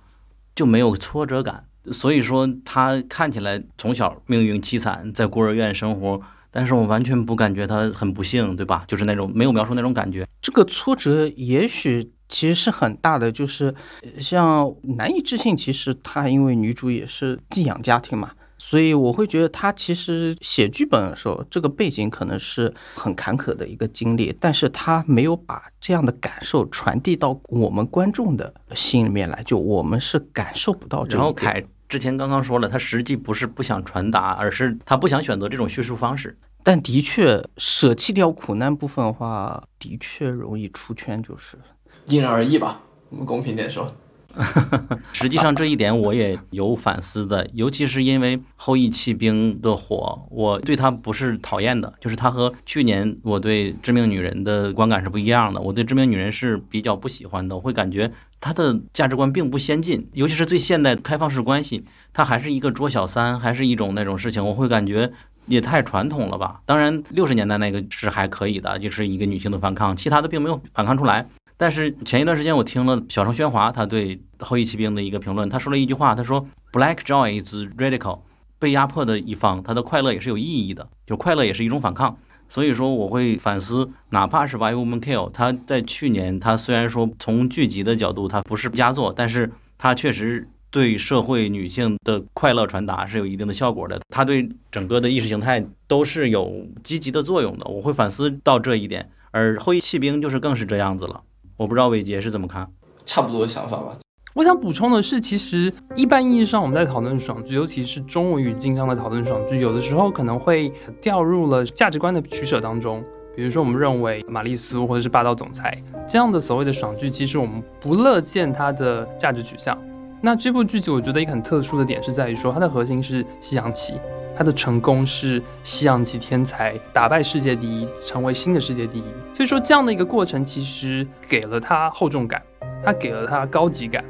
[0.55, 8.83] 就没有挫折感，所以说他看起来从小命运凄惨，在孤儿院生活，但是我完全不感觉他很不幸，对吧？
[8.87, 10.27] 就是那种没有描述那种感觉。
[10.41, 13.73] 这个挫折也许其实是很大的，就是
[14.19, 18.29] 像难以置信，其实她因为女主也是寄养家庭嘛，
[18.59, 31.05] 所以我会觉得他其实写剧本的时候，这个背景可能是很坎坷的一个经历，但是他没有把这样的感受传递到我们观众的心里面来，就我们是感受不到。
[31.05, 36.37] 然后凯之前刚刚说了，他实际不是不想传达，而是他不想选择这种叙述方式。
[36.61, 41.57] 但的确舍弃掉苦难部分的话，的确容易出圈，就是。
[42.05, 43.95] 因人而异吧，我们公平点说。
[45.11, 55.59] 实际上这一点我也有反思的，尤其是因为《后羿弃兵》的火，我对他不是讨厌的，就是他和去年我对《致命女人》的观感是不一样的。
[55.59, 61.83] 我对《致命女人》是比较不喜欢的，我会感觉他的价值观并不先进，尤其是最现代开放式关系，
[62.13, 65.11] 它还是一个捉小三，还是一种那种事情，我会感觉。
[65.45, 66.61] 也太传统了吧！
[66.63, 71.27] 当然，六十年代那个是还可以的，就是一个女性的反抗，其他的并没有反抗出来。
[71.59, 78.19] 但是前一段时间我听了小城喧哗他对《后羿骑兵》的一个评论，他说了一句话，他说 “Black joy is radical”，
[78.57, 82.17] 被压迫的一方他的快乐也是有意义的，就快乐也是一种反抗。
[82.47, 90.47] 所以说我会反思，哪怕是《Why Woman Kill》，他在去年他虽然说从剧集的角度它不是佳作，但是它确实。
[90.71, 97.65] 对社会女性的快乐传达是有一定的效果的，它对整个的意识形态都是有积极的作用的。
[97.65, 101.23] 我会反思到这一点，而《后羿骑兵》就是更是这样子了。
[101.59, 102.65] 我不知道伟杰是怎么看，
[103.05, 103.97] 差不多的想法吧。
[104.33, 110.71] 我想补充的是，其实一般意义上我们在讨论爽剧，尤其是中文语境上的讨论爽剧，有的时候可能会
[111.01, 113.03] 掉入了价值观的取舍当中。
[113.35, 115.77] 比如说，我们认为玛丽苏或者是霸道总裁
[116.07, 119.77] 这样的所谓的爽剧，其实我们不乐见它的价值取向。
[120.21, 123.95] 那这部剧集我觉得一个很特殊的点是在于说，它的核心是西洋棋，
[124.39, 129.03] 他的成功是西洋棋天才打败世界第一，成为新的世界第一。
[129.35, 132.41] 所以说这样的一个过程，其实给了他厚重感，
[132.81, 134.01] 他给了他高级感，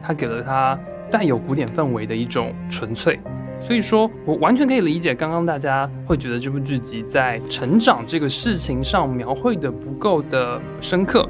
[0.00, 0.78] 他给了他
[1.10, 3.18] 带有古典氛围的一种纯粹。
[3.60, 11.28] 所以说我完全可以理解刚刚大家会觉得这部剧集在成长这个事情上描绘的不够的深刻，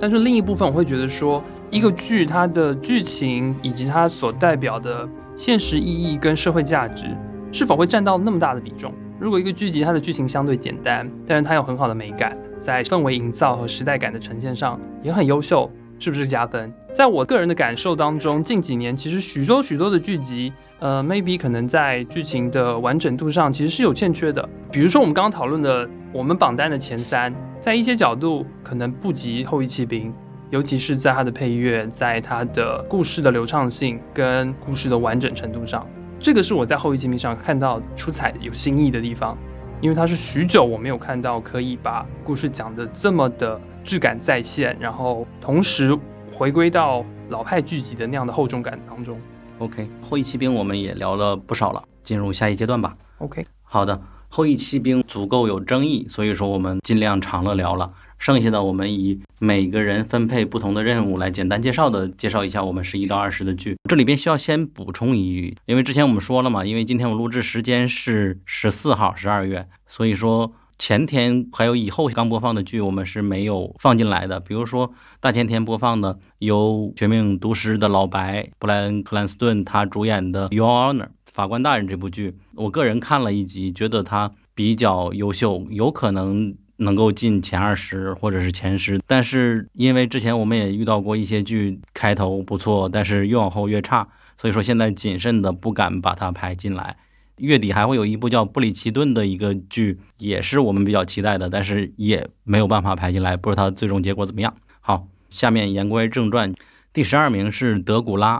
[0.00, 5.06] 但是另一部分我会觉得说，一个剧它的剧情以及它所代表的
[5.36, 7.04] 现实意义跟社会价值，
[7.52, 8.92] 是否会占到那么大的比重？
[9.20, 16.72] 如果一个剧集它的剧情相对简单，但是它有很好的美感，在氛围营造和时代感的呈现上也很优秀，是不是加分？
[16.92, 20.52] 在我个人的感受当中，近几年其实许多许多的剧集。
[20.80, 24.48] 呃，maybe 可能在剧情的完整度上其实是有欠缺的。
[24.72, 30.10] 比如说我们刚刚讨论的，我们榜单的前三，在一些角度可能不及《后羿骑兵》，
[30.50, 35.86] 尤其是在它的配乐，在它的故事的流畅性跟故事的完整程度上，
[36.22, 39.36] 这个是我在《后羿骑兵》上看到出彩、有新意的地方。
[39.80, 45.98] 因为它是许久我没有看到可以把故事讲的这么的质感再现，然后同时
[46.32, 49.20] 回归到老派剧集的那样的厚重感当中。
[49.58, 52.94] OK，后羿骑兵我们也聊了不少了，进入下一阶段吧。
[53.18, 57.90] OK，好的，后羿骑兵足够有争议，所以说我们尽量长了聊了。
[58.22, 63.76] 剩下的我们以每个人分配不同的任务来简单介绍的介绍一下我们十一到二十的剧。
[63.88, 74.38] 这里边需要先补充一句，因为之前我们说了嘛，因为今天我录制时间是十四号十二月，所以说前天还有以后刚播放的剧我们是没有放进来的。
[74.38, 86.54] 比如说大前天播放的由《绝命毒师》的老白布莱恩·克兰斯顿他主演的《Your Honor》法官大人这部剧，我个人看了一集，觉得他比较优秀，有可能。
[86.82, 94.06] 能够进前二十或者是前十，但是因为之前我们也遇到过一些剧开头不错，但是越往后越差，
[94.36, 96.96] 所以说现在谨慎的不敢把它排进来。
[97.38, 104.54] 月底还会有一部叫《布里奇顿》的一个剧，也是我们比较期待的，但是也没有办法排进来，不知道它最终结果怎么样。
[104.80, 106.54] 好，下面言归正传，
[106.92, 108.38] 第十二名是《德古拉》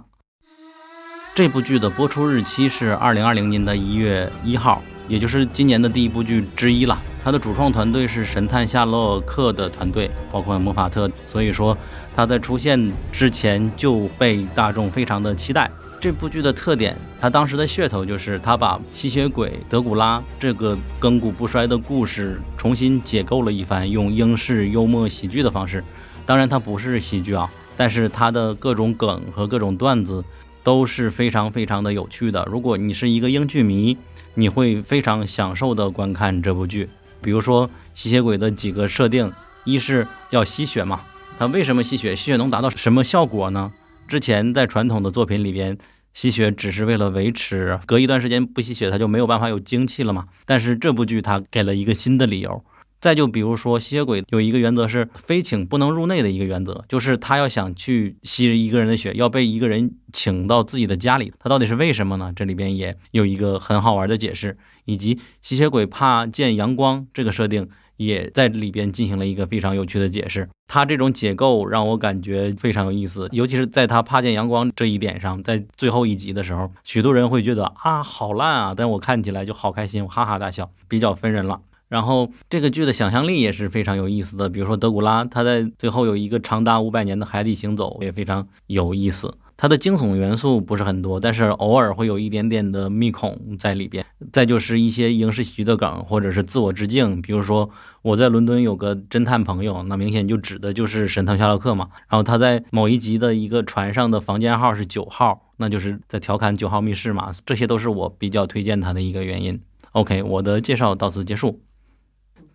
[1.34, 4.82] 这部剧的播出日期是二零二零年的一月一号，
[5.12, 6.98] 也就是今年的第一部剧之一了。
[7.22, 11.76] 它的主创团队是神探夏洛克的团队，包括魔法特，所以说
[12.16, 15.70] 它在出现之前就被大众非常的期待。
[16.00, 25.84] 这部剧的特点，它当时的噱头就是它把吸血鬼德古拉这个亘古不衰的故事重新解构了一番，用英式幽默喜剧的方式。
[26.24, 30.24] 当然，它不是喜剧啊，但是它的各种梗和各种段子
[30.64, 32.48] 都是非常非常的有趣的。
[32.50, 33.94] 如果你是一个英剧迷，
[34.34, 36.88] 你会非常享受的观看这部剧。
[37.20, 39.32] 比如说吸血鬼的几个设定，
[39.64, 41.02] 一是要吸血嘛，
[41.38, 42.16] 它为什么吸血？
[42.16, 43.72] 吸血能达到什么效果呢？
[44.08, 45.78] 之前在传统的作品里边，
[46.14, 50.26] 吸血只是为了维持，隔一段时间不吸血，它就没有办法有精气了嘛。
[50.44, 52.64] 但是这部剧它给了一个新的理由。
[53.02, 62.32] 再就比如说吸血鬼有一个原则是非请不能入内的一个原则，就是他要想去吸一个人的血，要被一个人请到自己的家里，他到底是为什么呢？
[62.34, 67.68] 这里边也有一个很好玩的解释，以及吸血鬼怕见阳光这个设定。
[67.98, 81.60] 也在里边进行了一个非常有趣的解释，他这种解构让我感觉非常有意思，尤其是在他怕见阳光这一点上，在最后一集的时候，许多人会觉得啊好烂啊，但我看起来就好开心，哈哈大笑，比较分人了。
[81.92, 89.34] 然后这个剧的想象力也是非常有意思的，比如说德古拉，他在最后有一个长达五百年的海底行走，也非常有意思。
[89.58, 94.02] 它的惊悚元素不是很多，但是偶尔会有一点点的密恐在里边。
[94.32, 97.68] 再就是一些影视喜剧的梗，或者是自我致敬，比如说
[98.00, 101.90] 我在伦敦有个侦探朋友，那明显就指的就是神探夏洛克嘛。
[102.08, 107.34] 然后他在某一集的一个船上的房间号是九号，那就是在调侃九号密室嘛。
[107.44, 109.60] 这些都是我比较推荐他的一个原因。
[109.92, 111.60] OK，我的介绍到此结束。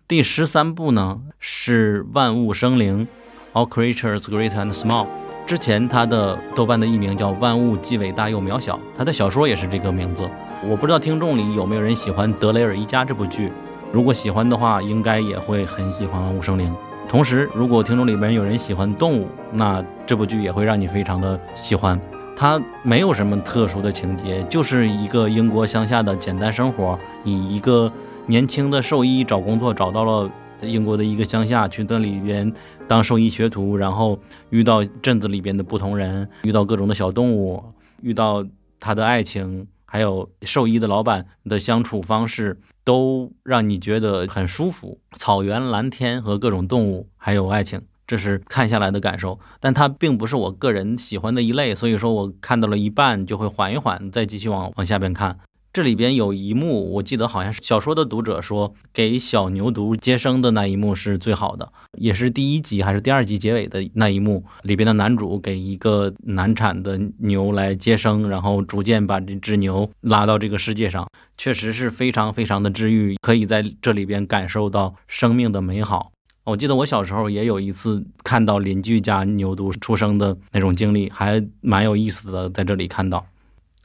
[0.08, 3.06] 第十三部呢是《万物生灵》
[3.52, 5.06] ，All Creatures Great and Small。
[5.46, 10.26] 之前它的豆瓣的艺名叫《万物既伟大又渺小》，它的小说也是这个名字。
[10.66, 13.52] 我不知道听众里有没有人喜欢《德雷尔一家》这部剧，
[13.92, 16.72] 如果喜欢的话，应该也会很喜欢《万物生灵》。
[17.06, 22.00] 同时，如果听众里边有人喜欢动物，那这部剧也会让你非常的喜欢。
[22.34, 27.92] 它没有什么特殊的情节，就是一个英国乡下的简单生活，以一个
[28.28, 30.30] 年轻的兽医找工作找到了。
[30.60, 32.52] 英国的一个乡下，去那里边
[32.88, 34.18] 当兽医学徒，然后
[34.50, 37.62] 遇到镇子里边的不同人，遇到各种的小动物，
[38.02, 38.44] 遇到
[38.80, 44.98] 他的爱情，还有兽医的老板的相处方式，都让你觉得很舒服。
[45.16, 49.38] 草原、蓝天和各种动物，还有爱情，这是看下来的感受。
[49.60, 55.38] 但它并不是我个人喜欢的一类，所以说我看到了一半就会缓一缓，再继续往往下边看。
[55.78, 76.10] 这里边有一幕，我记得好像是小说的读者说，给小牛犊接生的那一幕是最好的，也是第一集还是第二集结尾的那一幕，里边的男主给一个难产的牛来接生，然后逐渐把这只牛拉到这个世界上，确实是非常非常的治愈，可以在这里边感受到生命的美好。
[76.42, 83.24] 我记得我小时候也有一次看到邻居家牛犊出生的那种经历，还蛮有意思的，在这里看到。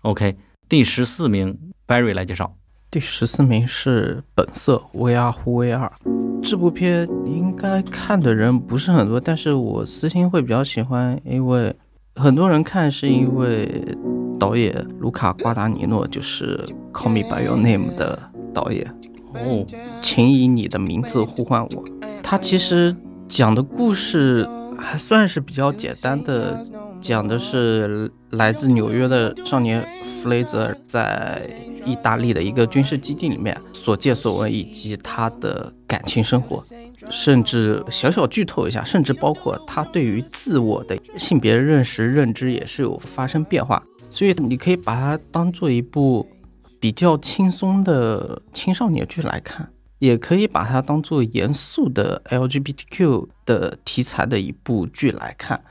[0.02, 0.36] OK，
[0.68, 1.56] 第十四名
[1.88, 2.56] ，Barry 来介绍。
[2.90, 5.90] 第十四名是《本色》，VR 乎 VR。
[6.44, 11.74] 这部片应该看的人不是很多，但是我私心会比较喜欢，因为
[12.16, 13.84] 很多人看是因为
[14.40, 16.58] 导演卢卡·瓜达尼诺就是
[16.94, 18.20] 《Call Me by Your Name》的
[18.54, 18.86] 导演。
[19.34, 19.66] 哦，
[20.02, 21.84] 请以你的名字呼唤我。
[22.22, 22.96] 他其实
[23.28, 24.48] 讲的故事
[24.78, 26.64] 还算是比较简单的，
[27.02, 29.84] 讲的是来自纽约的少年
[30.22, 31.42] 弗雷泽在
[31.86, 36.64] 意大利的一个军事基地里面所见所闻，以及他的感情生活，
[37.10, 43.84] 甚至小小剧透一下，甚至包括他对于自我的性别认识、认知也是有发生变化。
[44.10, 46.28] 所以你可以把它当做一部
[46.80, 49.70] 比较轻松的青少年剧来看。
[50.00, 55.64] 也可以把它当做严肃的 LGBTQ 的题材的一部剧来看，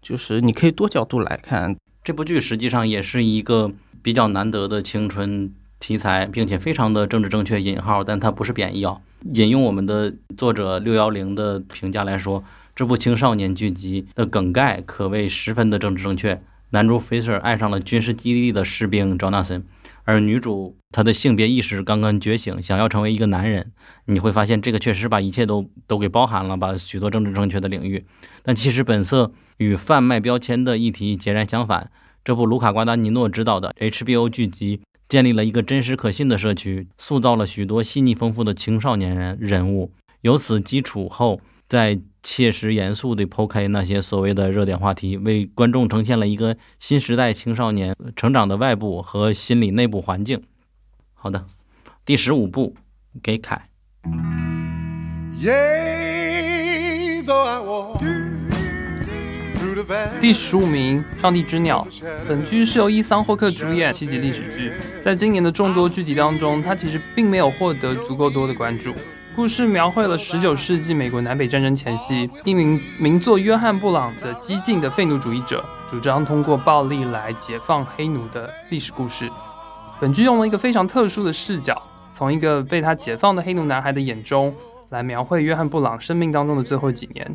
[0.00, 1.76] 就是你可以多角度来看。
[2.04, 3.72] 这部剧实际上也是一个
[4.02, 8.98] 比较难得的青春题材，并且非常的政治正确（引号），但它不是贬义啊。
[9.32, 12.42] 引用我们的作者六幺零的评价来说，
[12.74, 16.40] 这部青少年剧集的梗概可谓十分的政治正确。
[16.70, 19.62] 男主 Fisher 爱上了军事基地的士兵 Jonathan。
[20.04, 23.70] 而女主她的性别意识刚刚觉醒，想要成为一个男人，
[24.06, 28.04] 你会发现这个确实把一切都都给包含了，把许多政治正确的领域。
[28.42, 31.90] 但其实本色与贩卖标签的议题截然相反。
[32.24, 39.92] 这部卢卡瓜达尼诺执导的 HBO 剧集建立了一个真实可信的社区，塑造了许多细腻丰富的青少年人人物。
[40.20, 50.40] 有此基础后，再切实严肃地剖开那些所谓的热点话题，为观众呈现了一个新时代青少年成长的外部和心理内部环境。
[51.14, 51.44] 好的，
[52.04, 52.76] 第十五部
[53.20, 53.68] 给凯。
[55.40, 58.21] Yea, though I walk through the valley
[60.20, 61.86] 第十五名《上帝之鸟》，
[62.28, 64.72] 本剧是由伊桑霍克主演七集历史剧，
[65.02, 68.92] 在今年的众多剧集当中，它其实并没有获得足够多的关注。
[69.34, 79.28] 故事描绘了十九世纪美国南北战争前夕，一名名作约翰·布朗的激进的废奴主义者，主张通过暴力来解放黑奴的历史故事。
[80.00, 81.80] 本剧用了一个非常特殊的视角，
[82.12, 84.54] 从一个被他解放的黑奴男孩的眼中，
[84.90, 87.34] 来描绘约翰·布朗生命当中的最后几年。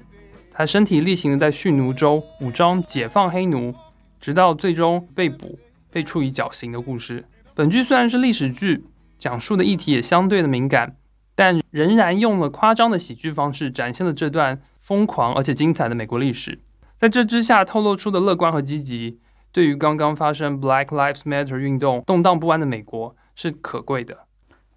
[0.58, 3.76] 他身体力行的在蓄奴州武装解放黑奴，
[4.20, 5.60] 直到最终被捕、
[5.92, 7.24] 被处以绞刑的故事。
[7.54, 8.84] 本剧虽然是历史剧，
[9.20, 10.96] 讲述的议题也相对的敏感，
[11.36, 16.60] 但仍然用了夸张的喜剧方式展现了这段疯狂而且精彩的美国历史。
[16.98, 19.20] 在这之下透露出的乐观和积极，
[19.52, 24.22] 对于刚刚发生 Black Lives Matter 运动动荡不安的美国是可贵的。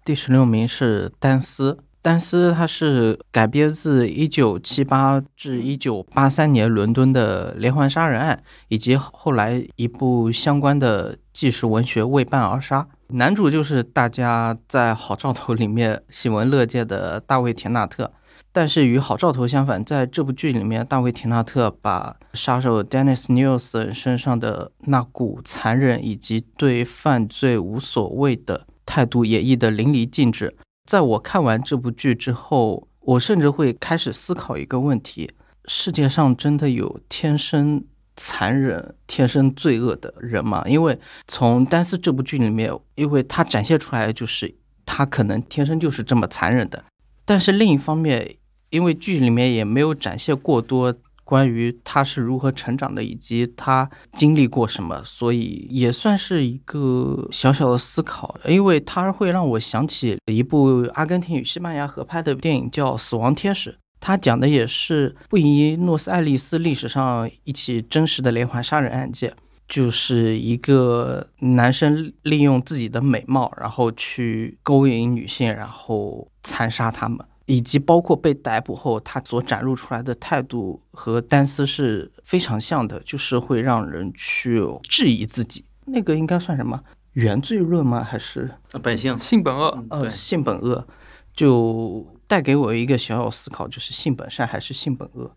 [0.05, 12.81] 第十六名是丹斯，丹斯它是改编自一九七八至一九八三年伦敦的连环杀人案，以及后来一部相关的纪实文学《为伴而杀》。
[13.09, 18.11] 男主就是大家在《好兆头》里面喜闻乐见的大卫·田纳特。
[18.53, 30.55] 但是与《好兆头》相反，在这部剧里面，大卫·田纳特把杀手 Dennis Nielsen 身上的那股残忍以及对犯罪无所谓的态度演绎得淋漓尽致。
[30.91, 35.31] 在我看完这部剧之后，我甚至会开始思考一个问题：
[35.63, 37.81] 世界上真的有天生
[38.17, 40.61] 残忍、天生罪恶的人吗？
[40.67, 40.99] 因为
[41.29, 44.53] 从丹斯这部剧里面，因为他展现出来就是
[44.85, 46.83] 他可能天生就是这么残忍的。
[47.23, 48.35] 但是另一方面，
[48.69, 50.93] 因为剧里面也没有展现过多
[51.31, 58.37] 关于他是如何成长的，以及他经历过什么，所以也算是一个小小的思考。
[58.45, 63.71] 因为它会让我想起一部阿根廷与西班牙合拍的电影，叫《死亡天使》。
[64.01, 69.33] 它讲的也是布宜诺斯艾利斯历史上一起真实的连环杀人案件，
[69.69, 77.25] 就是一个男生利用自己的美貌，然后去勾引女性，然后残杀她们。
[77.45, 85.65] 以及包括被逮捕后，他所展露出来的态度和丹斯是非常像的，就是会让人去质疑自己。
[85.85, 86.81] 那个应该算什么
[87.13, 88.03] 原罪论吗？
[88.03, 88.49] 还是
[88.81, 90.87] 本性性本恶，呃性本恶？
[91.33, 95.31] 就带给我一个小小思考，就是性本善还是性本恶？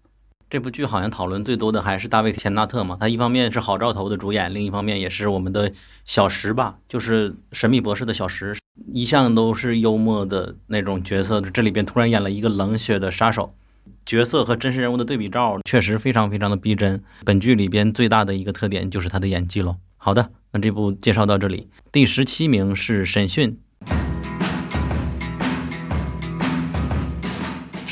[0.50, 5.72] 这部剧好像讨论最多的还是大卫·田纳特嘛，他一方面是好兆头的主演，另一方面也是我们的
[6.04, 8.56] 小石吧，就是《神秘博士》的小石，
[8.92, 13.54] 一向都是幽默的那种角色，这里边突然演了一个冷血的杀手，
[14.06, 17.02] 角色和真实人物的对比照确实非常非常的逼真。
[17.24, 19.76] 本剧里边最大的一个特点就是他的演技喽。
[19.96, 23.58] 好的，那这部介绍到这里，第十七名是审讯。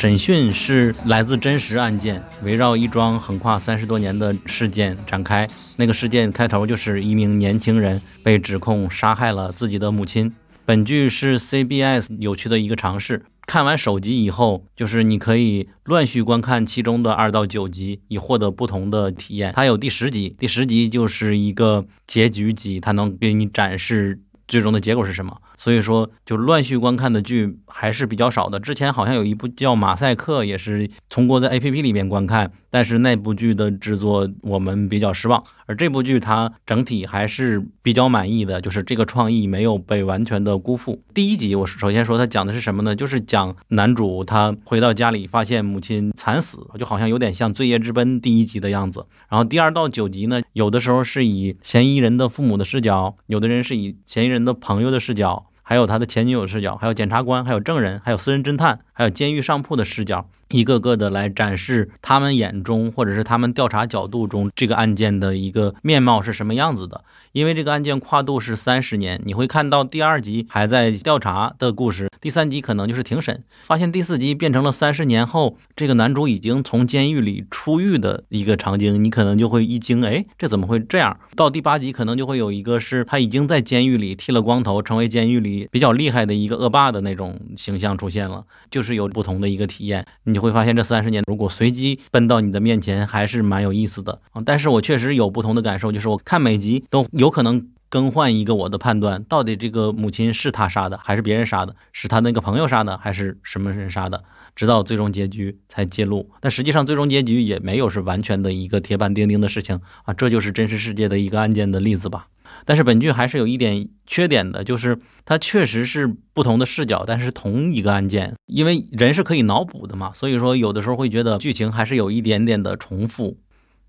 [0.03, 5.49] 审讯是来自真实案件，围绕一桩横跨三十多年的事件展开。
[5.77, 10.35] 那个事件开头就是一名年轻人被指控杀害了自己的母亲。
[10.65, 13.25] 本剧是 CBS 有趣的一个尝试。
[13.47, 19.53] 看完首集以后，就是你可以乱序观看其中的二到九集，以获得不同的体验。
[19.55, 24.19] 它有第十集，第十集就是一个结局集，它能给你展示
[24.49, 25.41] 最终的结果是什么。
[25.63, 28.59] 所以说，就乱序观看的剧还是比较少的。
[28.59, 35.41] 之前好像有一部叫《马赛克》，也是通过在 APP 里面观看，但是那部剧的制作我们比较失望。
[35.67, 41.01] 而这部剧它整体还是比较满意的，就是这个创意没有被完全的辜负。
[41.15, 42.97] 第一集我首先说它讲的是什么呢？
[42.97, 49.07] 就是讲男主他回到家里发现母亲惨死，就好像有点像《罪业之奔》第一集的样子。
[49.29, 55.47] 然后第二到九集呢，有的时候是以嫌疑人的父母的视角，有的人是以嫌疑人的朋友的视角。
[55.73, 67.03] 还有他的前女友视角，还有检察官，还有证人，还有私人侦探，还有监狱上铺的视角，一个个的来展示他们眼中或者是他们调查角度中这个案件的一个面貌是什么样子的。
[67.33, 81.19] 因为这个案件跨度是三十年，你会看到第二集还在调查的故事，第三集可能就是庭审，发现第四集变成了三十年后这个男主已经从监狱里出狱的一个场景，你可能就会一惊，哎，这怎么会这样？
[81.35, 90.07] 到第八集可能就会有一个是他已经在监狱里剃了光头，成为监狱里比较厉害的一个恶霸的那种形象出现了，就是有不同的一个体验。
[90.25, 94.43] 你就会发现这三十年如果随机奔到你的面前，还是蛮有意思的啊。
[94.45, 97.07] 但是我确实有不同的感受，就是我看每集都。
[97.13, 101.77] 有可能更换一个我的判断，到底这个母亲是他杀的，还是别人杀的？
[101.93, 104.25] 是他那个朋友杀的，还是什么人杀的？
[104.57, 106.29] 直到最终结局才揭露。
[106.41, 112.27] 但实际上，最终结局也没有是完全的一个铁板钉钉的事情啊，这就是真实世界的一个案件的例子吧。
[112.65, 123.39] 但是本剧还是有一点缺点的，就是它确实是不同的视角，但是同一个案件，因为人是可以脑补的嘛，所以说有的时候会觉得剧情还是有一点点的重复。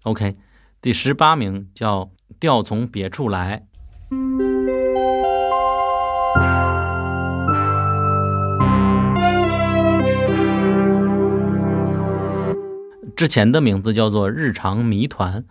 [0.04, 0.36] OK，
[0.82, 2.12] 第十八名叫。
[2.40, 3.68] 调从别处来。
[13.16, 15.42] 之前的名字叫做《日常谜团》，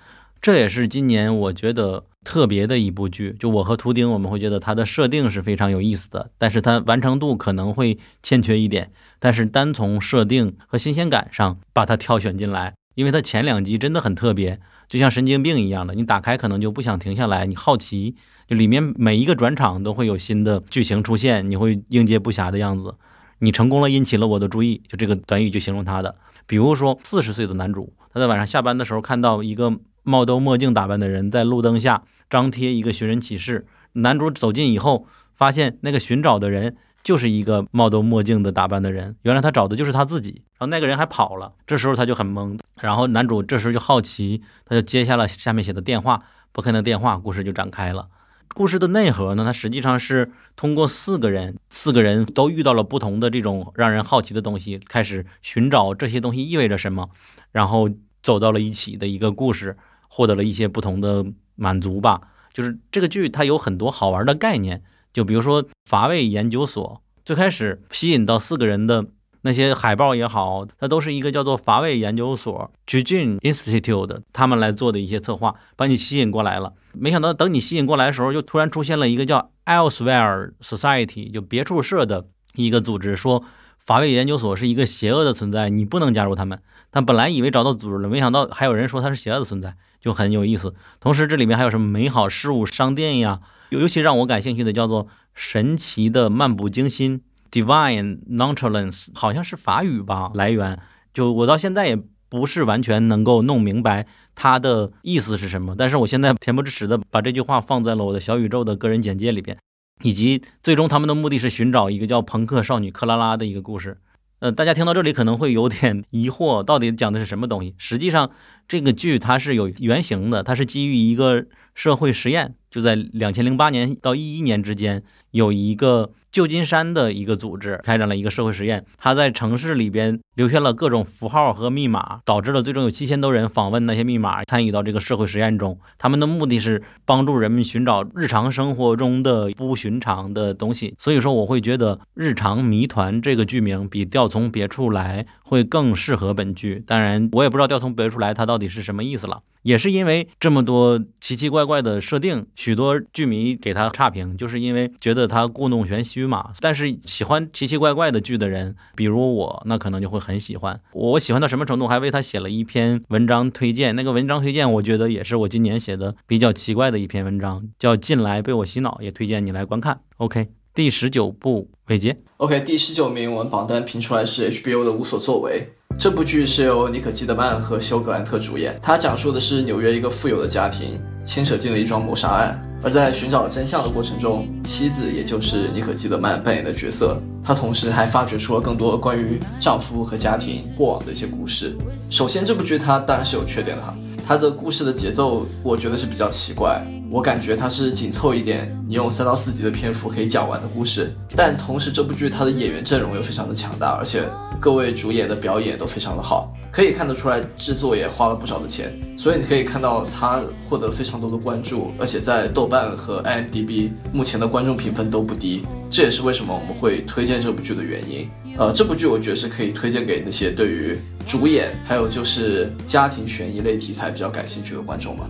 [0.43, 3.37] 这也是今年我觉得特别的一部剧。
[3.39, 8.91] 就我和图丁，我们会觉得它的设定是非常有意思的，但是它完成度可能会欠缺一点。
[9.19, 14.61] 但是单从设定和新鲜感上把它挑选进来，因为它前两集真的很特别。
[14.89, 18.15] 就像神经病一样的，你打开可能就不想停下来，你好奇，
[18.47, 22.95] 就里面每一个转场都会有新的剧情出现，你会应接不暇的样子。
[23.39, 26.15] 你成功了，引起了我的注意，就这个短语就形容他的。
[26.47, 29.73] 比如说，四十岁的男主，他在晚上下班的时候看到一个
[30.03, 36.77] 帽兜墨镜打扮的人在路灯下张贴一个寻人启事，男主走近以后，发现那个寻找的人。
[37.05, 46.23] 就是一个帽兜墨镜的打扮的人，原来他找的就是他自己，然后那个人还跑了，这时候他就很懵，然后男主这时候就好奇，他就接下了下面写的电话，
[46.53, 48.07] 拨开那电话，故事就展开了。
[48.55, 57.11] 故事的内核呢，它实际上是通过四个人，四个人都遇到了不同的这种让人好奇的东西，开始寻找这些东西意味着什么，
[57.51, 57.91] 然后
[58.23, 59.77] 走到了一起的一个故事，
[60.15, 61.25] 获得了一些不同的
[61.55, 62.21] 满足吧。
[62.53, 64.83] 就是这个剧它有很多好玩的概念。
[65.11, 69.07] 就比如说乏味研究所，最开始吸引到四个人的
[69.43, 76.75] 那些海报也好，它都是一个叫做乏味研究所 （Jujin Institute） 他们来做的一些策划，把你吸引过来了。
[76.93, 83.45] 没想到等你吸引过来的时候，就突然出现了一个叫 Elsewhere Society，就别处社的一个组织，说
[83.79, 86.59] 乏味研究所是一个邪恶的存在，你不能加入他们。
[86.91, 90.75] 但本来以为找到组织了，没想到还有人说它是邪恶的存在，就很有意思。
[91.01, 93.41] 同时这里面还有什么美好事物商店呀？
[93.71, 100.31] 尤其让我感兴趣的叫做“神奇的漫不经心 ”（Divine Nonchalance），好像是法语吧？
[100.35, 100.79] 来源
[101.15, 101.97] 就我到现在也
[102.29, 105.75] 不是完全能够弄明白它的意思是什么。
[105.79, 109.57] 但是我现在恬不知耻的把这句话放在了我的小宇宙的个人简介里边，
[110.03, 113.99] 以及最终他们的目的是寻找一个叫朋克少女克拉拉的一个故事。
[114.41, 117.75] 呃，大家听到这里可能会有点疑惑，到底讲的是什么东西？
[117.79, 118.33] 实际上，
[118.67, 122.55] 这个剧它是有原型的，它是基于一个社会实验。
[122.73, 135.79] 就在两千零八年到一一年之间，有一个旧金山的一个组织开展了一个社会实验，他在城市里边留下了各种符号和密码，导致了最终有七千多人访问那些密码，参与到这个社会实验中。
[135.99, 140.95] 他们的目的是帮助人们寻找日常生活中的不寻常的东西。
[140.99, 146.83] 所以说，我会觉得《日常谜团》这个剧名比《调从别处来》会更适合本剧。
[146.87, 149.43] 当然，我也不知道“调从别处来”它到底是什么意思了。
[149.63, 156.53] 也是因为这么多奇奇怪怪的设定，许多剧迷给他差评，就是因为觉得他故弄玄虚嘛。
[156.61, 160.81] 但是喜欢奇奇怪怪的剧的人，比如我，那可能就会很喜欢。
[160.93, 163.97] 我喜欢到什么程度，还为他写了一篇文章推荐。
[163.97, 169.99] 那个文章推荐，我觉得也是我今年写的比较奇怪的一篇文章，叫《进来被我洗脑》，也推荐你来观看。
[170.19, 172.17] OK，第十九部尾结。
[172.37, 175.73] OK，第十九名我们榜单评出来是 HBO 的《无所作为》。
[175.99, 191.77] 这部剧是由妮可基德曼和休格兰特主演，它讲述的是纽约一个富有的家庭牵扯进了一桩谋杀案，而在寻找真相的过程中，妻子也就是妮可基德曼扮演的角色，她同时还发掘出了更多关于丈夫和家庭过往的一些故事。
[192.11, 193.97] 首先，这部剧它当然是有缺点的哈，
[194.27, 201.15] 它的故事的节奏我觉得是比较奇怪，我感觉它是紧凑一点，你用三到四集的篇幅可以讲完的故事。
[201.37, 204.25] 但同时，这部剧它的演员阵容又非常的强大，而且
[204.59, 208.91] 各位主演的表演都非常的好，可以看得出来制作也花了不少的钱。
[209.19, 218.27] 所以你可以看到它获得非常多的关注，而且在豆瓣和 IMDB 目前的观众评分都不低，这也是为什么我们会推荐这部剧的原因。
[218.57, 225.29] 呃，这部剧我觉得是可以推荐给那些对于主演还有就是家庭悬疑类题材比较感兴趣的观众吧。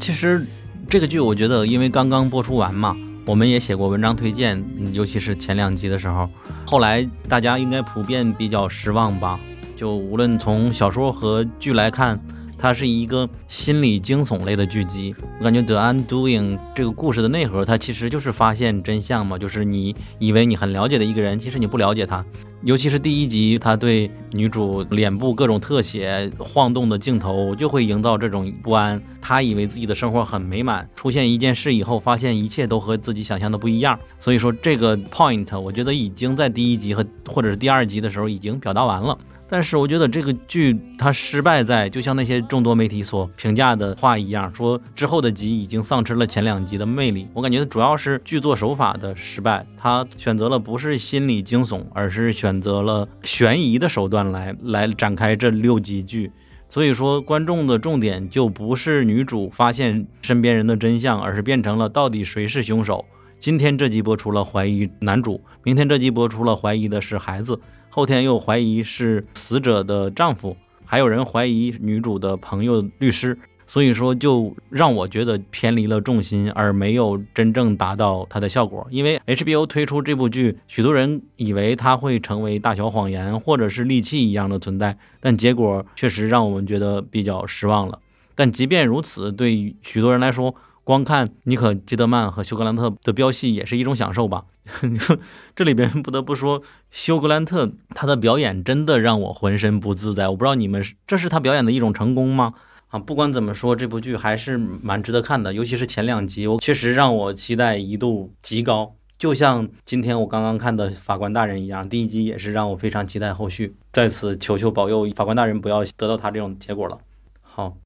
[0.00, 0.46] 其实
[0.88, 2.96] 这个剧，我觉得因为刚刚播出完嘛，
[3.26, 4.62] 我们也写过文章推荐，
[4.92, 6.28] 尤其是前两集的时候，
[6.66, 9.40] 后来大家应该普遍比较失望吧。
[9.74, 12.20] 就无论从小说和剧来看，
[12.56, 15.14] 它是一个心理惊悚类的剧集。
[15.38, 22.24] 我感觉《The Undoing》这个故事的内核，它其实就是发现真相嘛，就是你以为你很了解的一个人，其实你不了解他。
[22.64, 28.98] 尤其是第一集，他对女主脸部各种特写、晃动的镜头，就会营造这种不安。
[29.20, 33.98] 他以为自己的生活很美满，出现一件事以后，发现一切都和自己想象的不一样。
[34.18, 39.18] 所以说，这个 point 我觉得已经在第一集和或者是第二集的时候已经表达完了。
[39.48, 47.28] 但是我觉得这个剧它失败在，就像那些众多媒体所评价的话一样，说之后的集已经丧失了前两集的魅力。
[47.34, 56.32] 我感觉主要是剧作手法的失败，他选择了不是心理惊悚，而是选择了悬疑的手段来来展开这六集剧。
[56.70, 63.04] 所以说，观众的重点就不是女主发现身边人的真相，而是变成了到底谁是凶手。
[63.44, 67.60] 今天这集播出了怀疑男主，明天这集播出了怀疑的是孩子，
[67.90, 70.56] 后天又怀疑是死者的丈夫，
[70.86, 73.38] 还有人怀疑女主的朋友律师。
[73.66, 78.86] 所以说，就让我觉得偏离了重心，而没有真正达到它的效果。
[78.90, 88.00] 因为 HBO 推出这部剧，许多人以为它会成为大小谎言或者是利器一样的存在，但结果确实让我们觉得比较失望了。
[88.34, 90.54] 但即便如此，对于许多人来说，
[90.84, 94.44] 光看妮可基德曼和休格兰特的飙戏也是一种享受吧。
[94.82, 95.18] 你 说
[95.56, 100.28] 这里边不得不说，休格兰特他的表演真的让我浑身不自在。
[100.28, 102.54] 我不知道你们是这是他表演的一种成功吗？
[102.88, 108.94] 啊，不管怎么说，这部剧还是蛮值得看的，尤其是前两集，我确实让我期待一度极高。
[109.18, 113.76] 就像今天我刚刚看的《法官大人》一样，第一集也是让我非常期待后续。
[113.92, 116.98] 在此求求保佑法官大人不要得到他这种结果了。
[117.42, 117.76] 好，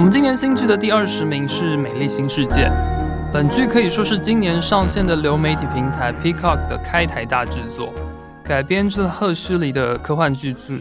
[0.00, 2.62] 我们今年新剧的第二十名是《美丽新世界》，
[3.30, 7.92] 本剧可以说是今年上线的流媒体平台 Peacock 的开台大制作，
[8.42, 10.78] 改编自赫胥黎的科幻巨著，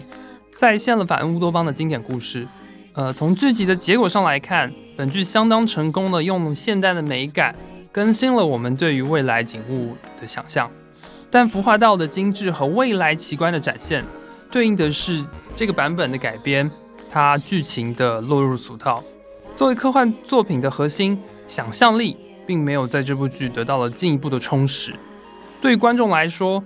[0.55, 2.47] 再现了反乌托邦的经典故事。
[2.93, 7.53] 呃，从剧集的结果上来看，本剧相当成功的用现代的美感
[7.91, 10.71] 更新了我们对于未来景物的想象，
[11.29, 14.01] 但服化道的精致和未来奇观的展现，
[14.49, 15.25] 对应的是
[15.57, 16.71] 这个版本的改编。
[17.09, 19.03] 它剧情的落入俗套。
[19.55, 22.15] 作为科幻作品的核心，想象力
[22.47, 24.93] 并没有在这部剧得到了进一步的充实。
[25.61, 26.63] 对观众来说，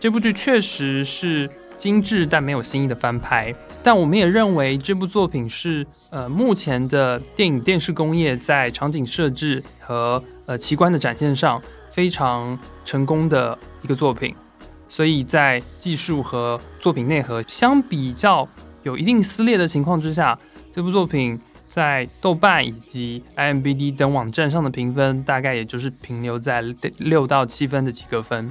[0.00, 1.48] 这部剧确实是
[1.78, 3.54] 精致但没有新意的翻拍。
[3.84, 14.34] 但我们也认为这部作品是呃目前的电影电视工业在场景设置和呃奇观的展现上非常成功的一个作品。
[14.88, 18.46] 所以在技术和作品内核相比较
[18.82, 20.38] 有一定撕裂的情况之下，
[20.70, 21.38] 这部作品
[21.68, 26.62] 在豆瓣以及 IMBD 等网站上的评分大概也就是停留在
[26.98, 28.50] 六到七分的及格分。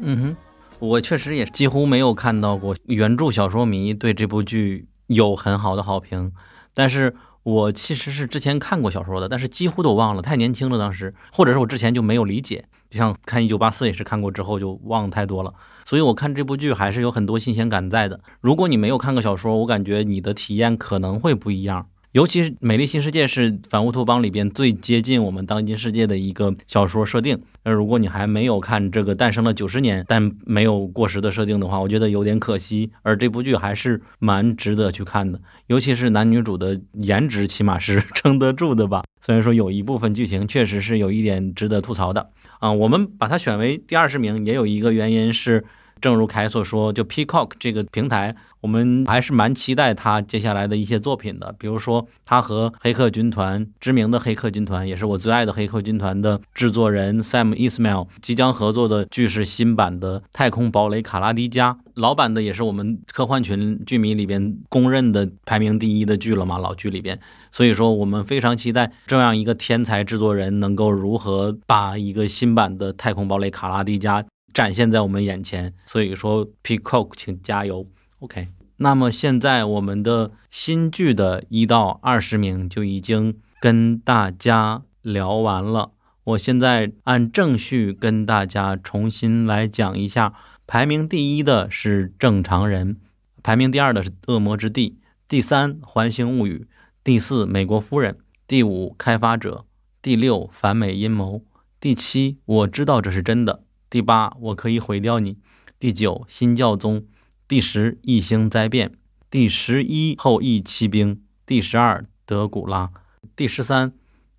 [0.00, 0.36] 嗯哼，
[0.78, 6.32] 我确实也几乎没有看到过原著小说迷对这部剧有很好的好评，
[6.74, 15.54] 但是我其实是之前看过小说的，但是几乎都忘了，太年轻了当时，或者是我之前就没有理解，就像看《一九八四》也是看过之后就忘太多了，
[15.86, 18.18] 所以我看这部剧还是有很多新鲜感在的。
[18.40, 21.86] 如果你没有看过小说，我感觉你的体验可能会不一样。
[22.16, 27.38] 尤其是《美丽新世界》是反乌托邦里边最接近我们当今世界的一个小说设定。
[27.62, 32.90] 那如果你还没有看这个诞生了九十年但没有过时的设定的话，我觉得有点可惜。
[33.02, 39.04] 而这部剧还是蛮值得去看的，尤其是男女主的颜值，起码是撑得住的吧。
[39.20, 42.30] 虽然说有一部分剧情确实是有一点值得吐槽的
[42.60, 45.66] 啊、我们把它选为第二十名，也有一个原因是。
[46.00, 51.54] 正如凯所说，就 Peacock 这个平台，我们还是蛮期待他接下来的一些作品的。
[51.58, 67.18] 比如说，他和黑客军团知名的黑客军团，也是我最爱的黑客军团的制作人 Sam Ismail 即将合作的剧是新版的《太空堡垒卡拉迪加》，老版的也是我们科幻群剧迷里边公认的排名第一的剧了嘛，老剧里边。
[67.50, 74.22] 所以说，我们非常期待这样一个天才制作人能够如何把一个新版的《太空堡垒卡拉迪加》
[74.56, 75.74] 展现在我们眼前。
[75.84, 77.86] 所以说，Peacock，请加油。
[78.20, 85.90] OK，那么现在我们的新剧的一到二十名就已经跟大家聊完了。
[86.24, 90.32] 我现在按正序跟大家重新来讲一下，
[90.66, 92.94] 排名第一的是《正常人》，
[93.42, 94.90] 排名第二的是《恶魔之地》，
[95.28, 96.66] 第三《环形物语》，
[97.04, 98.14] 第四《美国夫人》，
[98.48, 99.66] 第五《开发者》，
[100.00, 101.36] 第六《反美阴谋》，
[101.78, 105.38] 第七我知道这是真的，第八我可以毁掉你，
[105.78, 107.06] 第九新教宗，
[107.46, 108.92] 第十异星灾变，
[109.30, 112.90] 第十一后羿骑兵，第十二德古拉，
[113.36, 113.92] 第十三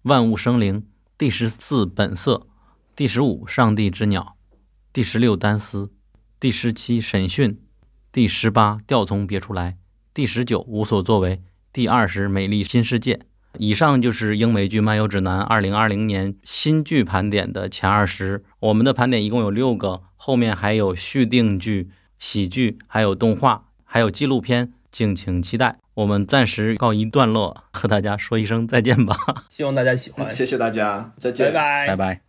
[0.03, 0.85] 万物生灵，
[1.17, 2.47] 第十四本色，
[2.95, 4.35] 第十五上帝之鸟，
[4.91, 5.91] 第十六丹斯，
[6.39, 7.59] 第十七审讯，
[8.11, 9.77] 第十八调从别处来，
[10.13, 11.41] 第十九无所作为，
[11.71, 13.21] 第二十美丽新世界。
[13.57, 18.43] 以上就是英美剧漫游指南二零二零年新剧盘点的前二十。
[18.59, 25.77] 我们的盘点一共有六个，后面还有续订剧、喜剧，还有动画，还有纪录片，敬请期待。
[25.95, 29.17] 我们暂时告一段落，和大家说一声再见吧，
[29.49, 32.26] 希望大家喜欢，谢谢大家，再见，拜拜拜拜。